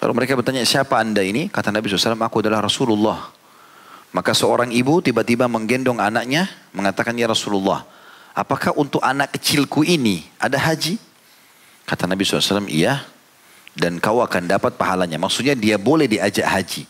Lalu 0.03 0.13
mereka 0.19 0.33
bertanya 0.35 0.67
siapa 0.67 0.99
anda 0.99 1.23
ini? 1.23 1.47
Kata 1.47 1.71
Nabi 1.71 1.87
SAW, 1.87 2.19
aku 2.19 2.43
adalah 2.43 2.67
Rasulullah. 2.67 3.31
Maka 4.11 4.35
seorang 4.35 4.75
ibu 4.75 4.99
tiba-tiba 4.99 5.47
menggendong 5.47 6.03
anaknya 6.03 6.51
mengatakan 6.75 7.15
ya 7.15 7.31
Rasulullah 7.31 7.92
apakah 8.33 8.77
untuk 8.77 9.01
anak 9.05 9.37
kecilku 9.37 9.85
ini 9.85 10.25
ada 10.41 10.57
haji? 10.57 10.97
Kata 11.89 12.09
Nabi 12.09 12.25
SAW 12.25 12.69
iya 12.69 13.05
dan 13.73 13.97
kau 14.01 14.21
akan 14.21 14.49
dapat 14.49 14.77
pahalanya. 14.77 15.17
Maksudnya 15.17 15.57
dia 15.57 15.81
boleh 15.81 16.09
diajak 16.09 16.45
haji. 16.45 16.85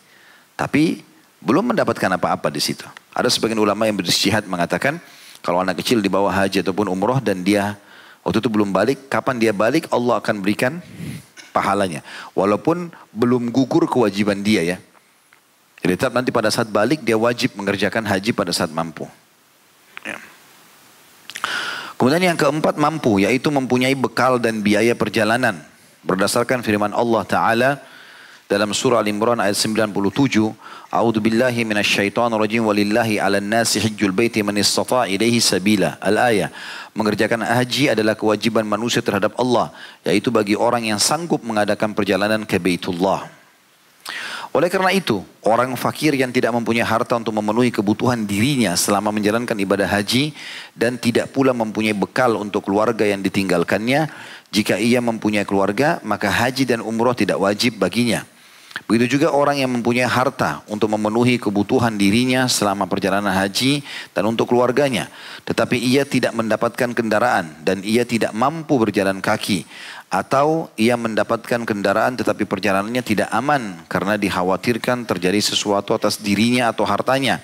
Tapi 0.59 1.03
belum 1.43 1.75
mendapatkan 1.75 2.11
apa-apa 2.19 2.51
di 2.51 2.63
situ. 2.63 2.87
Ada 3.15 3.27
sebagian 3.31 3.59
ulama 3.59 3.87
yang 3.87 3.99
bersyihat 3.99 4.47
mengatakan 4.47 5.03
kalau 5.43 5.59
anak 5.59 5.83
kecil 5.83 5.99
dibawa 5.99 6.31
haji 6.31 6.63
ataupun 6.63 6.87
umroh 6.87 7.19
dan 7.19 7.43
dia 7.43 7.75
waktu 8.23 8.39
itu 8.39 8.51
belum 8.51 8.71
balik, 8.71 9.11
kapan 9.11 9.43
dia 9.43 9.51
balik 9.51 9.91
Allah 9.91 10.23
akan 10.23 10.39
berikan 10.39 10.79
pahalanya. 11.51 12.07
Walaupun 12.39 12.95
belum 13.11 13.51
gugur 13.51 13.91
kewajiban 13.91 14.39
dia 14.41 14.63
ya. 14.63 14.79
Jadi 15.83 15.99
tetap 15.99 16.15
nanti 16.15 16.31
pada 16.31 16.47
saat 16.47 16.71
balik 16.71 17.03
dia 17.03 17.19
wajib 17.19 17.59
mengerjakan 17.59 18.07
haji 18.07 18.31
pada 18.31 18.55
saat 18.55 18.71
mampu. 18.71 19.11
Kemudian 22.03 22.35
yang 22.35 22.35
keempat 22.35 22.83
mampu 22.83 23.23
yaitu 23.23 23.47
mempunyai 23.55 23.95
bekal 23.95 24.35
dan 24.43 24.59
biaya 24.59 24.91
perjalanan. 24.91 25.63
Berdasarkan 26.03 26.59
firman 26.67 26.91
Allah 26.91 27.23
Ta'ala 27.23 27.71
dalam 28.51 28.75
surah 28.75 29.07
Al-Imran 29.07 29.39
ayat 29.39 29.55
97, 29.55 30.03
A'udzu 30.91 31.23
billahi 31.23 31.63
minasyaitonir 31.63 32.43
rajim 32.43 32.67
walillahi 32.67 33.23
'alan 33.23 33.47
nasi 33.47 33.79
hajjul 33.79 34.11
baiti 34.11 34.43
man 34.43 34.59
istata' 34.59 35.07
ilaihi 35.07 35.39
sabila. 35.39 35.95
Al-ayah. 36.03 36.51
Mengerjakan 36.91 37.47
haji 37.47 37.95
adalah 37.95 38.19
kewajiban 38.19 38.67
manusia 38.67 38.99
terhadap 38.99 39.39
Allah, 39.39 39.71
yaitu 40.03 40.35
bagi 40.35 40.59
orang 40.59 40.83
yang 40.83 40.99
sanggup 40.99 41.39
mengadakan 41.47 41.95
perjalanan 41.95 42.43
ke 42.43 42.59
Baitullah. 42.59 43.42
Oleh 44.53 44.69
karena 44.69 44.93
itu, 44.93 45.25
orang 45.49 45.73
fakir 45.81 46.13
yang 46.13 46.29
tidak 46.29 46.53
mempunyai 46.53 46.85
harta 46.85 47.17
untuk 47.17 47.33
memenuhi 47.33 47.73
kebutuhan 47.73 48.29
dirinya 48.29 48.77
selama 48.77 49.09
menjalankan 49.09 49.57
ibadah 49.57 49.89
haji 49.89 50.37
dan 50.77 51.01
tidak 51.01 51.33
pula 51.33 51.57
mempunyai 51.57 51.97
bekal 51.97 52.37
untuk 52.37 52.69
keluarga 52.69 53.09
yang 53.09 53.25
ditinggalkannya, 53.25 54.13
jika 54.53 54.77
ia 54.77 55.01
mempunyai 55.01 55.49
keluarga, 55.49 56.05
maka 56.05 56.29
haji 56.29 56.69
dan 56.69 56.85
umroh 56.85 57.17
tidak 57.17 57.41
wajib 57.41 57.81
baginya. 57.81 58.29
Begitu 58.89 59.17
juga 59.17 59.33
orang 59.33 59.57
yang 59.57 59.73
mempunyai 59.73 60.05
harta 60.05 60.61
untuk 60.69 60.89
memenuhi 60.93 61.41
kebutuhan 61.41 61.97
dirinya 61.97 62.45
selama 62.45 62.85
perjalanan 62.85 63.33
haji 63.33 63.81
dan 64.13 64.25
untuk 64.29 64.53
keluarganya. 64.53 65.09
Tetapi 65.49 65.81
ia 65.81 66.05
tidak 66.05 66.37
mendapatkan 66.37 66.93
kendaraan 66.93 67.65
dan 67.65 67.81
ia 67.85 68.05
tidak 68.05 68.37
mampu 68.37 68.77
berjalan 68.81 69.21
kaki 69.25 69.65
atau 70.13 70.69
ia 70.77 70.93
mendapatkan 70.93 71.65
kendaraan 71.65 72.21
tetapi 72.21 72.45
perjalanannya 72.45 73.01
tidak 73.01 73.33
aman 73.33 73.81
karena 73.89 74.21
dikhawatirkan 74.21 75.09
terjadi 75.09 75.41
sesuatu 75.41 75.97
atas 75.97 76.21
dirinya 76.21 76.69
atau 76.69 76.85
hartanya. 76.85 77.41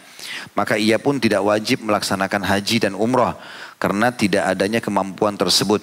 Maka 0.52 0.76
ia 0.76 1.00
pun 1.00 1.16
tidak 1.16 1.40
wajib 1.40 1.80
melaksanakan 1.80 2.44
haji 2.44 2.76
dan 2.84 2.92
umrah 2.92 3.40
karena 3.80 4.12
tidak 4.12 4.44
adanya 4.52 4.84
kemampuan 4.84 5.32
tersebut. 5.40 5.80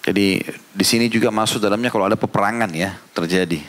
Jadi 0.00 0.40
di 0.48 0.84
sini 0.84 1.12
juga 1.12 1.28
masuk 1.28 1.60
dalamnya 1.60 1.92
kalau 1.92 2.08
ada 2.08 2.16
peperangan 2.16 2.72
ya 2.72 2.96
terjadi. 3.12 3.60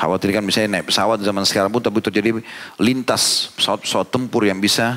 Khawatirkan 0.00 0.40
misalnya 0.40 0.80
naik 0.80 0.88
pesawat 0.88 1.20
zaman 1.20 1.44
sekarang 1.44 1.68
pun 1.68 1.84
tapi 1.84 2.00
terjadi 2.00 2.40
lintas 2.80 3.52
pesawat-pesawat 3.60 4.08
tempur 4.08 4.48
yang 4.48 4.56
bisa 4.56 4.96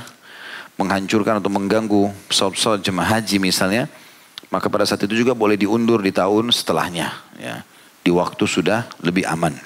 menghancurkan 0.80 1.44
atau 1.44 1.52
mengganggu 1.52 2.08
pesawat-pesawat 2.32 2.80
jemaah 2.80 3.20
haji 3.20 3.36
misalnya 3.44 3.92
maka 4.54 4.70
pada 4.70 4.86
saat 4.86 5.02
itu 5.02 5.18
juga 5.18 5.34
boleh 5.34 5.58
diundur 5.58 5.98
di 6.06 6.14
tahun 6.14 6.54
setelahnya. 6.54 7.10
Ya. 7.42 7.66
Di 8.06 8.14
waktu 8.14 8.46
sudah 8.46 8.86
lebih 9.02 9.26
aman. 9.26 9.58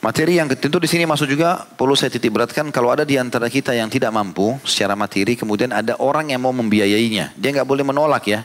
Materi 0.00 0.36
yang 0.36 0.48
tentu 0.52 0.80
di 0.80 0.88
sini 0.88 1.04
masuk 1.04 1.28
juga 1.28 1.64
perlu 1.64 1.96
saya 1.96 2.12
titik 2.12 2.32
beratkan 2.32 2.68
kalau 2.72 2.92
ada 2.92 3.04
di 3.04 3.20
antara 3.20 3.48
kita 3.48 3.72
yang 3.72 3.88
tidak 3.88 4.12
mampu 4.12 4.56
secara 4.64 4.92
materi 4.92 5.32
kemudian 5.32 5.72
ada 5.72 5.96
orang 5.96 6.28
yang 6.28 6.44
mau 6.44 6.52
membiayainya 6.52 7.32
dia 7.32 7.48
nggak 7.56 7.64
boleh 7.64 7.88
menolak 7.88 8.28
ya 8.28 8.44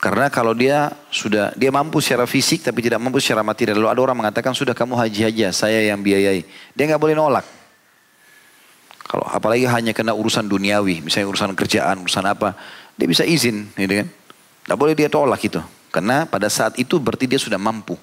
karena 0.00 0.32
kalau 0.32 0.56
dia 0.56 0.88
sudah 1.12 1.52
dia 1.52 1.68
mampu 1.68 2.00
secara 2.00 2.24
fisik 2.24 2.64
tapi 2.64 2.80
tidak 2.80 2.96
mampu 2.96 3.20
secara 3.20 3.44
materi 3.44 3.76
lalu 3.76 3.92
ada 3.92 4.00
orang 4.08 4.16
mengatakan 4.24 4.56
sudah 4.56 4.72
kamu 4.72 4.96
haji 4.96 5.20
aja 5.28 5.48
saya 5.52 5.84
yang 5.84 6.00
biayai 6.00 6.48
dia 6.48 6.84
nggak 6.88 7.02
boleh 7.04 7.12
nolak 7.12 7.44
kalau 9.06 9.22
apalagi 9.30 9.70
hanya 9.70 9.94
kena 9.94 10.12
urusan 10.12 10.50
duniawi, 10.50 11.06
misalnya 11.06 11.30
urusan 11.30 11.54
kerjaan, 11.54 12.02
urusan 12.02 12.26
apa, 12.26 12.58
dia 12.98 13.06
bisa 13.06 13.22
izin, 13.22 13.70
gitu 13.78 14.02
kan? 14.02 14.08
Tidak 14.66 14.76
boleh 14.76 14.98
dia 14.98 15.06
tolak 15.06 15.38
itu, 15.46 15.62
karena 15.94 16.26
pada 16.26 16.50
saat 16.50 16.74
itu 16.74 16.98
berarti 16.98 17.30
dia 17.30 17.38
sudah 17.38 17.56
mampu. 17.56 17.94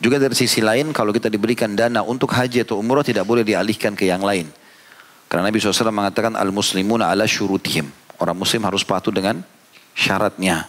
Juga 0.00 0.16
dari 0.16 0.32
sisi 0.32 0.64
lain, 0.64 0.96
kalau 0.96 1.12
kita 1.12 1.28
diberikan 1.28 1.76
dana 1.76 2.00
untuk 2.00 2.32
haji 2.32 2.64
atau 2.64 2.80
umrah 2.80 3.04
tidak 3.04 3.28
boleh 3.28 3.44
dialihkan 3.44 3.92
ke 3.92 4.08
yang 4.08 4.24
lain. 4.24 4.48
Karena 5.28 5.46
Nabi 5.46 5.60
SAW 5.60 5.92
mengatakan 5.92 6.34
al-muslimuna 6.40 7.12
ala 7.12 7.28
syurutihim. 7.28 7.86
Orang 8.16 8.40
muslim 8.40 8.64
harus 8.64 8.80
patuh 8.80 9.12
dengan 9.12 9.44
syaratnya. 9.92 10.66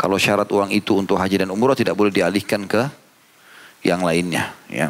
Kalau 0.00 0.16
syarat 0.16 0.48
uang 0.48 0.72
itu 0.72 0.96
untuk 0.96 1.20
haji 1.20 1.44
dan 1.44 1.52
umrah 1.52 1.76
tidak 1.76 1.94
boleh 1.94 2.08
dialihkan 2.08 2.64
ke 2.64 2.88
yang 3.84 4.00
lainnya. 4.00 4.56
Ya. 4.72 4.88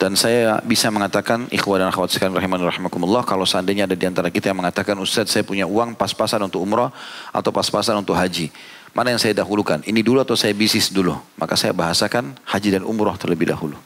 Dan 0.00 0.16
saya 0.16 0.64
bisa 0.64 0.88
mengatakan 0.88 1.44
ikhwah 1.52 1.76
dan 1.76 1.92
akhwat 1.92 2.08
sekalian 2.08 2.32
rahiman 2.32 2.56
rahimakumullah 2.56 3.20
kalau 3.20 3.44
seandainya 3.44 3.84
ada 3.84 3.92
di 3.92 4.08
antara 4.08 4.32
kita 4.32 4.48
yang 4.48 4.56
mengatakan 4.56 4.96
Ustaz 4.96 5.28
saya 5.28 5.44
punya 5.44 5.68
uang 5.68 5.92
pas-pasan 5.92 6.40
untuk 6.40 6.64
umrah 6.64 6.88
atau 7.36 7.52
pas-pasan 7.52 8.00
untuk 8.00 8.16
haji. 8.16 8.48
Mana 8.96 9.12
yang 9.12 9.20
saya 9.20 9.36
dahulukan? 9.36 9.84
Ini 9.84 10.00
dulu 10.00 10.24
atau 10.24 10.40
saya 10.40 10.56
bisnis 10.56 10.88
dulu? 10.88 11.12
Maka 11.36 11.52
saya 11.52 11.76
bahasakan 11.76 12.32
haji 12.48 12.80
dan 12.80 12.82
umrah 12.88 13.12
terlebih 13.20 13.52
dahulu. 13.52 13.76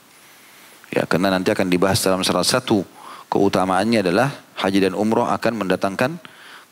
Ya, 0.94 1.02
karena 1.02 1.34
nanti 1.34 1.50
akan 1.50 1.66
dibahas 1.66 1.98
dalam 1.98 2.22
salah 2.22 2.46
satu 2.46 2.86
keutamaannya 3.26 4.06
adalah 4.06 4.30
haji 4.62 4.86
dan 4.86 4.94
umrah 4.94 5.34
akan 5.34 5.66
mendatangkan 5.66 6.22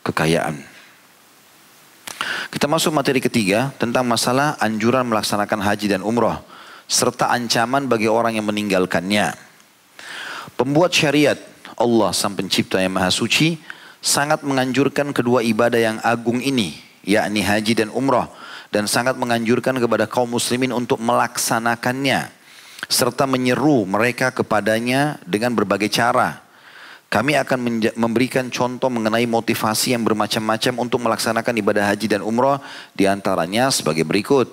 kekayaan. 0.07 0.55
Kita 2.47 2.71
masuk 2.71 2.95
materi 2.95 3.19
ketiga 3.19 3.75
tentang 3.75 4.07
masalah 4.07 4.55
anjuran 4.63 5.03
melaksanakan 5.03 5.59
haji 5.67 5.99
dan 5.99 5.99
umrah 5.99 6.39
serta 6.87 7.31
ancaman 7.31 7.87
bagi 7.87 8.07
orang 8.07 8.37
yang 8.37 8.47
meninggalkannya. 8.47 9.33
Pembuat 10.53 10.93
syariat 10.93 11.39
Allah 11.79 12.13
sang 12.13 12.37
pencipta 12.37 12.77
yang 12.77 12.93
maha 12.93 13.09
suci 13.09 13.57
sangat 14.03 14.45
menganjurkan 14.45 15.15
kedua 15.15 15.41
ibadah 15.41 15.79
yang 15.79 15.97
agung 16.03 16.43
ini 16.43 16.93
yakni 17.03 17.43
haji 17.43 17.83
dan 17.83 17.89
umrah 17.91 18.31
dan 18.71 18.87
sangat 18.87 19.19
menganjurkan 19.19 19.77
kepada 19.77 20.07
kaum 20.09 20.33
muslimin 20.33 20.71
untuk 20.73 20.97
melaksanakannya 21.03 22.31
serta 22.87 23.29
menyeru 23.29 23.85
mereka 23.85 24.31
kepadanya 24.33 25.19
dengan 25.27 25.53
berbagai 25.53 25.91
cara. 25.91 26.41
Kami 27.13 27.37
akan 27.37 27.59
memberikan 27.93 28.49
contoh 28.49 28.89
mengenai 28.89 29.29
motivasi 29.29 29.93
yang 29.93 30.01
bermacam-macam 30.01 30.73
untuk 30.81 30.97
melaksanakan 31.05 31.53
ibadah 31.61 31.85
haji 31.93 32.09
dan 32.09 32.25
umrah 32.25 32.57
di 32.97 33.05
antaranya 33.05 33.69
sebagai 33.69 34.01
berikut. 34.01 34.49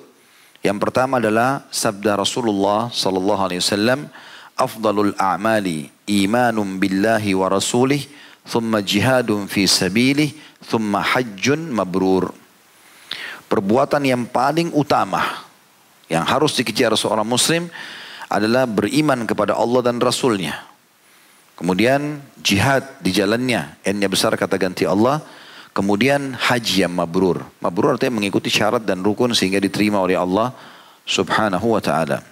Yang 0.60 0.78
pertama 0.80 1.16
adalah 1.16 1.64
sabda 1.72 2.20
Rasulullah 2.20 2.92
sallallahu 2.92 3.42
alaihi 3.48 3.64
wasallam, 3.64 4.12
"Afdalul 4.52 5.16
a'mali 5.16 5.88
imanun 6.04 6.76
billahi 6.76 7.32
wa 7.32 7.48
rasulih, 7.48 8.04
thumma 8.44 8.84
jihadun 8.84 9.48
fi 9.48 9.64
sabilih, 9.64 10.36
thumma 10.60 11.00
hajjun 11.00 11.72
mabrur." 11.72 12.36
Perbuatan 13.48 14.04
yang 14.04 14.28
paling 14.28 14.70
utama 14.76 15.48
yang 16.12 16.28
harus 16.28 16.54
dikejar 16.54 16.92
seorang 16.92 17.26
muslim 17.26 17.66
adalah 18.30 18.68
beriman 18.68 19.26
kepada 19.26 19.56
Allah 19.58 19.80
dan 19.80 19.98
Rasulnya. 19.98 20.54
Kemudian 21.58 22.22
jihad 22.40 23.00
di 23.02 23.10
jalannya, 23.10 23.80
n 23.84 24.00
besar 24.06 24.36
kata 24.38 24.54
ganti 24.54 24.86
Allah, 24.86 25.24
Kemudian 25.70 26.34
haji 26.34 26.82
yang 26.82 26.94
mabrur. 26.94 27.46
Mabrur 27.62 27.94
artinya 27.94 28.18
mengikuti 28.18 28.50
syarat 28.50 28.82
dan 28.82 29.06
rukun 29.06 29.30
sehingga 29.30 29.62
diterima 29.62 30.02
oleh 30.02 30.18
Allah 30.18 30.50
subhanahu 31.06 31.78
wa 31.78 31.82
ta'ala. 31.82 32.22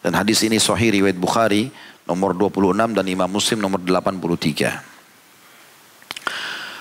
Dan 0.00 0.16
hadis 0.16 0.40
ini 0.46 0.56
sahih 0.56 0.94
riwayat 0.96 1.20
Bukhari 1.20 1.68
nomor 2.08 2.32
26 2.32 2.96
dan 2.96 3.04
Imam 3.04 3.28
Muslim 3.28 3.60
nomor 3.60 3.84
83. 3.84 4.88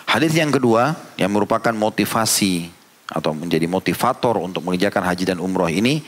Hadis 0.08 0.32
yang 0.40 0.48
kedua 0.56 0.96
yang 1.20 1.36
merupakan 1.36 1.76
motivasi 1.76 2.72
atau 3.12 3.36
menjadi 3.36 3.68
motivator 3.68 4.40
untuk 4.40 4.64
mengerjakan 4.64 5.04
haji 5.04 5.36
dan 5.36 5.44
umrah 5.44 5.68
ini 5.68 6.00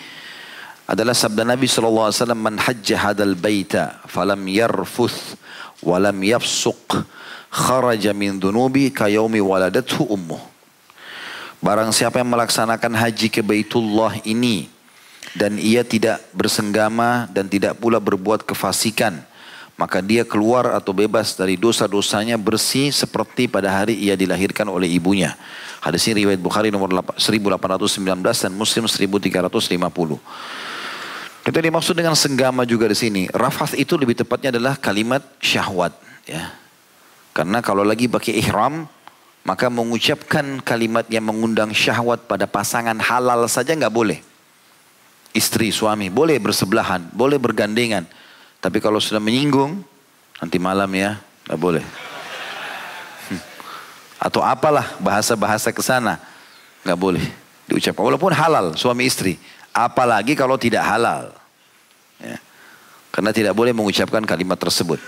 adalah 0.88 1.14
sabda 1.14 1.43
Nabi 1.43 1.68
SAW 1.68 2.12
man 2.34 2.58
hajja 2.58 2.97
hadal 2.97 3.36
baita 3.36 4.02
falam 4.08 4.41
yarfuth 4.47 5.36
walam 5.84 6.18
yafsuq 6.24 7.04
kharaja 7.50 8.14
min 8.14 8.38
dunubi 8.38 8.93
kayaumi 8.93 9.41
waladathu 9.41 10.06
ummuh. 10.06 10.41
Barang 11.60 11.91
siapa 11.91 12.24
yang 12.24 12.32
melaksanakan 12.32 12.95
haji 12.95 13.28
ke 13.28 13.43
Baitullah 13.43 14.16
ini 14.24 14.72
dan 15.36 15.60
ia 15.60 15.84
tidak 15.84 16.24
bersenggama 16.32 17.28
dan 17.36 17.52
tidak 17.52 17.76
pula 17.76 18.00
berbuat 18.00 18.47
kefasikan, 18.47 19.20
maka 19.76 20.00
dia 20.00 20.24
keluar 20.24 20.72
atau 20.72 20.95
bebas 20.95 21.36
dari 21.36 21.60
dosa-dosanya 21.60 22.39
bersih 22.39 22.95
seperti 22.95 23.52
pada 23.52 23.76
hari 23.76 24.00
ia 24.00 24.16
dilahirkan 24.16 24.72
oleh 24.72 24.88
ibunya. 24.88 25.36
Hadis 25.84 26.08
ini 26.08 26.24
riwayat 26.24 26.39
Bukhari 26.39 26.72
nomor 26.72 26.91
1819 26.91 28.00
dan 28.24 28.52
Muslim 28.56 28.84
1350. 28.88 30.20
Kita 31.39 31.60
dimaksud 31.64 31.95
dengan 31.95 32.16
senggama 32.20 32.68
juga 32.68 32.91
di 32.91 32.95
sini. 33.00 33.24
Rafas 33.32 33.72
itu 33.76 33.95
lebih 33.95 34.16
tepatnya 34.16 34.56
adalah 34.60 34.76
kalimat 34.76 35.24
syahwat. 35.39 35.95
Ya. 36.28 36.52
Karena 37.40 37.64
kalau 37.64 37.88
lagi 37.88 38.12
pakai 38.12 38.36
ihram, 38.36 38.84
maka 39.48 39.72
mengucapkan 39.72 40.60
kalimat 40.60 41.08
yang 41.08 41.24
mengundang 41.24 41.72
syahwat 41.72 42.28
pada 42.28 42.44
pasangan 42.44 43.00
halal 43.00 43.48
saja 43.48 43.72
nggak 43.80 43.96
boleh. 43.96 44.20
Istri, 45.32 45.72
suami, 45.72 46.12
boleh 46.12 46.36
bersebelahan, 46.36 47.08
boleh 47.16 47.40
bergandengan. 47.40 48.04
Tapi 48.60 48.84
kalau 48.84 49.00
sudah 49.00 49.24
menyinggung, 49.24 49.80
nanti 50.44 50.60
malam 50.60 50.92
ya, 50.92 51.16
nggak 51.48 51.56
boleh. 51.64 51.84
Hmm. 53.32 53.42
Atau 54.20 54.44
apalah 54.44 55.00
bahasa-bahasa 55.00 55.72
ke 55.72 55.80
sana, 55.80 56.20
nggak 56.84 57.00
boleh 57.00 57.24
diucapkan. 57.72 58.04
Walaupun 58.04 58.36
halal 58.36 58.76
suami 58.76 59.08
istri, 59.08 59.40
apalagi 59.72 60.36
kalau 60.36 60.60
tidak 60.60 60.84
halal. 60.84 61.32
Ya. 62.20 62.36
Karena 63.16 63.32
tidak 63.32 63.56
boleh 63.56 63.72
mengucapkan 63.72 64.28
kalimat 64.28 64.60
tersebut. 64.60 65.00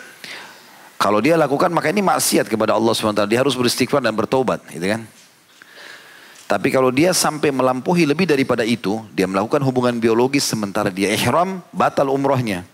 Kalau 1.01 1.17
dia 1.17 1.33
lakukan 1.33 1.73
maka 1.73 1.89
ini 1.89 2.05
maksiat 2.05 2.45
kepada 2.45 2.77
Allah 2.77 2.93
SWT. 2.93 3.25
Dia 3.25 3.41
harus 3.41 3.57
beristighfar 3.57 4.05
dan 4.05 4.13
bertobat. 4.13 4.61
Gitu 4.69 4.85
kan? 4.85 5.01
Tapi 6.45 6.67
kalau 6.69 6.93
dia 6.93 7.09
sampai 7.09 7.49
melampaui 7.49 8.05
lebih 8.05 8.29
daripada 8.29 8.61
itu, 8.61 9.01
dia 9.17 9.25
melakukan 9.25 9.65
hubungan 9.65 9.97
biologis 9.97 10.45
sementara 10.45 10.93
dia 10.93 11.09
ihram, 11.09 11.63
batal 11.73 12.13
umrohnya. 12.13 12.67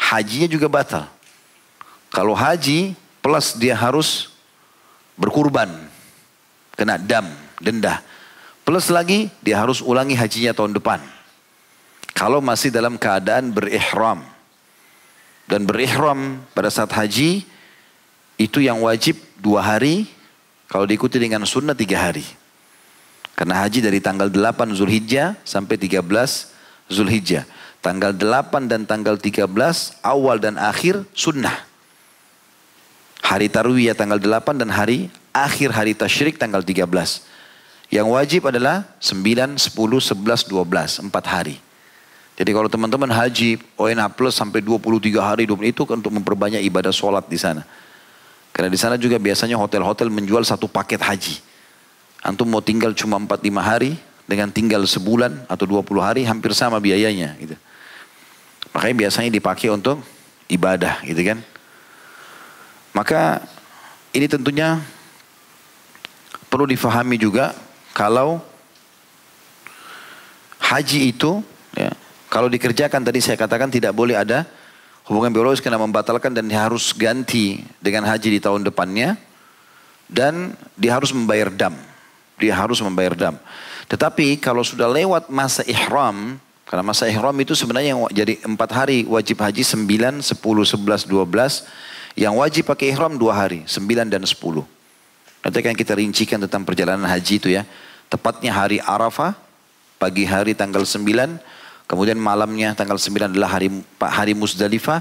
Hajinya 0.00 0.48
juga 0.48 0.70
batal. 0.70 1.04
Kalau 2.08 2.32
haji 2.32 2.96
plus 3.20 3.52
dia 3.52 3.76
harus 3.76 4.32
berkurban, 5.18 5.68
kena 6.72 6.96
dam, 6.96 7.28
denda. 7.60 8.00
Plus 8.64 8.88
lagi 8.88 9.28
dia 9.44 9.60
harus 9.60 9.84
ulangi 9.84 10.16
hajinya 10.16 10.56
tahun 10.56 10.72
depan. 10.78 11.04
Kalau 12.16 12.40
masih 12.40 12.72
dalam 12.72 12.96
keadaan 12.96 13.52
berihram. 13.52 14.24
Dan 15.48 15.64
berihram 15.64 16.44
pada 16.52 16.68
saat 16.68 16.92
haji 16.92 17.48
itu 18.38 18.62
yang 18.62 18.80
wajib 18.86 19.18
dua 19.42 19.60
hari, 19.60 20.06
kalau 20.70 20.86
diikuti 20.86 21.18
dengan 21.18 21.42
sunnah 21.42 21.74
tiga 21.74 21.98
hari. 21.98 22.24
Karena 23.38 23.62
haji 23.62 23.78
dari 23.78 24.02
tanggal 24.02 24.26
8 24.26 24.74
Zulhijjah 24.74 25.38
sampai 25.46 25.78
13 25.78 26.02
Zulhijjah. 26.90 27.46
Tanggal 27.78 28.10
8 28.10 28.66
dan 28.66 28.82
tanggal 28.82 29.14
13 29.14 29.46
awal 30.02 30.42
dan 30.42 30.58
akhir 30.58 31.06
sunnah. 31.14 31.54
Hari 33.22 33.46
Tarwiyah 33.46 33.94
tanggal 33.94 34.18
8 34.18 34.58
dan 34.58 34.74
hari 34.74 35.06
akhir 35.30 35.70
hari 35.70 35.94
tasyrik 35.94 36.34
tanggal 36.34 36.66
13. 36.66 36.82
Yang 37.94 38.08
wajib 38.10 38.42
adalah 38.50 38.90
9, 38.98 39.54
10, 39.54 39.70
11, 39.70 40.50
12. 40.50 41.06
4 41.06 41.14
hari. 41.30 41.62
Jadi 42.34 42.50
kalau 42.50 42.66
teman-teman 42.66 43.10
haji 43.10 43.58
ONH 43.78 44.14
plus 44.18 44.34
sampai 44.34 44.62
23 44.62 45.14
hari 45.22 45.46
20 45.46 45.74
itu 45.74 45.82
untuk 45.86 46.10
memperbanyak 46.10 46.62
ibadah 46.66 46.90
sholat 46.90 47.26
di 47.30 47.38
sana. 47.38 47.62
Karena 48.58 48.74
di 48.74 48.80
sana 48.82 48.98
juga 48.98 49.22
biasanya 49.22 49.54
hotel-hotel 49.54 50.10
menjual 50.10 50.42
satu 50.42 50.66
paket 50.66 50.98
haji. 50.98 51.38
Antum 52.26 52.50
mau 52.50 52.58
tinggal 52.58 52.90
cuma 52.90 53.14
4-5 53.14 53.54
hari 53.62 53.94
dengan 54.26 54.50
tinggal 54.50 54.82
sebulan 54.82 55.46
atau 55.46 55.62
20 55.62 55.86
hari 56.02 56.26
hampir 56.26 56.50
sama 56.58 56.82
biayanya 56.82 57.38
gitu. 57.38 57.54
Makanya 58.74 59.06
biasanya 59.06 59.30
dipakai 59.30 59.70
untuk 59.70 60.02
ibadah 60.50 60.98
gitu 61.06 61.22
kan. 61.22 61.38
Maka 62.98 63.46
ini 64.10 64.26
tentunya 64.26 64.82
perlu 66.50 66.66
difahami 66.66 67.14
juga 67.14 67.54
kalau 67.94 68.42
haji 70.58 71.14
itu 71.14 71.46
ya, 71.78 71.94
kalau 72.26 72.50
dikerjakan 72.50 73.06
tadi 73.06 73.22
saya 73.22 73.38
katakan 73.38 73.70
tidak 73.70 73.94
boleh 73.94 74.18
ada 74.18 74.50
hubungan 75.08 75.32
biologis 75.32 75.64
karena 75.64 75.80
membatalkan 75.80 76.36
dan 76.36 76.44
harus 76.52 76.92
ganti 76.92 77.64
dengan 77.80 78.04
haji 78.04 78.36
di 78.36 78.40
tahun 78.44 78.62
depannya 78.68 79.16
dan 80.06 80.52
dia 80.76 80.94
harus 80.94 81.10
membayar 81.10 81.48
dam 81.48 81.74
dia 82.38 82.54
harus 82.54 82.78
membayar 82.78 83.12
dam. 83.18 83.34
Tetapi 83.90 84.38
kalau 84.38 84.62
sudah 84.62 84.86
lewat 84.86 85.28
masa 85.28 85.66
ihram, 85.66 86.38
karena 86.64 86.82
masa 86.86 87.10
ihram 87.10 87.34
itu 87.42 87.52
sebenarnya 87.58 87.98
yang 87.98 88.00
jadi 88.14 88.38
empat 88.46 88.70
hari 88.72 88.98
wajib 89.04 89.42
haji 89.42 89.66
sembilan, 89.66 90.22
sepuluh, 90.22 90.62
sebelas, 90.62 91.04
dua 91.04 91.26
belas. 91.26 91.66
Yang 92.18 92.34
wajib 92.34 92.62
pakai 92.66 92.94
ihram 92.94 93.14
dua 93.14 93.46
hari, 93.46 93.62
sembilan 93.66 94.10
dan 94.10 94.22
sepuluh. 94.26 94.66
Nanti 95.38 95.56
akan 95.62 95.76
kita 95.78 95.94
rincikan 95.94 96.42
tentang 96.42 96.66
perjalanan 96.66 97.06
haji 97.06 97.34
itu 97.38 97.48
ya. 97.52 97.62
Tepatnya 98.10 98.50
hari 98.50 98.82
Arafah, 98.82 99.38
pagi 100.02 100.26
hari 100.26 100.58
tanggal 100.58 100.82
sembilan, 100.82 101.38
kemudian 101.88 102.20
malamnya 102.20 102.76
tanggal 102.76 103.00
sembilan 103.00 103.32
adalah 103.32 103.58
hari 103.58 103.72
hari 103.98 104.36
Musdalifah, 104.36 105.00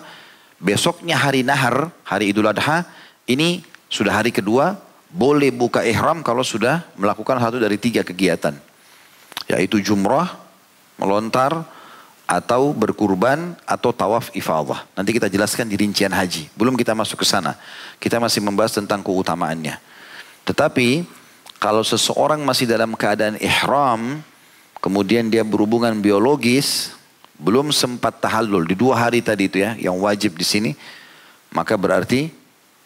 besoknya 0.58 1.20
hari 1.20 1.44
Nahar, 1.44 1.92
hari 2.08 2.32
Idul 2.32 2.48
Adha, 2.48 2.88
ini 3.28 3.62
sudah 3.92 4.24
hari 4.24 4.32
kedua, 4.32 4.80
boleh 5.12 5.52
buka 5.52 5.84
ihram 5.84 6.24
kalau 6.24 6.42
sudah 6.42 6.88
melakukan 6.96 7.38
satu 7.44 7.60
dari 7.60 7.76
tiga 7.76 8.02
kegiatan. 8.08 8.56
Yaitu 9.48 9.80
jumrah, 9.84 10.32
melontar, 11.00 11.64
atau 12.28 12.76
berkurban, 12.76 13.56
atau 13.64 13.96
tawaf 13.96 14.36
ifadah. 14.36 14.84
Nanti 15.00 15.16
kita 15.16 15.32
jelaskan 15.32 15.72
di 15.72 15.80
rincian 15.80 16.12
haji. 16.12 16.52
Belum 16.60 16.76
kita 16.76 16.92
masuk 16.92 17.24
ke 17.24 17.28
sana. 17.28 17.56
Kita 18.04 18.20
masih 18.20 18.44
membahas 18.44 18.76
tentang 18.76 19.00
keutamaannya. 19.00 19.80
Tetapi 20.44 21.08
kalau 21.56 21.88
seseorang 21.88 22.44
masih 22.44 22.68
dalam 22.68 22.92
keadaan 23.00 23.40
ihram, 23.40 24.20
kemudian 24.82 25.30
dia 25.32 25.44
berhubungan 25.46 25.98
biologis, 26.00 26.94
belum 27.38 27.70
sempat 27.70 28.18
tahallul 28.18 28.66
di 28.66 28.74
dua 28.74 28.98
hari 28.98 29.22
tadi 29.22 29.46
itu 29.46 29.62
ya, 29.62 29.78
yang 29.78 29.98
wajib 30.02 30.38
di 30.38 30.46
sini, 30.46 30.72
maka 31.54 31.78
berarti 31.78 32.34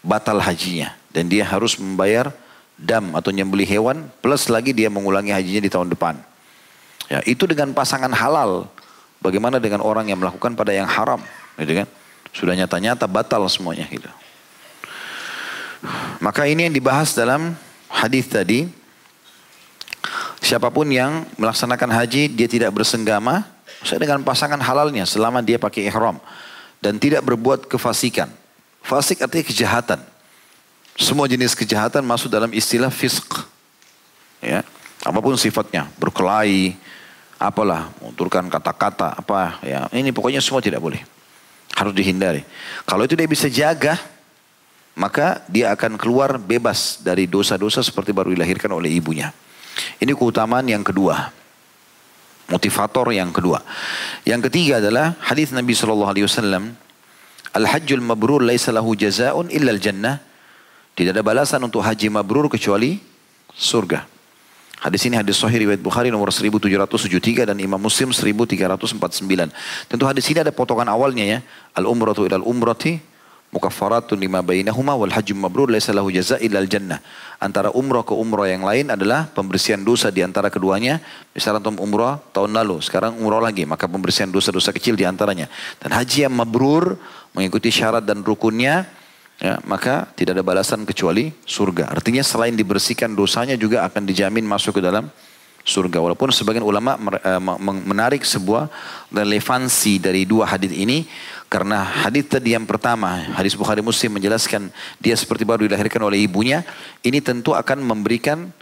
batal 0.04 0.42
hajinya 0.42 0.94
dan 1.14 1.30
dia 1.30 1.46
harus 1.46 1.78
membayar 1.78 2.34
dam 2.82 3.14
atau 3.14 3.30
nyembeli 3.30 3.64
hewan 3.64 4.10
plus 4.20 4.50
lagi 4.50 4.74
dia 4.74 4.90
mengulangi 4.90 5.30
hajinya 5.30 5.62
di 5.62 5.72
tahun 5.72 5.94
depan. 5.94 6.18
Ya, 7.12 7.20
itu 7.28 7.44
dengan 7.44 7.76
pasangan 7.76 8.12
halal. 8.12 8.72
Bagaimana 9.22 9.62
dengan 9.62 9.86
orang 9.86 10.10
yang 10.10 10.18
melakukan 10.18 10.58
pada 10.58 10.74
yang 10.74 10.90
haram, 10.90 11.22
gitu 11.62 11.86
kan? 11.86 11.88
Sudah 12.34 12.58
nyata-nyata 12.58 13.06
batal 13.06 13.46
semuanya 13.54 13.86
gitu. 13.86 14.10
Maka 16.18 16.50
ini 16.50 16.66
yang 16.66 16.74
dibahas 16.74 17.14
dalam 17.14 17.54
hadis 17.86 18.26
tadi. 18.26 18.66
Siapa 20.42 20.74
pun 20.74 20.90
yang 20.90 21.30
melaksanakan 21.38 21.90
haji 22.02 22.34
dia 22.34 22.50
tidak 22.50 22.74
bersenggama, 22.74 23.46
saya 23.86 24.02
dengan 24.02 24.26
pasangan 24.26 24.58
halalnya 24.58 25.06
selama 25.06 25.46
dia 25.46 25.62
pakai 25.62 25.86
ihram 25.86 26.18
dan 26.82 26.98
tidak 26.98 27.22
berbuat 27.22 27.70
kefasikan. 27.70 28.28
Fasik 28.82 29.22
artinya 29.22 29.46
kejahatan. 29.46 30.00
Semua 30.98 31.30
jenis 31.30 31.54
kejahatan 31.54 32.02
masuk 32.02 32.28
dalam 32.28 32.50
istilah 32.52 32.90
fisk. 32.90 33.46
Ya, 34.42 34.66
apa 35.06 35.20
pun 35.22 35.38
sifatnya, 35.38 35.86
berkelahi, 36.02 36.74
apalah, 37.38 37.94
menguturkan 38.02 38.50
kata-kata, 38.50 39.14
apa 39.18 39.62
ya. 39.62 39.86
Ini 39.94 40.10
pokoknya 40.10 40.42
semua 40.42 40.62
tidak 40.62 40.82
boleh. 40.82 41.02
Harus 41.78 41.94
dihindari. 41.94 42.42
Kalau 42.84 43.06
itu 43.06 43.14
dia 43.14 43.30
bisa 43.30 43.46
jaga, 43.46 43.98
maka 44.98 45.46
dia 45.48 45.70
akan 45.74 45.96
keluar 45.96 46.42
bebas 46.42 47.00
dari 47.02 47.30
dosa-dosa 47.30 47.86
seperti 47.86 48.12
baru 48.12 48.34
dilahirkan 48.34 48.70
oleh 48.74 48.94
ibunya. 48.94 49.30
Ini 50.02 50.12
keutamaan 50.18 50.66
yang 50.66 50.82
kedua. 50.82 51.32
Motivator 52.52 53.08
yang 53.16 53.32
kedua. 53.32 53.64
Yang 54.28 54.52
ketiga 54.52 54.84
adalah 54.84 55.16
hadis 55.24 55.56
Nabi 55.56 55.72
sallallahu 55.72 56.12
alaihi 56.12 56.28
wasallam, 56.28 56.76
"Al-hajjul 57.56 58.04
mabrur 58.04 58.44
laisa 58.44 58.76
lahu 58.76 58.92
jazaa'un 58.98 59.48
illa 59.54 59.72
al-jannah." 59.72 60.20
Tidak 60.92 61.16
ada 61.16 61.24
balasan 61.24 61.64
untuk 61.64 61.80
haji 61.80 62.12
mabrur 62.12 62.52
kecuali 62.52 63.00
surga. 63.56 64.04
Hadis 64.82 65.06
ini 65.06 65.14
hadis 65.14 65.38
sahih 65.38 65.70
riwayat 65.70 65.78
Bukhari 65.78 66.10
nomor 66.10 66.34
1773 66.34 67.46
dan 67.46 67.58
Imam 67.62 67.78
Muslim 67.78 68.10
1349. 68.10 69.54
Tentu 69.86 70.04
hadis 70.10 70.26
ini 70.26 70.42
ada 70.42 70.50
potongan 70.50 70.90
awalnya 70.90 71.22
ya. 71.22 71.40
Al 71.78 71.86
umratu 71.86 72.26
ilal 72.26 72.42
umrati 72.42 72.98
mukaffaratun 73.52 74.16
lima 74.16 74.40
bainahuma 74.40 74.96
wal 74.96 75.12
hajjum 75.12 75.36
mabrur 75.36 75.68
laisa 75.68 75.92
lahu 75.92 76.10
jaza 76.10 76.40
illa 76.40 76.64
al 76.64 76.68
jannah. 76.72 77.04
Antara 77.38 77.70
umrah 77.76 78.08
ke 78.08 78.16
umrah 78.16 78.48
yang 78.48 78.64
lain 78.64 78.90
adalah 78.90 79.28
pembersihan 79.28 79.84
dosa 79.84 80.08
di 80.10 80.24
antara 80.24 80.48
keduanya. 80.48 81.04
Misalnya 81.36 81.60
untuk 81.68 81.84
umrah 81.84 82.18
tahun 82.32 82.56
lalu, 82.56 82.80
sekarang 82.80 83.20
umrah 83.20 83.44
lagi, 83.44 83.68
maka 83.68 83.92
pembersihan 83.92 84.32
dosa-dosa 84.32 84.72
kecil 84.72 84.96
di 84.96 85.04
antaranya. 85.04 85.52
Dan 85.84 85.92
haji 85.92 86.30
yang 86.30 86.34
mabrur 86.34 86.96
mengikuti 87.36 87.70
syarat 87.74 88.08
dan 88.08 88.24
rukunnya 88.24 88.88
ya, 89.42 89.60
maka 89.68 90.08
tidak 90.16 90.40
ada 90.40 90.46
balasan 90.46 90.88
kecuali 90.88 91.34
surga. 91.44 91.92
Artinya 91.92 92.24
selain 92.24 92.56
dibersihkan 92.56 93.12
dosanya 93.12 93.60
juga 93.60 93.84
akan 93.90 94.08
dijamin 94.08 94.48
masuk 94.48 94.80
ke 94.80 94.82
dalam 94.86 95.10
surga. 95.66 95.98
Walaupun 96.02 96.30
sebagian 96.34 96.66
ulama 96.66 96.98
eh, 97.22 97.42
menarik 97.86 98.22
sebuah 98.22 98.70
relevansi 99.10 99.98
dari 99.98 100.26
dua 100.30 100.46
hadis 100.46 100.74
ini 100.74 101.06
karena 101.52 101.84
hadis 101.84 102.32
tadi 102.32 102.56
yang 102.56 102.64
pertama, 102.64 103.28
hadis 103.36 103.60
Bukhari 103.60 103.84
Muslim 103.84 104.16
menjelaskan 104.16 104.72
dia 105.04 105.20
seperti 105.20 105.44
baru 105.44 105.68
dilahirkan 105.68 106.00
oleh 106.00 106.24
ibunya, 106.24 106.64
ini 107.04 107.20
tentu 107.20 107.52
akan 107.52 107.84
memberikan 107.84 108.56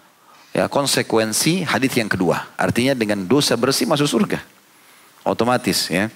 ya 0.50 0.66
konsekuensi 0.66 1.70
hadis 1.70 1.94
yang 1.94 2.10
kedua. 2.10 2.50
Artinya 2.58 2.98
dengan 2.98 3.30
dosa 3.30 3.54
bersih 3.54 3.86
masuk 3.86 4.10
surga. 4.10 4.42
Otomatis 5.22 5.86
ya. 5.86 6.10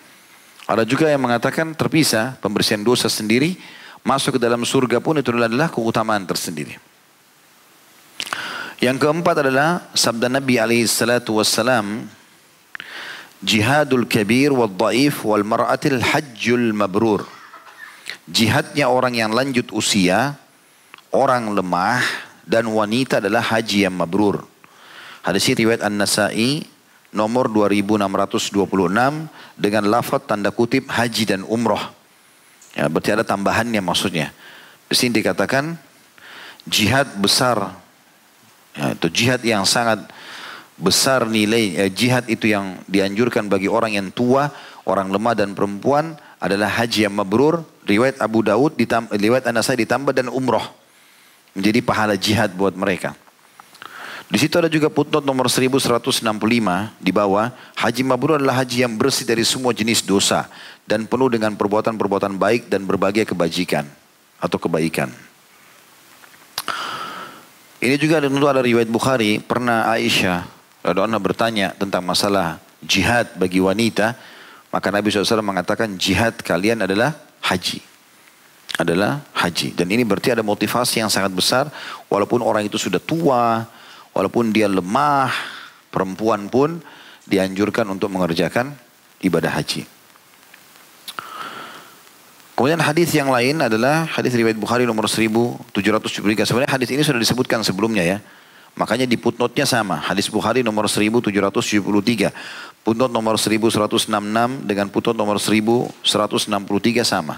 Ada 0.65 0.81
juga 0.81 1.13
yang 1.13 1.21
mengatakan 1.21 1.77
terpisah 1.77 2.41
pembersihan 2.41 2.81
dosa 2.81 3.05
sendiri 3.05 3.53
masuk 4.01 4.35
ke 4.35 4.39
dalam 4.41 4.65
surga 4.65 4.97
pun 4.97 5.21
itu 5.21 5.29
adalah 5.29 5.69
keutamaan 5.69 6.25
tersendiri. 6.25 6.81
Yang 8.81 8.97
keempat 8.97 9.45
adalah 9.45 9.93
sabda 9.93 10.25
Nabi 10.25 10.57
alaihi 10.57 10.89
salatu 10.89 11.37
wassalam 11.37 12.09
jihadul 13.43 14.07
kabir 14.07 14.55
wal 14.55 14.71
dhaif 14.71 15.27
wal 15.27 15.43
mar'atil 15.43 15.99
hajjul 15.99 16.71
mabrur. 16.71 17.27
Jihadnya 18.23 18.87
orang 18.87 19.19
yang 19.19 19.35
lanjut 19.35 19.69
usia, 19.75 20.39
orang 21.11 21.51
lemah 21.51 21.99
dan 22.47 22.71
wanita 22.71 23.19
adalah 23.19 23.43
haji 23.43 23.83
yang 23.83 23.95
mabrur. 23.95 24.47
Hadis 25.23 25.47
riwayat 25.51 25.83
An-Nasa'i 25.83 26.63
nomor 27.15 27.47
2626 27.47 28.57
dengan 29.59 29.83
lafaz 29.87 30.23
tanda 30.23 30.51
kutip 30.51 30.87
haji 30.91 31.23
dan 31.27 31.41
umrah. 31.47 31.91
Ya, 32.73 32.89
berarti 32.89 33.13
ada 33.13 33.23
tambahannya 33.23 33.79
maksudnya. 33.79 34.33
Di 34.89 34.95
sini 34.97 35.21
dikatakan 35.21 35.77
jihad 36.67 37.07
besar. 37.21 37.77
Ya, 38.73 38.97
jihad 39.13 39.45
yang 39.45 39.63
sangat 39.63 40.09
besar 40.77 41.29
nilai 41.29 41.77
eh, 41.77 41.91
jihad 41.93 42.25
itu 42.29 42.49
yang 42.49 42.81
dianjurkan 42.89 43.45
bagi 43.49 43.69
orang 43.69 43.97
yang 43.97 44.09
tua, 44.09 44.49
orang 44.89 45.09
lemah 45.13 45.35
dan 45.37 45.53
perempuan 45.53 46.17
adalah 46.43 46.67
haji 46.67 47.07
yang 47.07 47.15
mabrur, 47.15 47.63
riwayat 47.87 48.19
Abu 48.19 48.43
Daud, 48.43 48.75
riwayat 49.15 49.47
An-Nasai 49.47 49.79
ditambah 49.85 50.11
dan 50.11 50.27
umroh. 50.27 50.63
Menjadi 51.53 51.79
pahala 51.85 52.17
jihad 52.17 52.51
buat 52.57 52.73
mereka. 52.73 53.13
Di 54.25 54.41
situ 54.41 54.57
ada 54.57 54.65
juga 54.65 54.89
putnot 54.89 55.21
nomor 55.21 55.45
1165 55.45 56.25
di 56.97 57.11
bawah. 57.13 57.53
Haji 57.77 58.01
mabrur 58.01 58.41
adalah 58.41 58.65
haji 58.65 58.81
yang 58.81 58.97
bersih 58.97 59.29
dari 59.29 59.45
semua 59.45 59.77
jenis 59.77 60.01
dosa. 60.01 60.49
Dan 60.89 61.05
penuh 61.05 61.29
dengan 61.29 61.53
perbuatan-perbuatan 61.53 62.41
baik 62.41 62.65
dan 62.65 62.89
berbagai 62.89 63.29
kebajikan. 63.29 63.85
Atau 64.41 64.57
kebaikan. 64.57 65.13
Ini 67.77 67.95
juga 68.01 68.17
ada 68.17 68.63
riwayat 68.65 68.89
Bukhari. 68.89 69.37
Pernah 69.37 69.85
Aisyah 69.93 70.52
Radhiallahu 70.83 71.23
bertanya 71.23 71.71
tentang 71.79 72.03
masalah 72.03 72.59
jihad 72.83 73.33
bagi 73.39 73.63
wanita. 73.63 74.19
Maka 74.69 74.91
Nabi 74.91 75.09
SAW 75.09 75.39
mengatakan 75.39 75.95
jihad 75.95 76.35
kalian 76.43 76.83
adalah 76.83 77.15
haji. 77.39 77.79
Adalah 78.75 79.23
haji. 79.37 79.71
Dan 79.77 79.87
ini 79.93 80.03
berarti 80.03 80.33
ada 80.33 80.43
motivasi 80.43 80.99
yang 80.99 81.07
sangat 81.07 81.31
besar. 81.31 81.71
Walaupun 82.09 82.41
orang 82.41 82.65
itu 82.67 82.75
sudah 82.75 82.97
tua, 82.97 83.63
Walaupun 84.13 84.53
dia 84.53 84.69
lemah, 84.69 85.33
perempuan 85.89 86.45
pun 86.45 86.77
dianjurkan 87.25 87.89
untuk 87.89 88.13
mengerjakan 88.13 88.77
ibadah 89.25 89.49
haji. 89.49 89.89
Kemudian 92.53 92.77
hadis 92.77 93.09
yang 93.17 93.33
lain 93.33 93.65
adalah 93.65 94.05
hadis 94.05 94.37
riwayat 94.37 94.61
Bukhari 94.61 94.85
nomor 94.85 95.09
1773. 95.09 96.45
Sebenarnya 96.45 96.71
hadis 96.77 96.89
ini 96.93 97.01
sudah 97.01 97.17
disebutkan 97.17 97.65
sebelumnya 97.65 98.05
ya. 98.05 98.17
Makanya 98.73 99.05
di 99.05 99.21
footnote-nya 99.21 99.69
sama. 99.69 100.01
Hadis 100.01 100.25
Bukhari 100.33 100.65
nomor 100.65 100.89
1773. 100.89 102.33
Footnote 102.81 103.13
nomor 103.13 103.37
1166 103.37 104.09
dengan 104.65 104.89
footnote 104.89 105.17
nomor 105.17 105.37
1163 105.37 107.05
sama. 107.05 107.37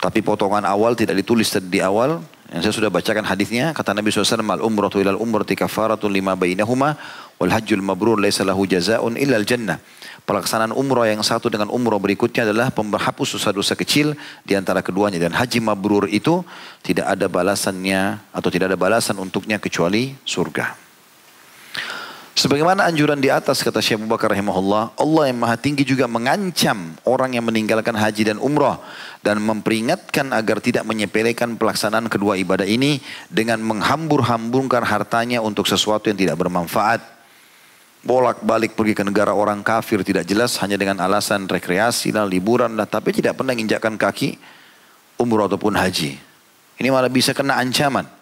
Tapi 0.00 0.24
potongan 0.24 0.64
awal 0.64 0.96
tidak 0.96 1.20
ditulis 1.20 1.52
di 1.68 1.84
awal. 1.84 2.24
Yang 2.50 2.62
saya 2.66 2.74
sudah 2.82 2.90
bacakan 2.90 3.22
hadisnya. 3.28 3.76
Kata 3.76 3.92
Nabi 3.92 4.10
SAW, 4.10 4.42
Al 4.42 4.64
umratu 4.64 4.98
ilal 4.98 5.20
umrati 5.20 5.54
kafaratun 5.54 6.08
lima 6.08 6.34
bainahuma. 6.34 6.96
Wal 7.36 7.52
hajjul 7.52 7.84
mabrur 7.84 8.16
laisa 8.16 8.42
lahu 8.42 8.64
illal 8.64 9.44
jannah. 9.44 9.78
Pelaksanaan 10.24 10.72
umrah 10.72 11.08
yang 11.08 11.20
satu 11.20 11.52
dengan 11.52 11.68
umrah 11.68 12.00
berikutnya 12.00 12.48
adalah 12.48 12.72
pemberhapus 12.72 13.36
dosa-dosa 13.36 13.76
kecil 13.76 14.16
di 14.42 14.56
antara 14.56 14.80
keduanya. 14.80 15.20
Dan 15.20 15.36
haji 15.36 15.60
mabrur 15.60 16.08
itu 16.08 16.42
tidak 16.80 17.06
ada 17.12 17.28
balasannya 17.28 18.18
atau 18.32 18.48
tidak 18.48 18.72
ada 18.72 18.78
balasan 18.80 19.20
untuknya 19.20 19.60
kecuali 19.60 20.16
surga. 20.24 20.89
Sebagaimana 22.30 22.86
anjuran 22.86 23.18
di 23.18 23.26
atas 23.26 23.60
kata 23.60 23.82
Syekh 23.82 24.00
Abu 24.00 24.06
Bakar 24.06 24.30
rahimahullah, 24.30 24.94
Allah 24.94 25.24
yang 25.26 25.42
maha 25.42 25.58
tinggi 25.58 25.82
juga 25.82 26.06
mengancam 26.06 26.94
orang 27.02 27.34
yang 27.34 27.44
meninggalkan 27.44 27.92
haji 27.92 28.32
dan 28.32 28.38
umrah 28.38 28.78
dan 29.20 29.42
memperingatkan 29.42 30.30
agar 30.30 30.62
tidak 30.62 30.86
menyepelekan 30.86 31.58
pelaksanaan 31.58 32.06
kedua 32.06 32.38
ibadah 32.38 32.64
ini 32.64 33.02
dengan 33.28 33.58
menghambur-hamburkan 33.66 34.86
hartanya 34.86 35.42
untuk 35.42 35.66
sesuatu 35.66 36.06
yang 36.06 36.16
tidak 36.16 36.38
bermanfaat. 36.38 37.02
Bolak-balik 38.00 38.78
pergi 38.78 38.96
ke 38.96 39.04
negara 39.04 39.36
orang 39.36 39.60
kafir 39.60 40.00
tidak 40.00 40.24
jelas 40.24 40.56
hanya 40.64 40.80
dengan 40.80 41.02
alasan 41.04 41.44
rekreasi 41.44 42.14
dan 42.14 42.30
liburan 42.30 42.72
lah, 42.72 42.88
tapi 42.88 43.12
tidak 43.12 43.36
pernah 43.36 43.52
menginjakkan 43.52 43.98
kaki 44.00 44.40
umrah 45.20 45.50
ataupun 45.50 45.76
haji. 45.76 46.16
Ini 46.80 46.88
malah 46.88 47.12
bisa 47.12 47.36
kena 47.36 47.60
ancaman. 47.60 48.19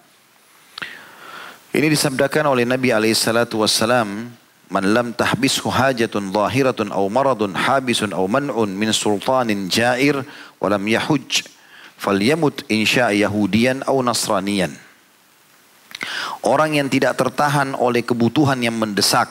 Ini 1.79 1.87
disabdakan 1.87 2.51
oleh 2.51 2.67
Nabi 2.67 2.91
alaihissalatu 2.91 3.63
wassalam, 3.63 4.35
"Man 4.67 4.85
lam 4.91 5.15
tahbishu 5.15 5.71
hajatun 5.71 6.35
zahiratun 6.35 6.91
aw 6.91 7.07
maradun 7.07 7.55
habisun 7.55 8.11
aw 8.11 8.27
man'un 8.27 8.67
min 8.67 8.91
sultanin 8.91 9.71
jair 9.71 10.27
wa 10.59 10.67
lam 10.75 10.83
yahuj 10.83 11.47
falyamut 11.95 12.67
insya 12.67 13.15
yahudiyan 13.15 13.87
aw 13.87 13.95
nasraniyan." 14.03 14.75
Orang 16.43 16.75
yang 16.75 16.91
tidak 16.91 17.15
tertahan 17.15 17.79
oleh 17.79 18.03
kebutuhan 18.03 18.59
yang 18.59 18.75
mendesak 18.75 19.31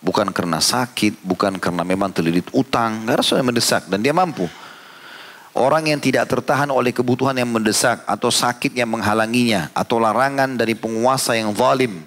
bukan 0.00 0.32
karena 0.32 0.56
sakit, 0.56 1.20
bukan 1.20 1.60
karena 1.60 1.84
memang 1.84 2.16
terlilit 2.16 2.48
utang, 2.56 3.04
harus 3.04 3.28
yang 3.36 3.44
mendesak 3.44 3.84
dan 3.92 4.00
dia 4.00 4.16
mampu. 4.16 4.48
Orang 5.50 5.90
yang 5.90 5.98
tidak 5.98 6.30
tertahan 6.30 6.70
oleh 6.70 6.94
kebutuhan 6.94 7.34
yang 7.34 7.50
mendesak 7.50 8.06
atau 8.06 8.30
sakit 8.30 8.70
yang 8.70 8.86
menghalanginya 8.86 9.74
atau 9.74 9.98
larangan 9.98 10.54
dari 10.54 10.78
penguasa 10.78 11.34
yang 11.34 11.50
zalim. 11.58 12.06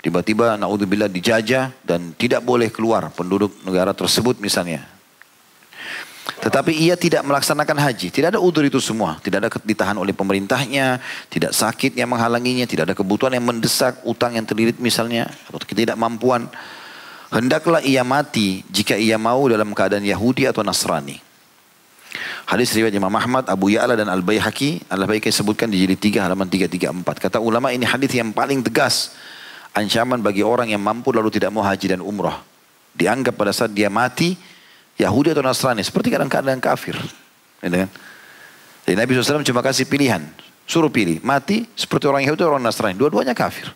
Tiba-tiba 0.00 0.54
naudzubillah 0.56 1.10
dijajah 1.10 1.74
dan 1.82 2.14
tidak 2.14 2.40
boleh 2.46 2.70
keluar 2.70 3.10
penduduk 3.12 3.52
negara 3.66 3.90
tersebut 3.90 4.38
misalnya. 4.38 4.86
Tetapi 6.40 6.72
ia 6.72 6.96
tidak 6.96 7.20
melaksanakan 7.26 7.76
haji. 7.76 8.08
Tidak 8.08 8.32
ada 8.32 8.40
udur 8.40 8.64
itu 8.64 8.80
semua. 8.80 9.20
Tidak 9.20 9.44
ada 9.44 9.50
ditahan 9.50 9.98
oleh 10.00 10.16
pemerintahnya. 10.16 10.96
Tidak 11.28 11.52
sakit 11.52 11.92
yang 11.98 12.08
menghalanginya. 12.08 12.64
Tidak 12.64 12.88
ada 12.88 12.96
kebutuhan 12.96 13.36
yang 13.36 13.44
mendesak. 13.44 14.00
Utang 14.08 14.32
yang 14.32 14.48
terlilit 14.48 14.80
misalnya. 14.80 15.28
Atau 15.52 15.60
ketidakmampuan. 15.68 16.48
Hendaklah 17.28 17.84
ia 17.84 18.00
mati 18.06 18.64
jika 18.72 18.96
ia 18.96 19.20
mau 19.20 19.44
dalam 19.52 19.76
keadaan 19.76 20.06
Yahudi 20.06 20.48
atau 20.48 20.64
Nasrani. 20.64 21.29
Hadis 22.46 22.74
riwayat 22.74 22.90
Imam 22.90 23.14
Ahmad, 23.14 23.46
Abu 23.46 23.70
Ya'la 23.70 23.94
dan 23.94 24.10
Al-Baihaqi, 24.10 24.90
Al-Baihaqi 24.90 25.30
sebutkan 25.30 25.70
di 25.70 25.78
jilid 25.78 26.02
3 26.02 26.26
halaman 26.26 26.50
334. 26.50 27.22
Kata 27.22 27.38
ulama 27.38 27.70
ini 27.70 27.86
hadis 27.86 28.10
yang 28.10 28.34
paling 28.34 28.66
tegas. 28.66 29.14
Ancaman 29.70 30.18
bagi 30.18 30.42
orang 30.42 30.74
yang 30.74 30.82
mampu 30.82 31.14
lalu 31.14 31.30
tidak 31.30 31.54
mau 31.54 31.62
haji 31.62 31.94
dan 31.94 32.02
umrah. 32.02 32.42
Dianggap 32.90 33.38
pada 33.38 33.54
saat 33.54 33.70
dia 33.70 33.86
mati, 33.86 34.34
Yahudi 34.98 35.30
atau 35.30 35.46
Nasrani. 35.46 35.86
Seperti 35.86 36.10
kadang-kadang 36.10 36.58
kafir. 36.58 36.98
Gitu 37.62 37.76
kan? 37.86 37.90
Jadi 38.82 38.96
Nabi 38.98 39.10
SAW 39.14 39.46
cuma 39.46 39.62
kasih 39.62 39.86
pilihan. 39.86 40.26
Suruh 40.66 40.90
pilih. 40.90 41.22
Mati 41.22 41.70
seperti 41.78 42.10
orang 42.10 42.26
Yahudi 42.26 42.42
atau 42.42 42.58
orang 42.58 42.66
Nasrani. 42.66 42.98
Dua-duanya 42.98 43.38
kafir. 43.38 43.70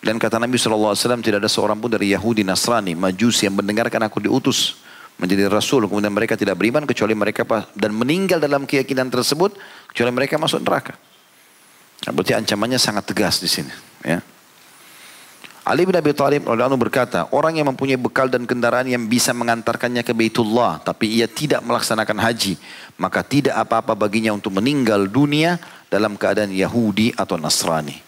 Dan 0.00 0.16
kata 0.16 0.40
Nabi 0.40 0.56
SAW 0.56 0.96
tidak 1.20 1.44
ada 1.44 1.50
seorang 1.52 1.76
pun 1.76 1.92
dari 1.92 2.16
Yahudi, 2.16 2.40
Nasrani, 2.40 2.96
Majusi 2.96 3.44
yang 3.44 3.60
mendengarkan 3.60 4.00
aku 4.08 4.24
diutus 4.24 4.80
menjadi 5.20 5.52
rasul 5.52 5.84
kemudian 5.84 6.10
mereka 6.10 6.34
tidak 6.34 6.56
beriman 6.56 6.88
kecuali 6.88 7.12
mereka 7.12 7.44
dan 7.76 7.92
meninggal 7.92 8.40
dalam 8.40 8.64
keyakinan 8.64 9.12
tersebut 9.12 9.54
kecuali 9.92 10.10
mereka 10.16 10.40
masuk 10.40 10.64
neraka. 10.64 10.96
Nah, 12.08 12.12
berarti 12.16 12.32
ancamannya 12.32 12.80
sangat 12.80 13.12
tegas 13.12 13.44
di 13.44 13.48
sini. 13.52 13.72
Ya. 14.00 14.24
Ali 15.60 15.84
bin 15.84 15.92
Abi 15.92 16.16
Thalib 16.16 16.48
radhiyallahu 16.48 16.80
berkata, 16.80 17.28
orang 17.36 17.60
yang 17.60 17.68
mempunyai 17.68 18.00
bekal 18.00 18.32
dan 18.32 18.48
kendaraan 18.48 18.88
yang 18.88 19.04
bisa 19.04 19.36
mengantarkannya 19.36 20.00
ke 20.00 20.16
Baitullah, 20.16 20.80
tapi 20.80 21.20
ia 21.20 21.28
tidak 21.28 21.60
melaksanakan 21.62 22.16
haji, 22.16 22.56
maka 22.96 23.20
tidak 23.20 23.54
apa-apa 23.60 23.92
baginya 23.92 24.32
untuk 24.32 24.56
meninggal 24.56 25.04
dunia 25.04 25.60
dalam 25.92 26.16
keadaan 26.16 26.50
Yahudi 26.50 27.12
atau 27.12 27.36
Nasrani. 27.36 28.00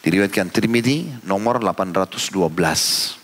Diriwayatkan 0.00 0.48
Tirmidzi 0.48 1.26
nomor 1.26 1.58
812. 1.60 3.19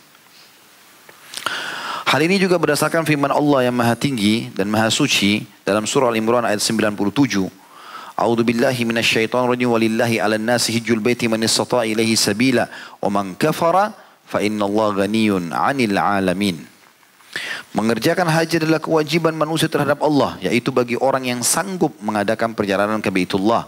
Hal 2.07 2.23
ini 2.23 2.39
juga 2.39 2.55
berdasarkan 2.55 3.03
firman 3.03 3.35
Allah 3.35 3.67
yang 3.67 3.75
maha 3.75 3.99
tinggi 3.99 4.47
dan 4.55 4.71
maha 4.71 4.95
suci 4.95 5.43
dalam 5.67 5.91
surah 5.91 6.07
Al-Imran 6.15 6.47
ayat 6.47 6.63
97. 6.63 6.95
A'udzu 8.15 8.47
billahi 8.47 8.87
minasyaitonir 8.87 9.51
rajim 9.51 9.75
walillahi 9.75 10.23
'alan 10.23 10.39
nasi 10.39 10.71
hijjul 10.79 11.03
baiti 11.03 11.27
man 11.27 11.43
istata'a 11.43 11.83
ilaihi 11.83 12.15
sabila 12.15 12.71
wa 13.03 13.11
man 13.11 13.35
kafara 13.35 13.91
fa 14.23 14.39
innallaha 14.39 15.03
ghaniyun 15.03 15.51
'anil 15.51 15.99
'alamin. 15.99 16.63
Mengerjakan 17.75 18.31
haji 18.31 18.63
adalah 18.63 18.79
kewajiban 18.79 19.35
manusia 19.35 19.67
terhadap 19.67 19.99
Allah, 19.99 20.39
yaitu 20.39 20.71
bagi 20.71 20.95
orang 20.95 21.27
yang 21.27 21.43
sanggup 21.43 21.91
mengadakan 21.99 22.55
perjalanan 22.55 23.03
ke 23.03 23.11
Baitullah. 23.11 23.67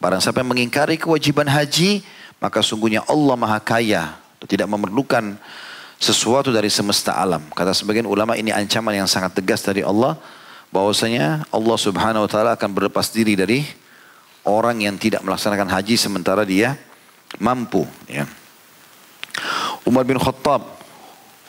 Barang 0.00 0.24
siapa 0.24 0.40
yang 0.40 0.56
mengingkari 0.56 0.96
kewajiban 0.96 1.52
haji, 1.52 2.00
maka 2.40 2.64
sungguhnya 2.64 3.04
Allah 3.04 3.36
Maha 3.36 3.60
Kaya, 3.60 4.16
tidak 4.48 4.72
memerlukan 4.72 5.36
sesuatu 6.04 6.52
dari 6.52 6.68
semesta 6.68 7.16
alam. 7.16 7.40
Kata 7.56 7.72
sebagian 7.72 8.04
ulama 8.04 8.36
ini 8.36 8.52
ancaman 8.52 8.92
yang 8.92 9.08
sangat 9.08 9.32
tegas 9.40 9.64
dari 9.64 9.80
Allah 9.80 10.20
bahwasanya 10.68 11.48
Allah 11.48 11.76
Subhanahu 11.80 12.28
wa 12.28 12.30
taala 12.30 12.50
akan 12.60 12.70
berlepas 12.76 13.08
diri 13.08 13.32
dari 13.32 13.64
orang 14.44 14.84
yang 14.84 15.00
tidak 15.00 15.24
melaksanakan 15.24 15.72
haji 15.72 15.96
sementara 15.96 16.44
dia 16.44 16.76
mampu 17.40 17.88
ya. 18.04 18.28
Umar 19.88 20.04
bin 20.04 20.20
Khattab 20.20 20.76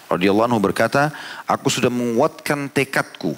radhiyallahu 0.08 0.48
anhu 0.48 0.64
berkata, 0.64 1.12
"Aku 1.44 1.68
sudah 1.68 1.92
menguatkan 1.92 2.72
tekadku 2.72 3.36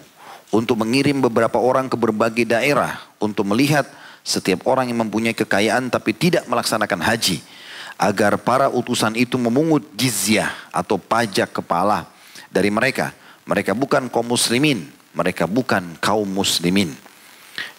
untuk 0.53 0.77
mengirim 0.77 1.17
beberapa 1.17 1.57
orang 1.57 1.89
ke 1.89 1.97
berbagai 1.97 2.45
daerah 2.45 3.01
untuk 3.17 3.49
melihat 3.49 3.89
setiap 4.21 4.69
orang 4.69 4.91
yang 4.93 5.01
mempunyai 5.01 5.33
kekayaan 5.33 5.89
tapi 5.89 6.13
tidak 6.13 6.45
melaksanakan 6.45 7.01
haji." 7.01 7.56
Agar 7.97 8.37
para 8.37 8.69
utusan 8.69 9.17
itu 9.17 9.35
memungut 9.41 9.83
jizyah 9.97 10.53
atau 10.69 11.01
pajak 11.01 11.49
kepala 11.49 12.05
dari 12.53 12.69
mereka. 12.69 13.11
Mereka 13.49 13.73
bukan 13.73 14.07
kaum 14.07 14.27
muslimin, 14.29 14.85
mereka 15.17 15.49
bukan 15.49 15.97
kaum 15.97 16.29
muslimin. 16.29 16.93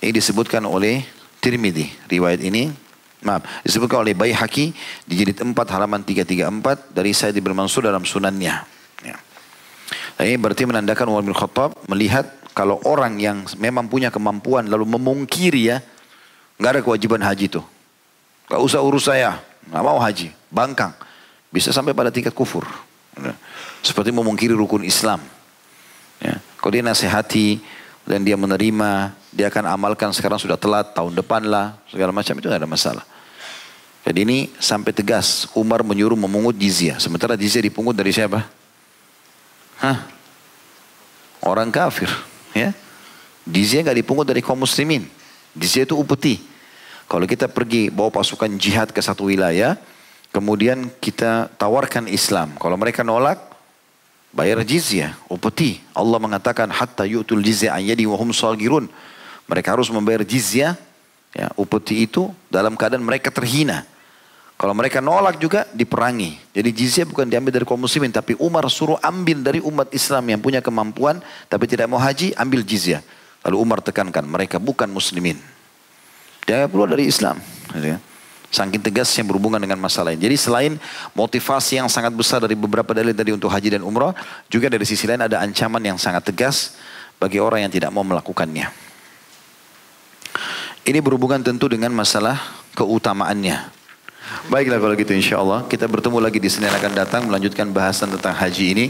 Ini 0.03 0.11
disebutkan 0.11 0.67
oleh 0.67 1.07
Tirmidzi 1.39 2.11
riwayat 2.11 2.43
ini 2.43 2.89
Maaf, 3.19 3.43
disebutkan 3.67 4.07
oleh 4.07 4.15
Baihaqi 4.15 4.71
di 5.03 5.15
jilid 5.19 5.43
4 5.43 5.51
halaman 5.75 6.07
334 6.07 6.95
dari 6.95 7.11
Said 7.11 7.35
bin 7.35 7.51
Mansur 7.51 7.83
dalam 7.83 8.07
sunannya. 8.07 8.55
Ya. 9.03 9.17
Ini 10.23 10.39
berarti 10.39 10.63
menandakan 10.63 11.11
Umar 11.11 11.27
bin 11.27 11.35
Khattab 11.35 11.75
melihat 11.91 12.31
kalau 12.55 12.79
orang 12.87 13.19
yang 13.19 13.43
memang 13.59 13.91
punya 13.91 14.15
kemampuan 14.15 14.71
lalu 14.71 14.87
memungkiri 14.87 15.63
ya, 15.67 15.83
nggak 16.63 16.71
ada 16.79 16.81
kewajiban 16.87 17.19
haji 17.19 17.51
itu. 17.51 17.63
Gak 18.47 18.63
usah 18.63 18.87
urus 18.87 19.11
saya, 19.11 19.43
nggak 19.69 19.85
mau 19.85 19.99
haji, 20.01 20.33
bangkang. 20.49 20.93
Bisa 21.49 21.73
sampai 21.73 21.97
pada 21.97 22.13
tingkat 22.13 22.37
kufur. 22.37 22.65
Ya. 23.17 23.35
Seperti 23.81 24.13
memungkiri 24.13 24.53
rukun 24.53 24.85
Islam. 24.85 25.23
Ya. 26.21 26.43
Kalau 26.61 26.73
dia 26.75 26.85
nasihati 26.85 27.63
dan 28.05 28.25
dia 28.25 28.37
menerima, 28.37 29.15
dia 29.33 29.47
akan 29.49 29.65
amalkan 29.69 30.11
sekarang 30.13 30.41
sudah 30.41 30.57
telat, 30.57 30.93
tahun 30.93 31.15
depan 31.15 31.45
lah, 31.47 31.77
segala 31.89 32.13
macam 32.13 32.35
itu 32.37 32.49
tidak 32.49 32.61
ada 32.65 32.69
masalah. 32.69 33.05
Jadi 34.09 34.25
ini 34.25 34.39
sampai 34.57 34.97
tegas 34.97 35.45
Umar 35.53 35.85
menyuruh 35.85 36.17
memungut 36.17 36.57
jizyah. 36.57 36.97
Sementara 36.97 37.37
jizyah 37.37 37.61
dipungut 37.61 37.93
dari 37.93 38.09
siapa? 38.09 38.41
Hah? 39.85 40.09
Orang 41.45 41.69
kafir. 41.69 42.09
Ya? 42.57 42.73
Jizyah 43.45 43.85
nggak 43.85 44.01
dipungut 44.01 44.25
dari 44.25 44.41
kaum 44.41 44.57
muslimin. 44.57 45.05
Jizyah 45.53 45.85
itu 45.85 45.93
upeti. 45.93 46.41
Kalau 47.09 47.25
kita 47.25 47.49
pergi 47.49 47.89
bawa 47.89 48.13
pasukan 48.13 48.53
jihad 48.61 48.93
ke 48.93 49.01
satu 49.01 49.33
wilayah, 49.33 49.81
kemudian 50.29 50.93
kita 51.01 51.49
tawarkan 51.57 52.05
Islam. 52.05 52.53
Kalau 52.61 52.77
mereka 52.77 53.01
nolak, 53.01 53.41
bayar 54.29 54.61
jizyah, 54.61 55.17
upeti. 55.33 55.81
Allah 55.97 56.21
mengatakan 56.21 56.69
hatta 56.69 57.09
yu'tul 57.09 57.41
jizyah 57.41 57.81
an 57.81 57.83
yadi 57.83 58.05
wa 58.05 58.13
hum 58.21 58.29
sagirun. 58.29 58.93
Mereka 59.49 59.73
harus 59.73 59.89
membayar 59.89 60.21
jizyah, 60.21 60.77
ya, 61.33 61.49
upeti 61.57 62.05
itu 62.05 62.29
dalam 62.53 62.77
keadaan 62.77 63.01
mereka 63.01 63.33
terhina. 63.33 63.89
Kalau 64.59 64.75
mereka 64.77 65.01
nolak 65.01 65.41
juga 65.41 65.65
diperangi. 65.71 66.37
Jadi 66.53 66.71
jizyah 66.75 67.07
bukan 67.09 67.25
diambil 67.31 67.55
dari 67.55 67.65
kaum 67.65 67.79
muslimin. 67.79 68.11
Tapi 68.11 68.35
Umar 68.43 68.67
suruh 68.69 68.99
ambil 69.01 69.41
dari 69.41 69.63
umat 69.63 69.89
Islam 69.95 70.29
yang 70.29 70.43
punya 70.43 70.59
kemampuan. 70.59 71.23
Tapi 71.49 71.65
tidak 71.71 71.87
mau 71.89 71.97
haji, 71.97 72.35
ambil 72.35 72.67
jizyah. 72.67 73.01
Lalu 73.47 73.57
Umar 73.57 73.79
tekankan, 73.81 74.27
mereka 74.27 74.59
bukan 74.59 74.91
muslimin. 74.91 75.39
Dia 76.49 76.65
keluar 76.65 76.89
dari 76.89 77.05
Islam. 77.05 77.37
Gitu 77.77 77.93
ya. 77.93 77.99
Saking 78.49 78.81
tegasnya 78.81 79.29
berhubungan 79.29 79.61
dengan 79.61 79.77
masalah 79.77 80.17
ini. 80.17 80.25
Jadi 80.25 80.37
selain 80.41 80.73
motivasi 81.13 81.77
yang 81.77 81.89
sangat 81.93 82.17
besar 82.17 82.41
dari 82.41 82.57
beberapa 82.57 82.97
dalil 82.97 83.13
tadi 83.13 83.37
untuk 83.37 83.53
haji 83.53 83.77
dan 83.77 83.85
umrah. 83.85 84.17
Juga 84.49 84.73
dari 84.73 84.89
sisi 84.89 85.05
lain 85.05 85.21
ada 85.21 85.45
ancaman 85.45 85.85
yang 85.85 86.01
sangat 86.01 86.33
tegas 86.33 86.81
bagi 87.21 87.37
orang 87.37 87.69
yang 87.69 87.73
tidak 87.73 87.93
mau 87.93 88.01
melakukannya. 88.01 88.73
Ini 90.89 91.05
berhubungan 91.05 91.45
tentu 91.45 91.69
dengan 91.69 91.93
masalah 91.93 92.41
keutamaannya. 92.73 93.77
Baiklah 94.49 94.81
kalau 94.81 94.97
gitu 94.97 95.13
insya 95.13 95.37
Allah. 95.45 95.69
Kita 95.69 95.85
bertemu 95.85 96.17
lagi 96.17 96.41
di 96.41 96.49
Senin 96.49 96.73
akan 96.73 96.97
datang 96.97 97.29
melanjutkan 97.29 97.69
bahasan 97.69 98.09
tentang 98.17 98.33
haji 98.33 98.65
ini. 98.73 98.87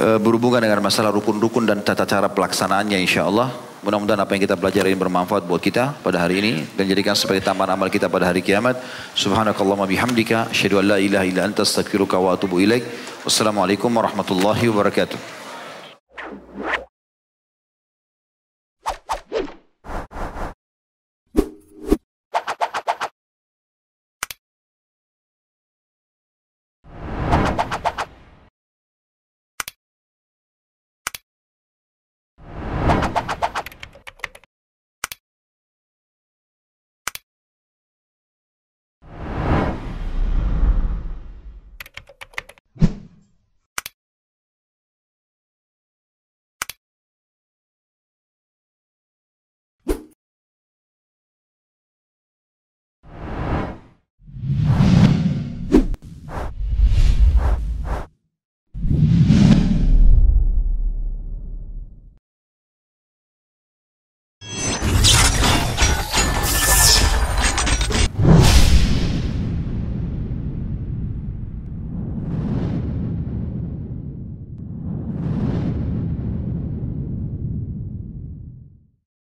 E, 0.00 0.16
berhubungan 0.16 0.64
dengan 0.64 0.80
masalah 0.80 1.12
rukun-rukun 1.12 1.68
dan 1.68 1.84
tata 1.84 2.08
cara 2.08 2.32
pelaksanaannya 2.32 2.96
insya 2.96 3.28
Allah. 3.28 3.52
Mudah-mudahan 3.80 4.20
apa 4.20 4.36
yang 4.36 4.44
kita 4.44 4.60
pelajari 4.60 4.92
ini 4.92 5.00
bermanfaat 5.00 5.48
buat 5.48 5.56
kita 5.56 5.96
pada 6.04 6.20
hari 6.20 6.44
ini 6.44 6.52
dan 6.76 6.84
jadikan 6.84 7.16
sebagai 7.16 7.40
tambahan 7.40 7.72
amal 7.80 7.88
kita 7.88 8.12
pada 8.12 8.28
hari 8.28 8.44
kiamat. 8.44 8.76
Subhanakallahumma 9.16 9.88
bihamdika 9.88 10.52
asyhadu 10.52 10.84
an 10.84 10.92
la 10.92 10.98
ilaha 11.00 11.24
illa 11.24 11.48
anta 11.48 11.64
astaghfiruka 11.64 12.20
wa 12.20 12.36
atubu 12.36 12.60
ilaik. 12.60 12.84
Wassalamualaikum 13.24 13.88
warahmatullahi 13.88 14.68
wabarakatuh. 14.68 15.39